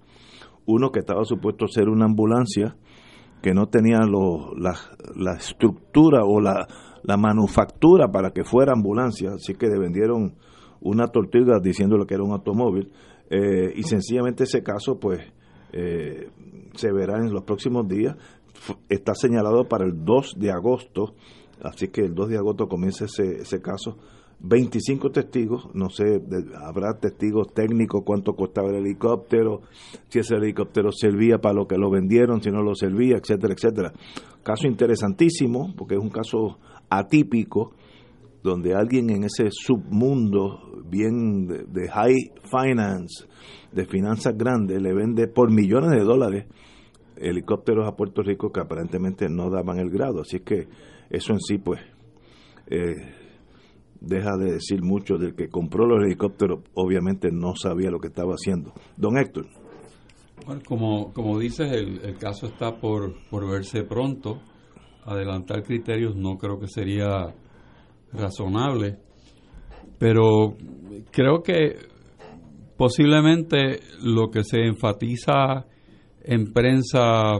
[0.66, 2.76] Uno que estaba supuesto ser una ambulancia,
[3.40, 4.74] que no tenía lo- la,
[5.34, 6.66] estructura o la,
[7.02, 10.34] la manufactura para que fuera ambulancia, así que le vendieron
[10.80, 12.92] una tortuga diciéndole que era un automóvil.
[13.30, 15.20] eh, y sencillamente ese caso, pues,
[15.72, 16.28] eh,
[16.74, 18.14] se verá en los próximos días.
[18.88, 21.14] Está señalado para el 2 de agosto,
[21.62, 23.96] así que el 2 de agosto comienza ese, ese caso.
[24.44, 26.20] 25 testigos, no sé,
[26.60, 29.62] habrá testigos técnicos, cuánto costaba el helicóptero,
[30.08, 33.92] si ese helicóptero servía para lo que lo vendieron, si no lo servía, etcétera, etcétera.
[34.42, 36.58] Caso interesantísimo, porque es un caso
[36.90, 37.72] atípico,
[38.42, 43.26] donde alguien en ese submundo bien de high finance,
[43.70, 46.46] de finanzas grandes, le vende por millones de dólares
[47.22, 50.20] helicópteros a Puerto Rico que aparentemente no daban el grado.
[50.22, 50.68] Así que
[51.10, 51.80] eso en sí, pues,
[52.66, 52.96] eh,
[54.00, 58.32] deja de decir mucho del que compró los helicópteros, obviamente no sabía lo que estaba
[58.32, 58.72] haciendo.
[58.96, 59.46] Don Héctor.
[60.44, 64.40] Bueno, como, como dices, el, el caso está por, por verse pronto.
[65.04, 67.34] Adelantar criterios no creo que sería
[68.12, 68.98] razonable,
[69.98, 70.56] pero
[71.10, 71.76] creo que
[72.76, 75.66] posiblemente lo que se enfatiza
[76.24, 77.38] en prensa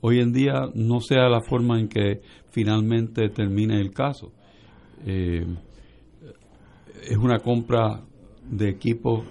[0.00, 4.32] hoy en día no sea la forma en que finalmente termine el caso.
[5.06, 5.46] Eh,
[7.08, 8.02] es una compra
[8.48, 9.24] de equipo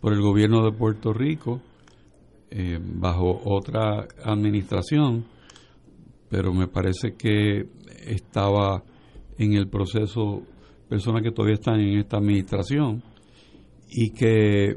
[0.00, 1.60] por el gobierno de Puerto Rico
[2.50, 5.24] eh, bajo otra administración,
[6.28, 7.66] pero me parece que
[8.06, 8.82] estaba
[9.38, 10.42] en el proceso
[10.88, 13.02] personas que todavía están en esta administración
[13.88, 14.76] y que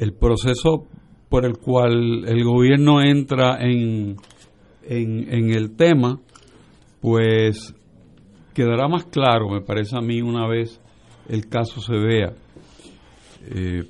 [0.00, 0.86] el proceso
[1.28, 4.16] por el cual el gobierno entra en,
[4.82, 6.18] en, el tema,
[7.02, 7.74] pues
[8.54, 10.80] quedará más claro, me parece a mí, una vez
[11.28, 12.32] el caso se vea.
[13.54, 13.84] Eh,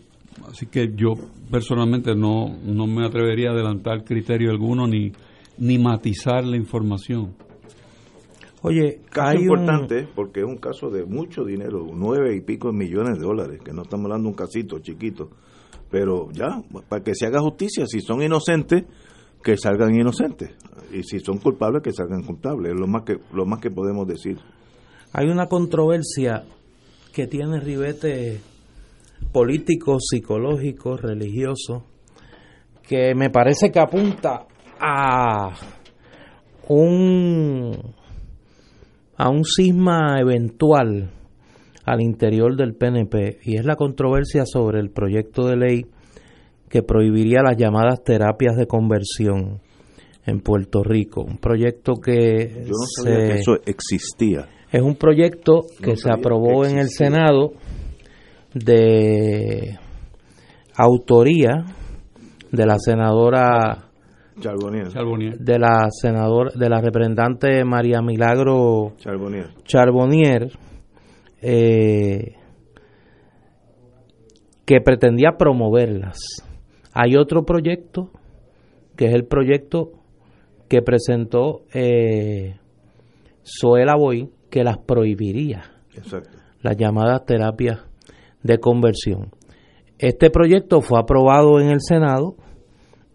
[0.49, 1.15] así que yo
[1.49, 5.13] personalmente no, no me atrevería a adelantar criterio alguno ni,
[5.59, 7.37] ni matizar la información.
[8.63, 13.25] Oye, caso importante porque es un caso de mucho dinero, nueve y pico millones de
[13.25, 15.31] dólares, que no estamos hablando de un casito chiquito
[15.91, 18.85] pero ya, para que se haga justicia, si son inocentes,
[19.43, 20.51] que salgan inocentes,
[20.93, 24.07] y si son culpables, que salgan culpables, es lo más que, lo más que podemos
[24.07, 24.39] decir.
[25.13, 26.45] Hay una controversia
[27.13, 28.41] que tiene ribete
[29.33, 31.85] político, psicológico, religioso,
[32.87, 34.47] que me parece que apunta
[34.81, 35.51] a
[36.69, 37.95] un
[39.17, 41.11] a un cisma eventual
[41.91, 45.87] al interior del PNP y es la controversia sobre el proyecto de ley
[46.69, 49.61] que prohibiría las llamadas terapias de conversión
[50.25, 51.23] en Puerto Rico.
[51.23, 54.49] Un proyecto que, Yo no sabía que eso existía.
[54.71, 57.55] Es un proyecto que se aprobó en el Senado
[58.55, 59.77] de
[60.77, 61.65] autoría
[62.53, 63.87] de la senadora
[64.37, 68.93] de la senadora de la representante María Milagro
[69.65, 70.51] Charbonnier
[71.43, 72.37] eh,
[74.65, 76.19] que pretendía promoverlas.
[76.93, 78.11] Hay otro proyecto,
[78.97, 79.93] que es el proyecto
[80.69, 82.57] que presentó eh,
[83.43, 85.65] Zoela Boy, que las prohibiría.
[86.63, 87.81] Las llamadas terapias
[88.43, 89.31] de conversión.
[89.99, 92.37] Este proyecto fue aprobado en el Senado,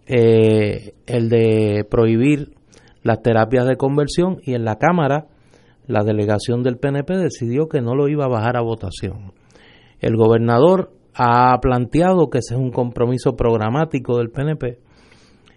[0.08, 2.54] eh, el de prohibir
[3.02, 5.28] las terapias de conversión, y en la Cámara
[5.88, 9.34] la delegación del PNP decidió que no lo iba a bajar a votación.
[10.00, 14.80] El gobernador ha planteado que ese es un compromiso programático del PNP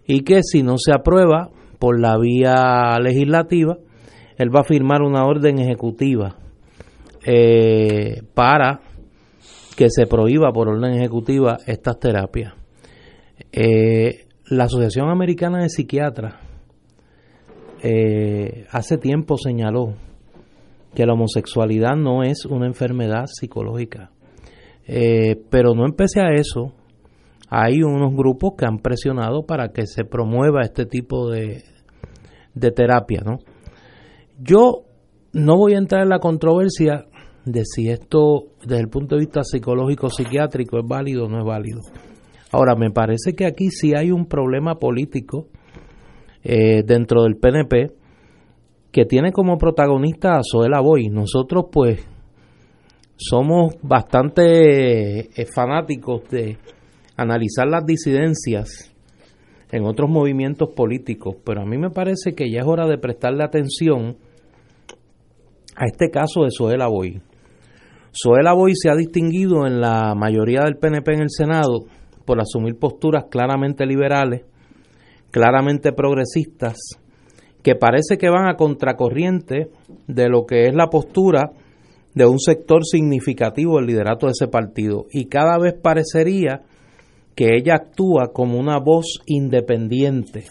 [0.07, 3.79] y que si no se aprueba por la vía legislativa,
[4.37, 6.37] él va a firmar una orden ejecutiva
[7.25, 8.81] eh, para
[9.77, 12.55] que se prohíba por orden ejecutiva estas terapias.
[13.53, 16.35] Eh, la Asociación Americana de Psiquiatras
[17.83, 19.95] eh, hace tiempo señaló
[20.95, 24.11] que la homosexualidad no es una enfermedad psicológica.
[24.87, 26.73] Eh, pero no empecé a eso.
[27.51, 31.63] Hay unos grupos que han presionado para que se promueva este tipo de,
[32.55, 33.39] de terapia, ¿no?
[34.39, 34.85] Yo
[35.33, 37.07] no voy a entrar en la controversia
[37.45, 41.45] de si esto desde el punto de vista psicológico psiquiátrico es válido o no es
[41.45, 41.81] válido.
[42.53, 45.49] Ahora, me parece que aquí sí hay un problema político
[46.43, 47.98] eh, dentro del PNP
[48.93, 51.09] que tiene como protagonista a Zoela Boy.
[51.09, 52.07] Nosotros pues
[53.17, 56.59] somos bastante eh, fanáticos de
[57.17, 58.95] analizar las disidencias
[59.71, 63.45] en otros movimientos políticos, pero a mí me parece que ya es hora de prestarle
[63.45, 64.17] atención
[65.77, 67.21] a este caso de Zoela Boy.
[68.13, 71.85] Zoela Boy se ha distinguido en la mayoría del PNP en el Senado
[72.25, 74.43] por asumir posturas claramente liberales,
[75.31, 76.77] claramente progresistas,
[77.63, 79.71] que parece que van a contracorriente
[80.07, 81.53] de lo que es la postura
[82.15, 86.63] de un sector significativo del liderato de ese partido y cada vez parecería
[87.35, 90.45] que ella actúa como una voz independiente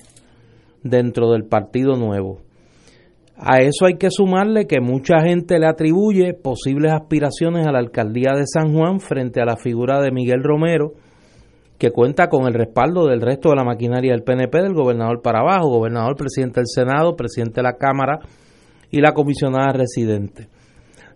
[0.84, 2.40] dentro del Partido Nuevo.
[3.36, 8.32] A eso hay que sumarle que mucha gente le atribuye posibles aspiraciones a la alcaldía
[8.36, 10.94] de San Juan frente a la figura de Miguel Romero,
[11.78, 15.40] que cuenta con el respaldo del resto de la maquinaria del PNP, del gobernador para
[15.40, 18.20] abajo, gobernador, presidente del Senado, presidente de la Cámara
[18.90, 20.48] y la comisionada residente.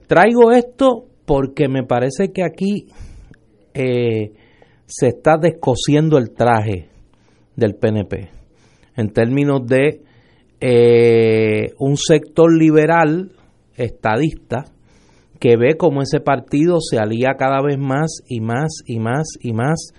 [0.08, 2.88] traigo esto porque me parece que aquí
[3.74, 4.34] eh,
[4.86, 6.90] se está descosiendo el traje
[7.56, 8.30] del PNP
[8.98, 10.02] en términos de
[10.60, 13.32] eh, un sector liberal
[13.76, 14.66] estadista
[15.40, 19.54] que ve como ese partido se alía cada vez más y más y más y
[19.54, 19.94] más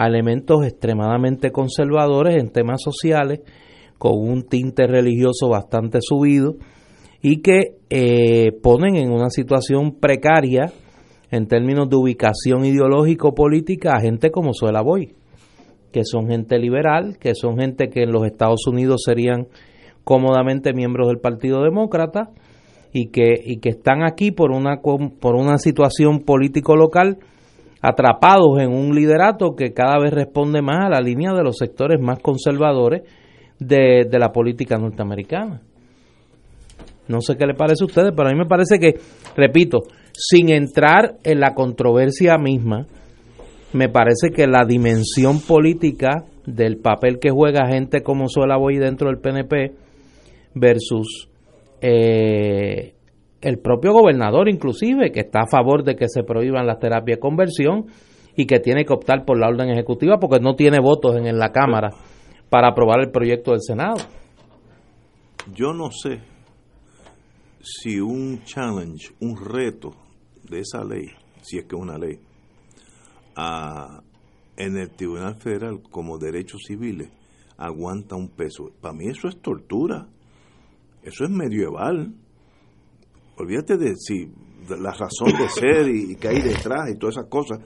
[0.00, 3.40] a elementos extremadamente conservadores en temas sociales,
[3.98, 6.54] con un tinte religioso bastante subido
[7.20, 10.72] y que eh, ponen en una situación precaria
[11.30, 15.12] en términos de ubicación ideológico-política a gente como Suela Boy,
[15.92, 19.48] que son gente liberal, que son gente que en los Estados Unidos serían
[20.02, 22.30] cómodamente miembros del Partido Demócrata
[22.90, 27.18] y que, y que están aquí por una, por una situación político local
[27.80, 32.00] atrapados en un liderato que cada vez responde más a la línea de los sectores
[32.00, 33.02] más conservadores
[33.58, 35.62] de, de la política norteamericana.
[37.08, 38.94] No sé qué le parece a ustedes, pero a mí me parece que,
[39.36, 39.80] repito,
[40.12, 42.86] sin entrar en la controversia misma,
[43.72, 49.08] me parece que la dimensión política del papel que juega gente como Suela Boy dentro
[49.08, 49.72] del PNP
[50.54, 51.28] versus
[51.80, 52.94] eh,
[53.40, 57.20] el propio gobernador inclusive, que está a favor de que se prohíban las terapias de
[57.20, 57.86] conversión
[58.36, 61.50] y que tiene que optar por la orden ejecutiva porque no tiene votos en, la
[61.50, 61.90] Cámara
[62.48, 63.96] para aprobar el proyecto del Senado.
[65.54, 66.20] Yo no sé
[67.62, 69.92] si un challenge, un reto
[70.48, 71.08] de esa ley,
[71.42, 72.18] si es que es una ley,
[74.56, 77.10] en el Tribunal Federal como derechos civiles
[77.56, 78.72] aguanta un peso.
[78.80, 80.08] Para mí eso es tortura.
[81.02, 82.14] Eso es medieval.
[83.40, 84.30] Olvídate de si
[84.68, 87.58] la razón de ser y, y que hay detrás y todas esas cosas.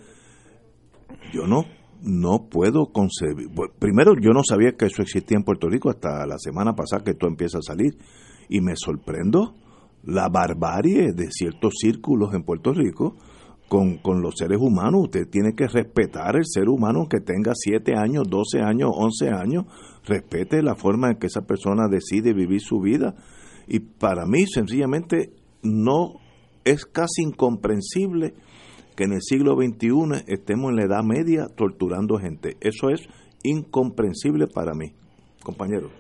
[1.33, 1.65] Yo no
[2.05, 3.49] no puedo concebir.
[3.79, 7.13] Primero, yo no sabía que eso existía en Puerto Rico hasta la semana pasada que
[7.13, 7.97] esto empieza a salir.
[8.49, 9.55] Y me sorprendo
[10.03, 13.17] la barbarie de ciertos círculos en Puerto Rico
[13.69, 15.05] con, con los seres humanos.
[15.05, 19.65] Usted tiene que respetar el ser humano que tenga 7 años, 12 años, 11 años.
[20.05, 23.15] Respete la forma en que esa persona decide vivir su vida.
[23.67, 25.33] Y para mí, sencillamente,
[25.65, 26.21] no
[26.65, 28.35] es casi incomprensible
[28.97, 32.57] que en el siglo XXI estemos en la Edad Media torturando gente.
[32.61, 33.09] Eso es
[33.43, 34.93] incomprensible para mí,
[35.43, 35.91] compañero.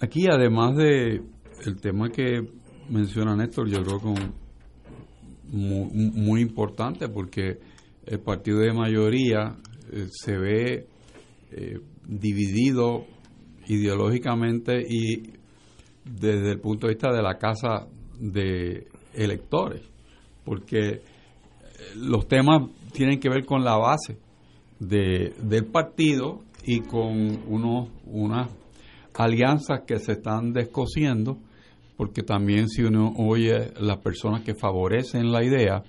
[0.00, 1.22] Aquí, además de
[1.66, 2.40] el tema que
[2.88, 4.30] menciona Néstor, yo creo que
[5.52, 7.58] muy, muy importante porque
[8.06, 9.56] el partido de mayoría
[9.92, 10.86] eh, se ve
[11.52, 13.04] eh, dividido
[13.66, 15.34] ideológicamente y
[16.04, 17.86] desde el punto de vista de la casa
[18.20, 19.82] de electores,
[20.44, 21.02] porque
[21.96, 24.18] los temas tienen que ver con la base
[24.78, 28.48] de, del partido y con unos, unas
[29.14, 31.38] alianzas que se están descosiendo,
[31.96, 35.82] porque también si uno oye las personas que favorecen la idea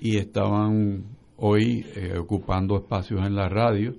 [0.00, 1.04] y estaban
[1.38, 3.94] hoy eh, ocupando espacios en la radio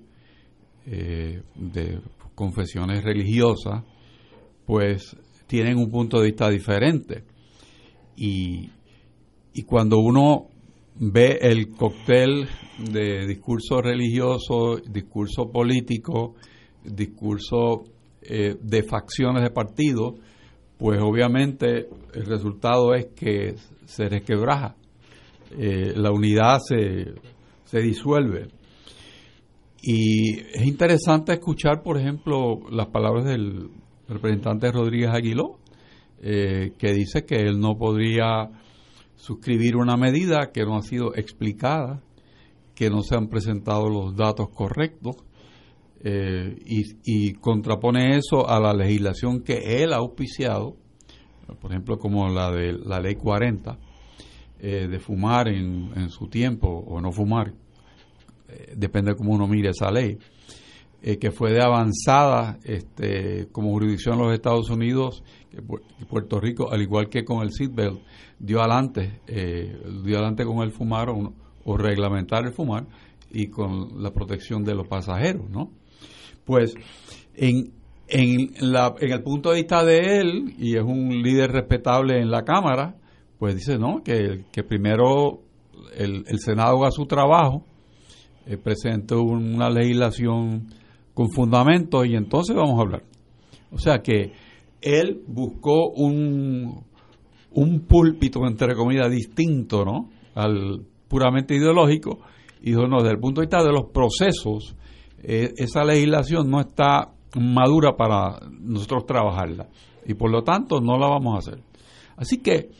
[0.86, 2.00] eh, de
[2.36, 3.84] confesiones religiosas,
[4.66, 5.16] pues
[5.48, 7.24] tienen un punto de vista diferente.
[8.16, 8.70] Y,
[9.54, 10.48] y cuando uno
[10.96, 12.48] ve el cóctel
[12.92, 16.36] de discurso religioso, discurso político,
[16.84, 17.84] discurso
[18.22, 20.16] eh, de facciones de partido,
[20.78, 24.76] pues obviamente el resultado es que se resquebraja,
[25.58, 27.14] eh, la unidad se,
[27.66, 28.48] se disuelve.
[29.82, 33.70] Y es interesante escuchar, por ejemplo, las palabras del
[34.08, 35.60] representante Rodríguez Aguiló,
[36.26, 38.50] eh, que dice que él no podría
[39.16, 42.02] suscribir una medida que no ha sido explicada,
[42.76, 45.18] que no se han presentado los datos correctos
[46.06, 50.76] eh, y, contrapone eso a la legislación que él ha auspiciado,
[51.62, 53.78] por ejemplo como la de la ley 40,
[54.60, 57.54] eh, de fumar en, su tiempo o no fumar,
[58.50, 60.18] eh, depende de cómo uno mire esa ley,
[61.04, 65.22] que fue de avanzada este, como jurisdicción en los Estados Unidos,
[65.52, 68.00] que Puerto Rico, al igual que con el seatbelt,
[68.40, 72.88] dio adelante, eh, dio adelante con el fumar o, reglamentar el fumar
[73.32, 75.72] y con la protección de los pasajeros, ¿no?
[76.46, 76.74] Pues
[77.36, 77.74] en,
[78.08, 82.32] en, la, en el punto de vista de él, y es un líder respetable en
[82.32, 82.96] la Cámara,
[83.40, 84.04] pues dice, ¿no?
[84.04, 85.42] Que, que primero
[85.98, 87.66] el, el, Senado haga su trabajo,
[88.46, 88.58] eh,
[89.16, 90.68] una legislación
[91.14, 93.04] con fundamento y entonces vamos a hablar.
[93.72, 94.34] O sea que
[94.82, 96.84] él buscó un,
[97.52, 100.10] un púlpito, entre comillas, distinto, ¿no?
[100.36, 102.20] Al puramente ideológico,
[102.62, 104.76] y dijo, no, desde el punto de vista de los procesos,
[105.22, 109.70] eh, esa legislación no está madura para nosotros trabajarla,
[110.06, 111.64] y por lo tanto no la vamos a hacer.
[112.18, 112.72] Así que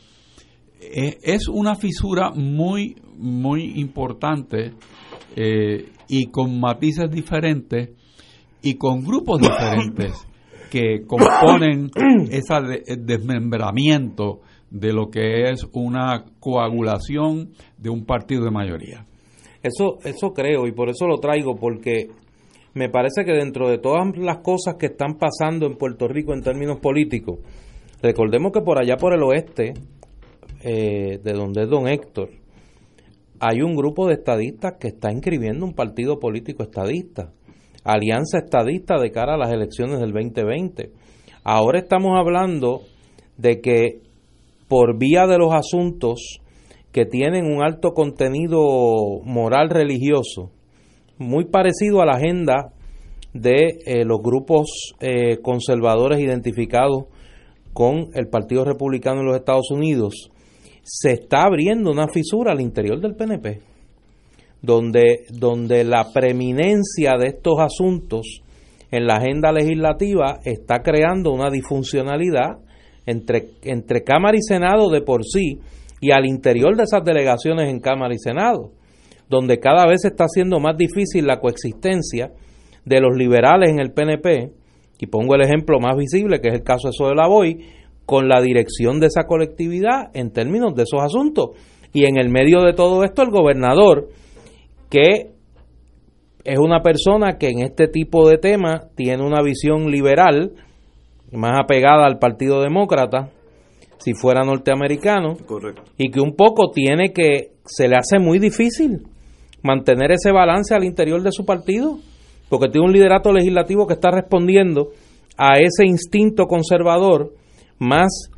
[0.80, 4.72] eh, es una fisura muy, muy importante
[5.36, 7.90] eh, y con matices diferentes
[8.64, 10.26] y con grupos diferentes
[10.70, 11.90] que componen
[12.30, 19.06] ese desmembramiento de lo que es una coagulación de un partido de mayoría.
[19.62, 22.08] Eso, eso creo y por eso lo traigo, porque
[22.72, 26.42] me parece que dentro de todas las cosas que están pasando en Puerto Rico en
[26.42, 27.38] términos políticos,
[28.02, 29.74] recordemos que por allá por el oeste,
[30.62, 32.30] eh, de donde es don Héctor,
[33.38, 37.32] hay un grupo de estadistas que está inscribiendo un partido político estadista,
[37.84, 40.90] Alianza Estadista de cara a las elecciones del 2020.
[41.44, 42.80] Ahora estamos hablando
[43.36, 44.00] de que
[44.68, 46.40] por vía de los asuntos
[46.92, 48.58] que tienen un alto contenido
[49.24, 50.50] moral religioso,
[51.18, 52.72] muy parecido a la agenda
[53.34, 57.04] de eh, los grupos eh, conservadores identificados
[57.72, 60.30] con el Partido Republicano en los Estados Unidos,
[60.82, 63.73] se está abriendo una fisura al interior del PNP,
[64.64, 68.42] donde, donde la preeminencia de estos asuntos
[68.90, 72.58] en la agenda legislativa está creando una disfuncionalidad
[73.06, 75.58] entre, entre Cámara y Senado de por sí
[76.00, 78.72] y al interior de esas delegaciones en Cámara y Senado
[79.28, 82.32] donde cada vez está siendo más difícil la coexistencia
[82.84, 84.52] de los liberales en el PNP,
[84.98, 87.66] y pongo el ejemplo más visible, que es el caso de la Boy,
[88.06, 91.50] con la dirección de esa colectividad en términos de esos asuntos.
[91.92, 94.08] Y en el medio de todo esto, el gobernador,
[94.94, 95.32] que
[96.44, 100.52] es una persona que en este tipo de temas tiene una visión liberal,
[101.32, 103.30] más apegada al Partido Demócrata,
[103.98, 105.36] si fuera norteamericano,
[105.98, 109.08] y que un poco tiene que, se le hace muy difícil
[109.62, 111.98] mantener ese balance al interior de su partido,
[112.48, 114.90] porque tiene un liderato legislativo que está respondiendo
[115.36, 117.32] a ese instinto conservador
[117.80, 118.30] más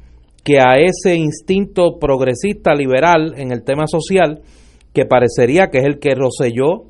[0.42, 4.40] que a ese instinto progresista liberal en el tema social
[4.96, 6.84] que parecería que es el que Roselló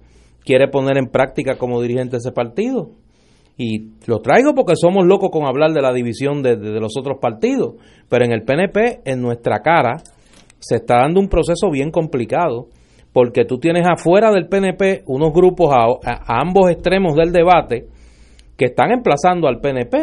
[0.45, 2.91] quiere poner en práctica como dirigente de ese partido.
[3.59, 7.75] Y lo traigo porque somos locos con hablar de la división de, los otros partidos,
[8.09, 9.97] pero en el PNP, en nuestra cara,
[10.61, 12.69] se está dando un proceso bien complicado
[13.13, 15.97] porque tú tienes afuera del PNP unos grupos a,
[16.29, 17.89] ambos extremos del debate
[18.57, 19.99] que están emplazando al PNP.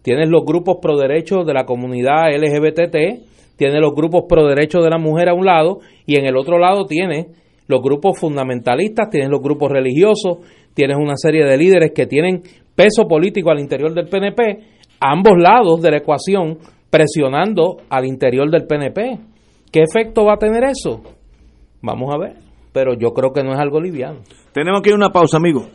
[0.00, 3.20] Tienes los grupos pro derechos de la comunidad LGBT,
[3.58, 6.58] tienes los grupos pro derechos de la mujer a un lado y en el otro
[6.58, 7.26] lado tienes
[7.66, 10.38] los grupos fundamentalistas, tienes los grupos religiosos,
[10.72, 12.42] tienes una serie de líderes que tienen
[12.74, 14.60] peso político al interior del PNP,
[15.00, 16.58] ambos lados de la ecuación
[16.88, 19.18] presionando al interior del PNP.
[19.70, 21.02] ¿Qué efecto va a tener eso?
[21.82, 22.36] Vamos a ver,
[22.72, 24.20] pero yo creo que no es algo liviano.
[24.52, 25.66] Tenemos que ir a una pausa, amigo.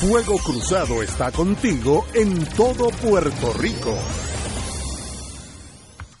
[0.00, 3.94] Fuego Cruzado está contigo en todo Puerto Rico.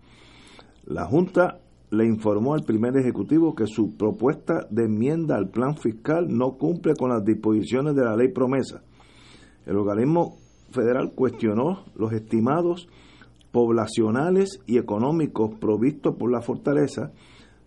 [0.86, 1.58] La Junta
[1.90, 6.94] le informó al primer ejecutivo que su propuesta de enmienda al plan fiscal no cumple
[6.94, 8.82] con las disposiciones de la ley promesa.
[9.66, 10.36] El organismo
[10.70, 12.88] federal cuestionó los estimados
[13.52, 17.12] poblacionales y económicos provistos por la fortaleza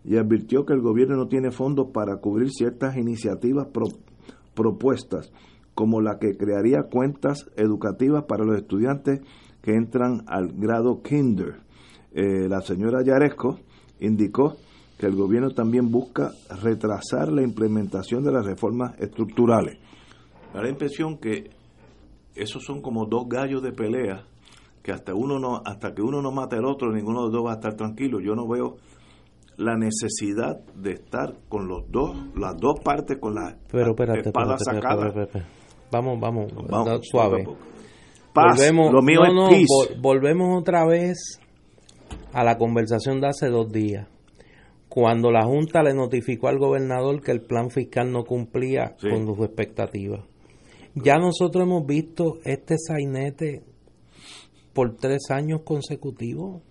[0.04, 3.88] y advirtió que el gobierno no tiene fondos para cubrir ciertas iniciativas pro,
[4.54, 5.32] propuestas,
[5.78, 9.22] como la que crearía cuentas educativas para los estudiantes
[9.62, 11.58] que entran al grado kinder.
[12.14, 13.60] Eh, la señora Yaresco
[14.00, 14.56] indicó
[14.98, 16.32] que el gobierno también busca
[16.64, 19.78] retrasar la implementación de las reformas estructurales.
[20.52, 21.52] Da la impresión que
[22.34, 24.24] esos son como dos gallos de pelea
[24.82, 27.46] que hasta uno no hasta que uno no mate al otro ninguno de los dos
[27.46, 28.78] va a estar tranquilo yo no veo
[29.58, 34.56] la necesidad de estar con los dos las dos partes con la Pero espérate, espada
[34.56, 35.57] espérate, sacada espérate, espérate.
[35.92, 37.46] Vamos, vamos, Vamos, suave.
[38.34, 39.66] Paz, lo mío no, es no, peace.
[39.66, 41.40] vol- volvemos otra vez
[42.34, 44.08] a la conversación de hace dos días.
[44.90, 49.10] Cuando la Junta le notificó al gobernador que el plan fiscal no cumplía Sí.
[49.10, 50.22] con sus expectativas.
[50.96, 53.64] Ya nosotros hemos visto este sainete
[54.74, 56.62] por tres años consecutivos.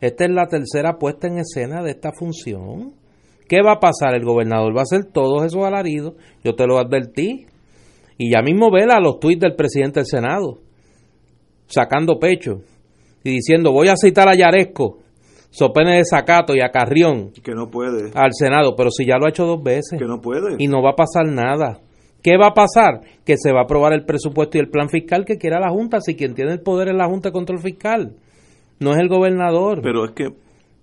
[0.00, 2.94] Esta es la tercera puesta en escena de esta función.
[3.48, 4.14] ¿Qué va a pasar?
[4.14, 6.14] El gobernador va a hacer todos esos alaridos.
[6.44, 7.46] Yo te lo advertí.
[8.18, 10.58] Y ya mismo vela los tuits del presidente del Senado,
[11.66, 12.60] sacando pecho
[13.22, 14.98] y diciendo, voy a citar a Yaresco,
[15.50, 19.26] Sopene de Zacato y a Carrión que no puede al Senado, pero si ya lo
[19.26, 21.80] ha hecho dos veces que no puede y no va a pasar nada.
[22.22, 23.00] ¿Qué va a pasar?
[23.24, 26.00] Que se va a aprobar el presupuesto y el plan fiscal que quiera la Junta,
[26.00, 28.16] si quien tiene el poder es la Junta de Control Fiscal,
[28.80, 29.80] no es el gobernador.
[29.82, 30.28] pero es que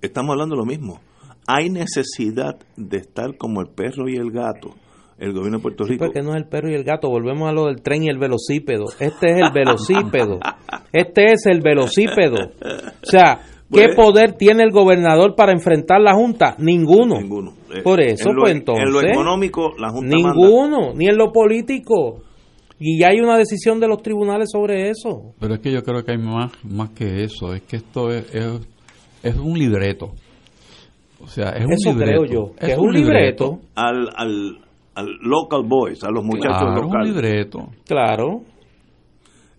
[0.02, 0.99] estamos hablando de lo mismo
[1.48, 4.72] hay necesidad de estar como el perro y el gato
[5.18, 7.54] el gobierno de Puerto Rico Porque no es el perro y el gato, volvemos a
[7.54, 8.86] lo del tren y el velocípedo.
[9.00, 10.40] Este es el velocípedo.
[10.92, 12.36] Este es el velocípedo.
[12.36, 13.40] O sea,
[13.72, 16.56] ¿qué Pues- poder tiene el gobernador para enfrentar la Junta?
[16.58, 17.20] Ninguno.
[17.20, 17.54] Ninguno.
[17.74, 18.90] Eh, Por eso, en lo- pues en entonces.
[18.92, 20.34] lo económico la Junta manda.
[20.34, 22.22] Ninguno, ni en lo político.
[22.80, 25.34] Y ya hay una decisión de los tribunales sobre eso.
[25.40, 27.54] Pero es que yo creo que hay más, más que eso.
[27.54, 28.46] Es que esto es, es,
[29.24, 30.12] es un libreto.
[31.22, 32.22] O sea, es un Eso libreto.
[32.22, 33.60] creo yo, que es un libreto.
[33.76, 34.58] al, al,
[34.95, 37.69] al local boys a los muchachos Claro, un locales libreto.
[37.85, 38.41] Claro.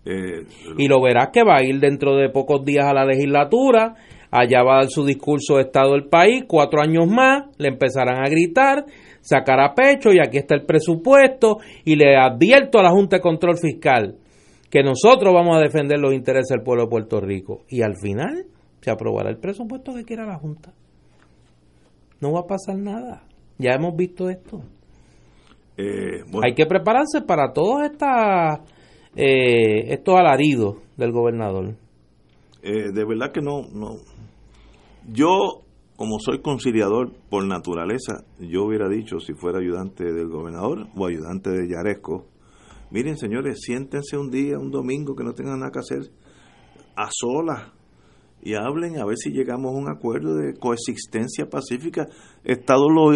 [0.05, 0.45] Eh,
[0.77, 3.95] Y lo verás que va a ir dentro de pocos días a la legislatura,
[4.31, 8.25] allá va a dar su discurso de Estado del país, cuatro años más, le empezarán
[8.25, 8.85] a gritar,
[9.21, 13.57] sacará pecho y aquí está el presupuesto y le advierto a la Junta de Control
[13.57, 14.15] Fiscal
[14.69, 18.45] que nosotros vamos a defender los intereses del pueblo de Puerto Rico y al final
[18.81, 20.73] se aprobará el presupuesto que quiera la Junta.
[22.21, 23.23] No va a pasar nada.
[23.57, 24.61] Ya hemos visto esto.
[25.77, 28.59] Eh, bueno, Hay que prepararse para todos estas,
[29.15, 31.75] eh, estos alaridos del gobernador.
[32.63, 33.97] eh, de verdad que no, no.
[35.09, 35.61] Yo,
[35.95, 41.49] como soy conciliador por naturaleza, yo hubiera dicho, si fuera ayudante del gobernador o ayudante
[41.51, 42.25] de Yaresco,
[42.91, 46.11] miren señores, siéntense un día, un domingo, que no tengan nada que hacer,
[46.95, 47.71] a solas,
[48.41, 52.05] y hablen a ver si llegamos a un acuerdo de coexistencia pacífica.
[52.43, 53.11] Estados, lo,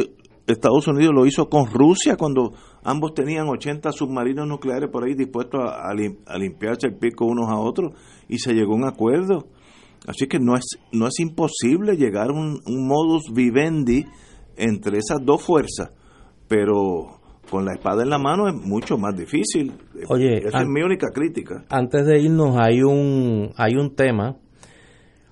[0.48, 2.54] Estados Unidos lo hizo con Rusia cuando
[2.84, 7.26] ambos tenían 80 submarinos nucleares por ahí dispuestos a, a lim- a limpiarse el pico
[7.26, 7.94] unos a otros
[8.28, 9.48] y se llegó a un acuerdo.
[10.08, 14.06] Así que no es, no es imposible llegar a un, un modus vivendi
[14.58, 15.92] entre esas dos fuerzas,
[16.48, 17.20] pero
[17.50, 19.74] con la espada en la mano es mucho más difícil.
[20.08, 21.66] Oye, esa es mi única crítica.
[21.70, 24.38] Antes de irnos hay un hay un tema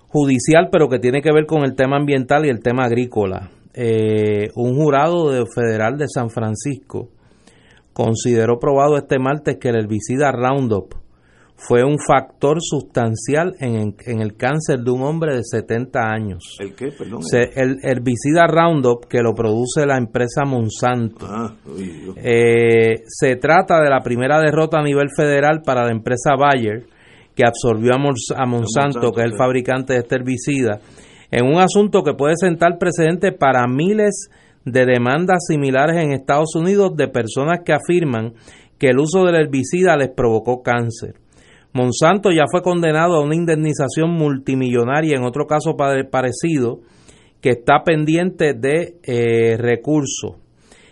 [0.07, 3.52] judicial, pero que tiene que ver con el tema ambiental y el tema agrícola.
[3.73, 7.09] Eh, un jurado de- federal de San Francisco
[7.93, 10.95] consideró probado este martes que el herbicida Roundup
[11.55, 16.55] fue un factor sustancial en, en el cáncer de un hombre de 70 años.
[16.59, 16.87] ¿El qué?
[16.97, 17.21] Perdón.
[17.21, 23.81] Se- el herbicida Roundup, que lo produce la empresa Monsanto, Ah, uy, eh, se trata
[23.81, 26.85] de la primera derrota a nivel federal para la empresa Bayer,
[27.35, 30.79] que absorbió a, Mons- a Monsanto, que es el fabricante de este herbicida,
[31.31, 34.30] en un asunto que puede sentar precedente para miles
[34.65, 38.34] de demandas similares en Estados Unidos de personas que afirman
[38.77, 41.15] que el uso del herbicida les provocó cáncer.
[41.73, 46.80] Monsanto ya fue condenado a una indemnización multimillonaria en otro caso parecido
[47.41, 50.38] que está pendiente de eh, recursos.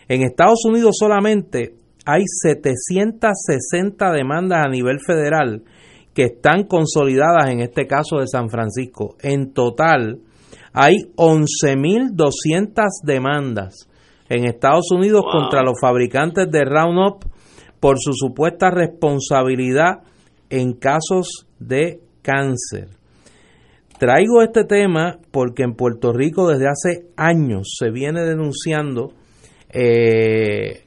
[0.07, 5.63] En Estados Unidos solamente hay 760 demandas a nivel federal
[6.13, 9.17] que están consolidadas en este caso de San Francisco.
[9.21, 10.21] En total
[10.79, 13.89] hay 11.200 demandas
[14.29, 17.25] en Estados Unidos contra los fabricantes de Roundup
[17.79, 20.03] por su supuesta responsabilidad
[20.51, 22.89] en casos de cáncer.
[23.97, 29.13] Traigo este tema porque en Puerto Rico desde hace años se viene denunciando
[29.73, 30.83] eh,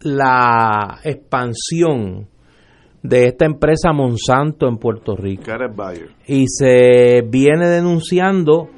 [0.00, 2.26] la expansión
[3.08, 5.44] de esta empresa Monsanto en Puerto Rico.
[6.26, 8.68] Y se viene denunciando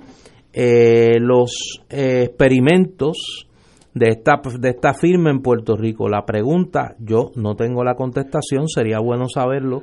[0.53, 3.47] eh, los eh, experimentos
[3.95, 6.09] de esta, de esta firma en Puerto Rico.
[6.09, 9.83] La pregunta, yo no tengo la contestación, sería bueno saberlo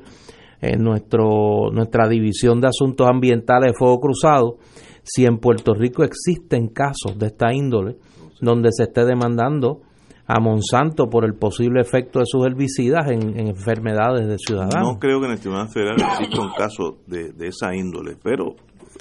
[0.62, 4.58] en nuestro, nuestra división de asuntos ambientales de Fuego Cruzado,
[5.04, 7.98] si en Puerto Rico existen casos de esta índole
[8.42, 9.82] donde se esté demandando
[10.28, 14.94] a Monsanto por el posible efecto de sus herbicidas en, enfermedades de ciudadanos.
[14.94, 18.56] No creo que en el Tribunal Federal exista un caso de, esa índole, pero...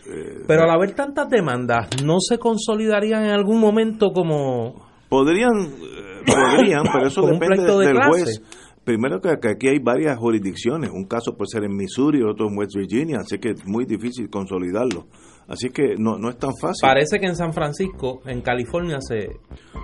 [0.06, 4.84] Eh, pero al haber tantas demandas, ¿no se consolidarían en algún momento como
[5.14, 8.42] Podrían, eh, podrían, pero eso depende del juez.
[8.84, 12.76] Primero que, aquí hay varias jurisdicciones, un caso puede ser en Missouri, otro en West
[12.76, 15.06] Virginia, así que es muy difícil consolidarlo.
[15.48, 16.80] Así que no, no es tan fácil.
[16.82, 19.30] Parece que en San Francisco, en California, se.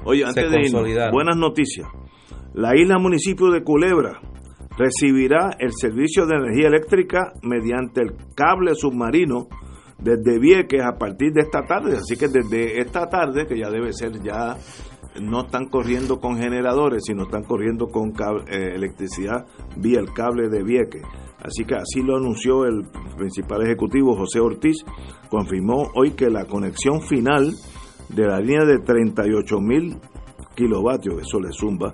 [0.04, 1.88] Oye, antes de ir, buenas noticias.
[2.52, 4.20] La isla municipio de Culebra
[4.76, 9.48] recibirá el servicio de energía eléctrica mediante el cable submarino
[9.98, 11.96] desde Vieques a partir de esta tarde.
[11.96, 14.56] Así que desde esta tarde, que ya debe ser ya
[15.20, 19.46] no están corriendo con generadores, sino están corriendo con eh, electricidad
[19.76, 21.02] vía el cable de Vieques.
[21.42, 24.84] Así que así lo anunció el principal ejecutivo José Ortiz,
[25.28, 27.54] confirmó hoy que la conexión final
[28.08, 29.96] de la línea de 38 mil
[30.54, 31.92] kilovatios, eso le zumba,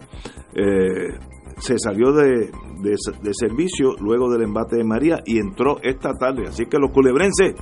[0.55, 1.19] eh,
[1.59, 2.51] se salió de,
[2.81, 6.49] de, servicio luego del embate de María y entró esta tarde.
[6.49, 7.55] Así que los culebrenses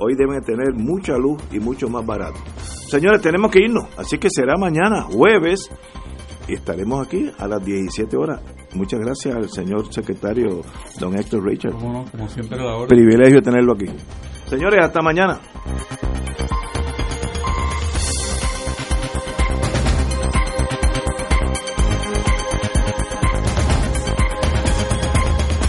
[0.00, 2.38] hoy deben tener mucha luz y mucho más barato.
[2.88, 5.70] Señores, tenemos que irnos, así que será mañana, jueves,
[6.48, 8.40] y estaremos aquí a las 17 horas.
[8.74, 10.62] Muchas gracias al señor secretario,
[11.00, 11.72] don Héctor Richard.
[11.72, 13.86] Como, siempre, la Privilegio tenerlo aquí.
[14.46, 15.40] Señores, hasta mañana.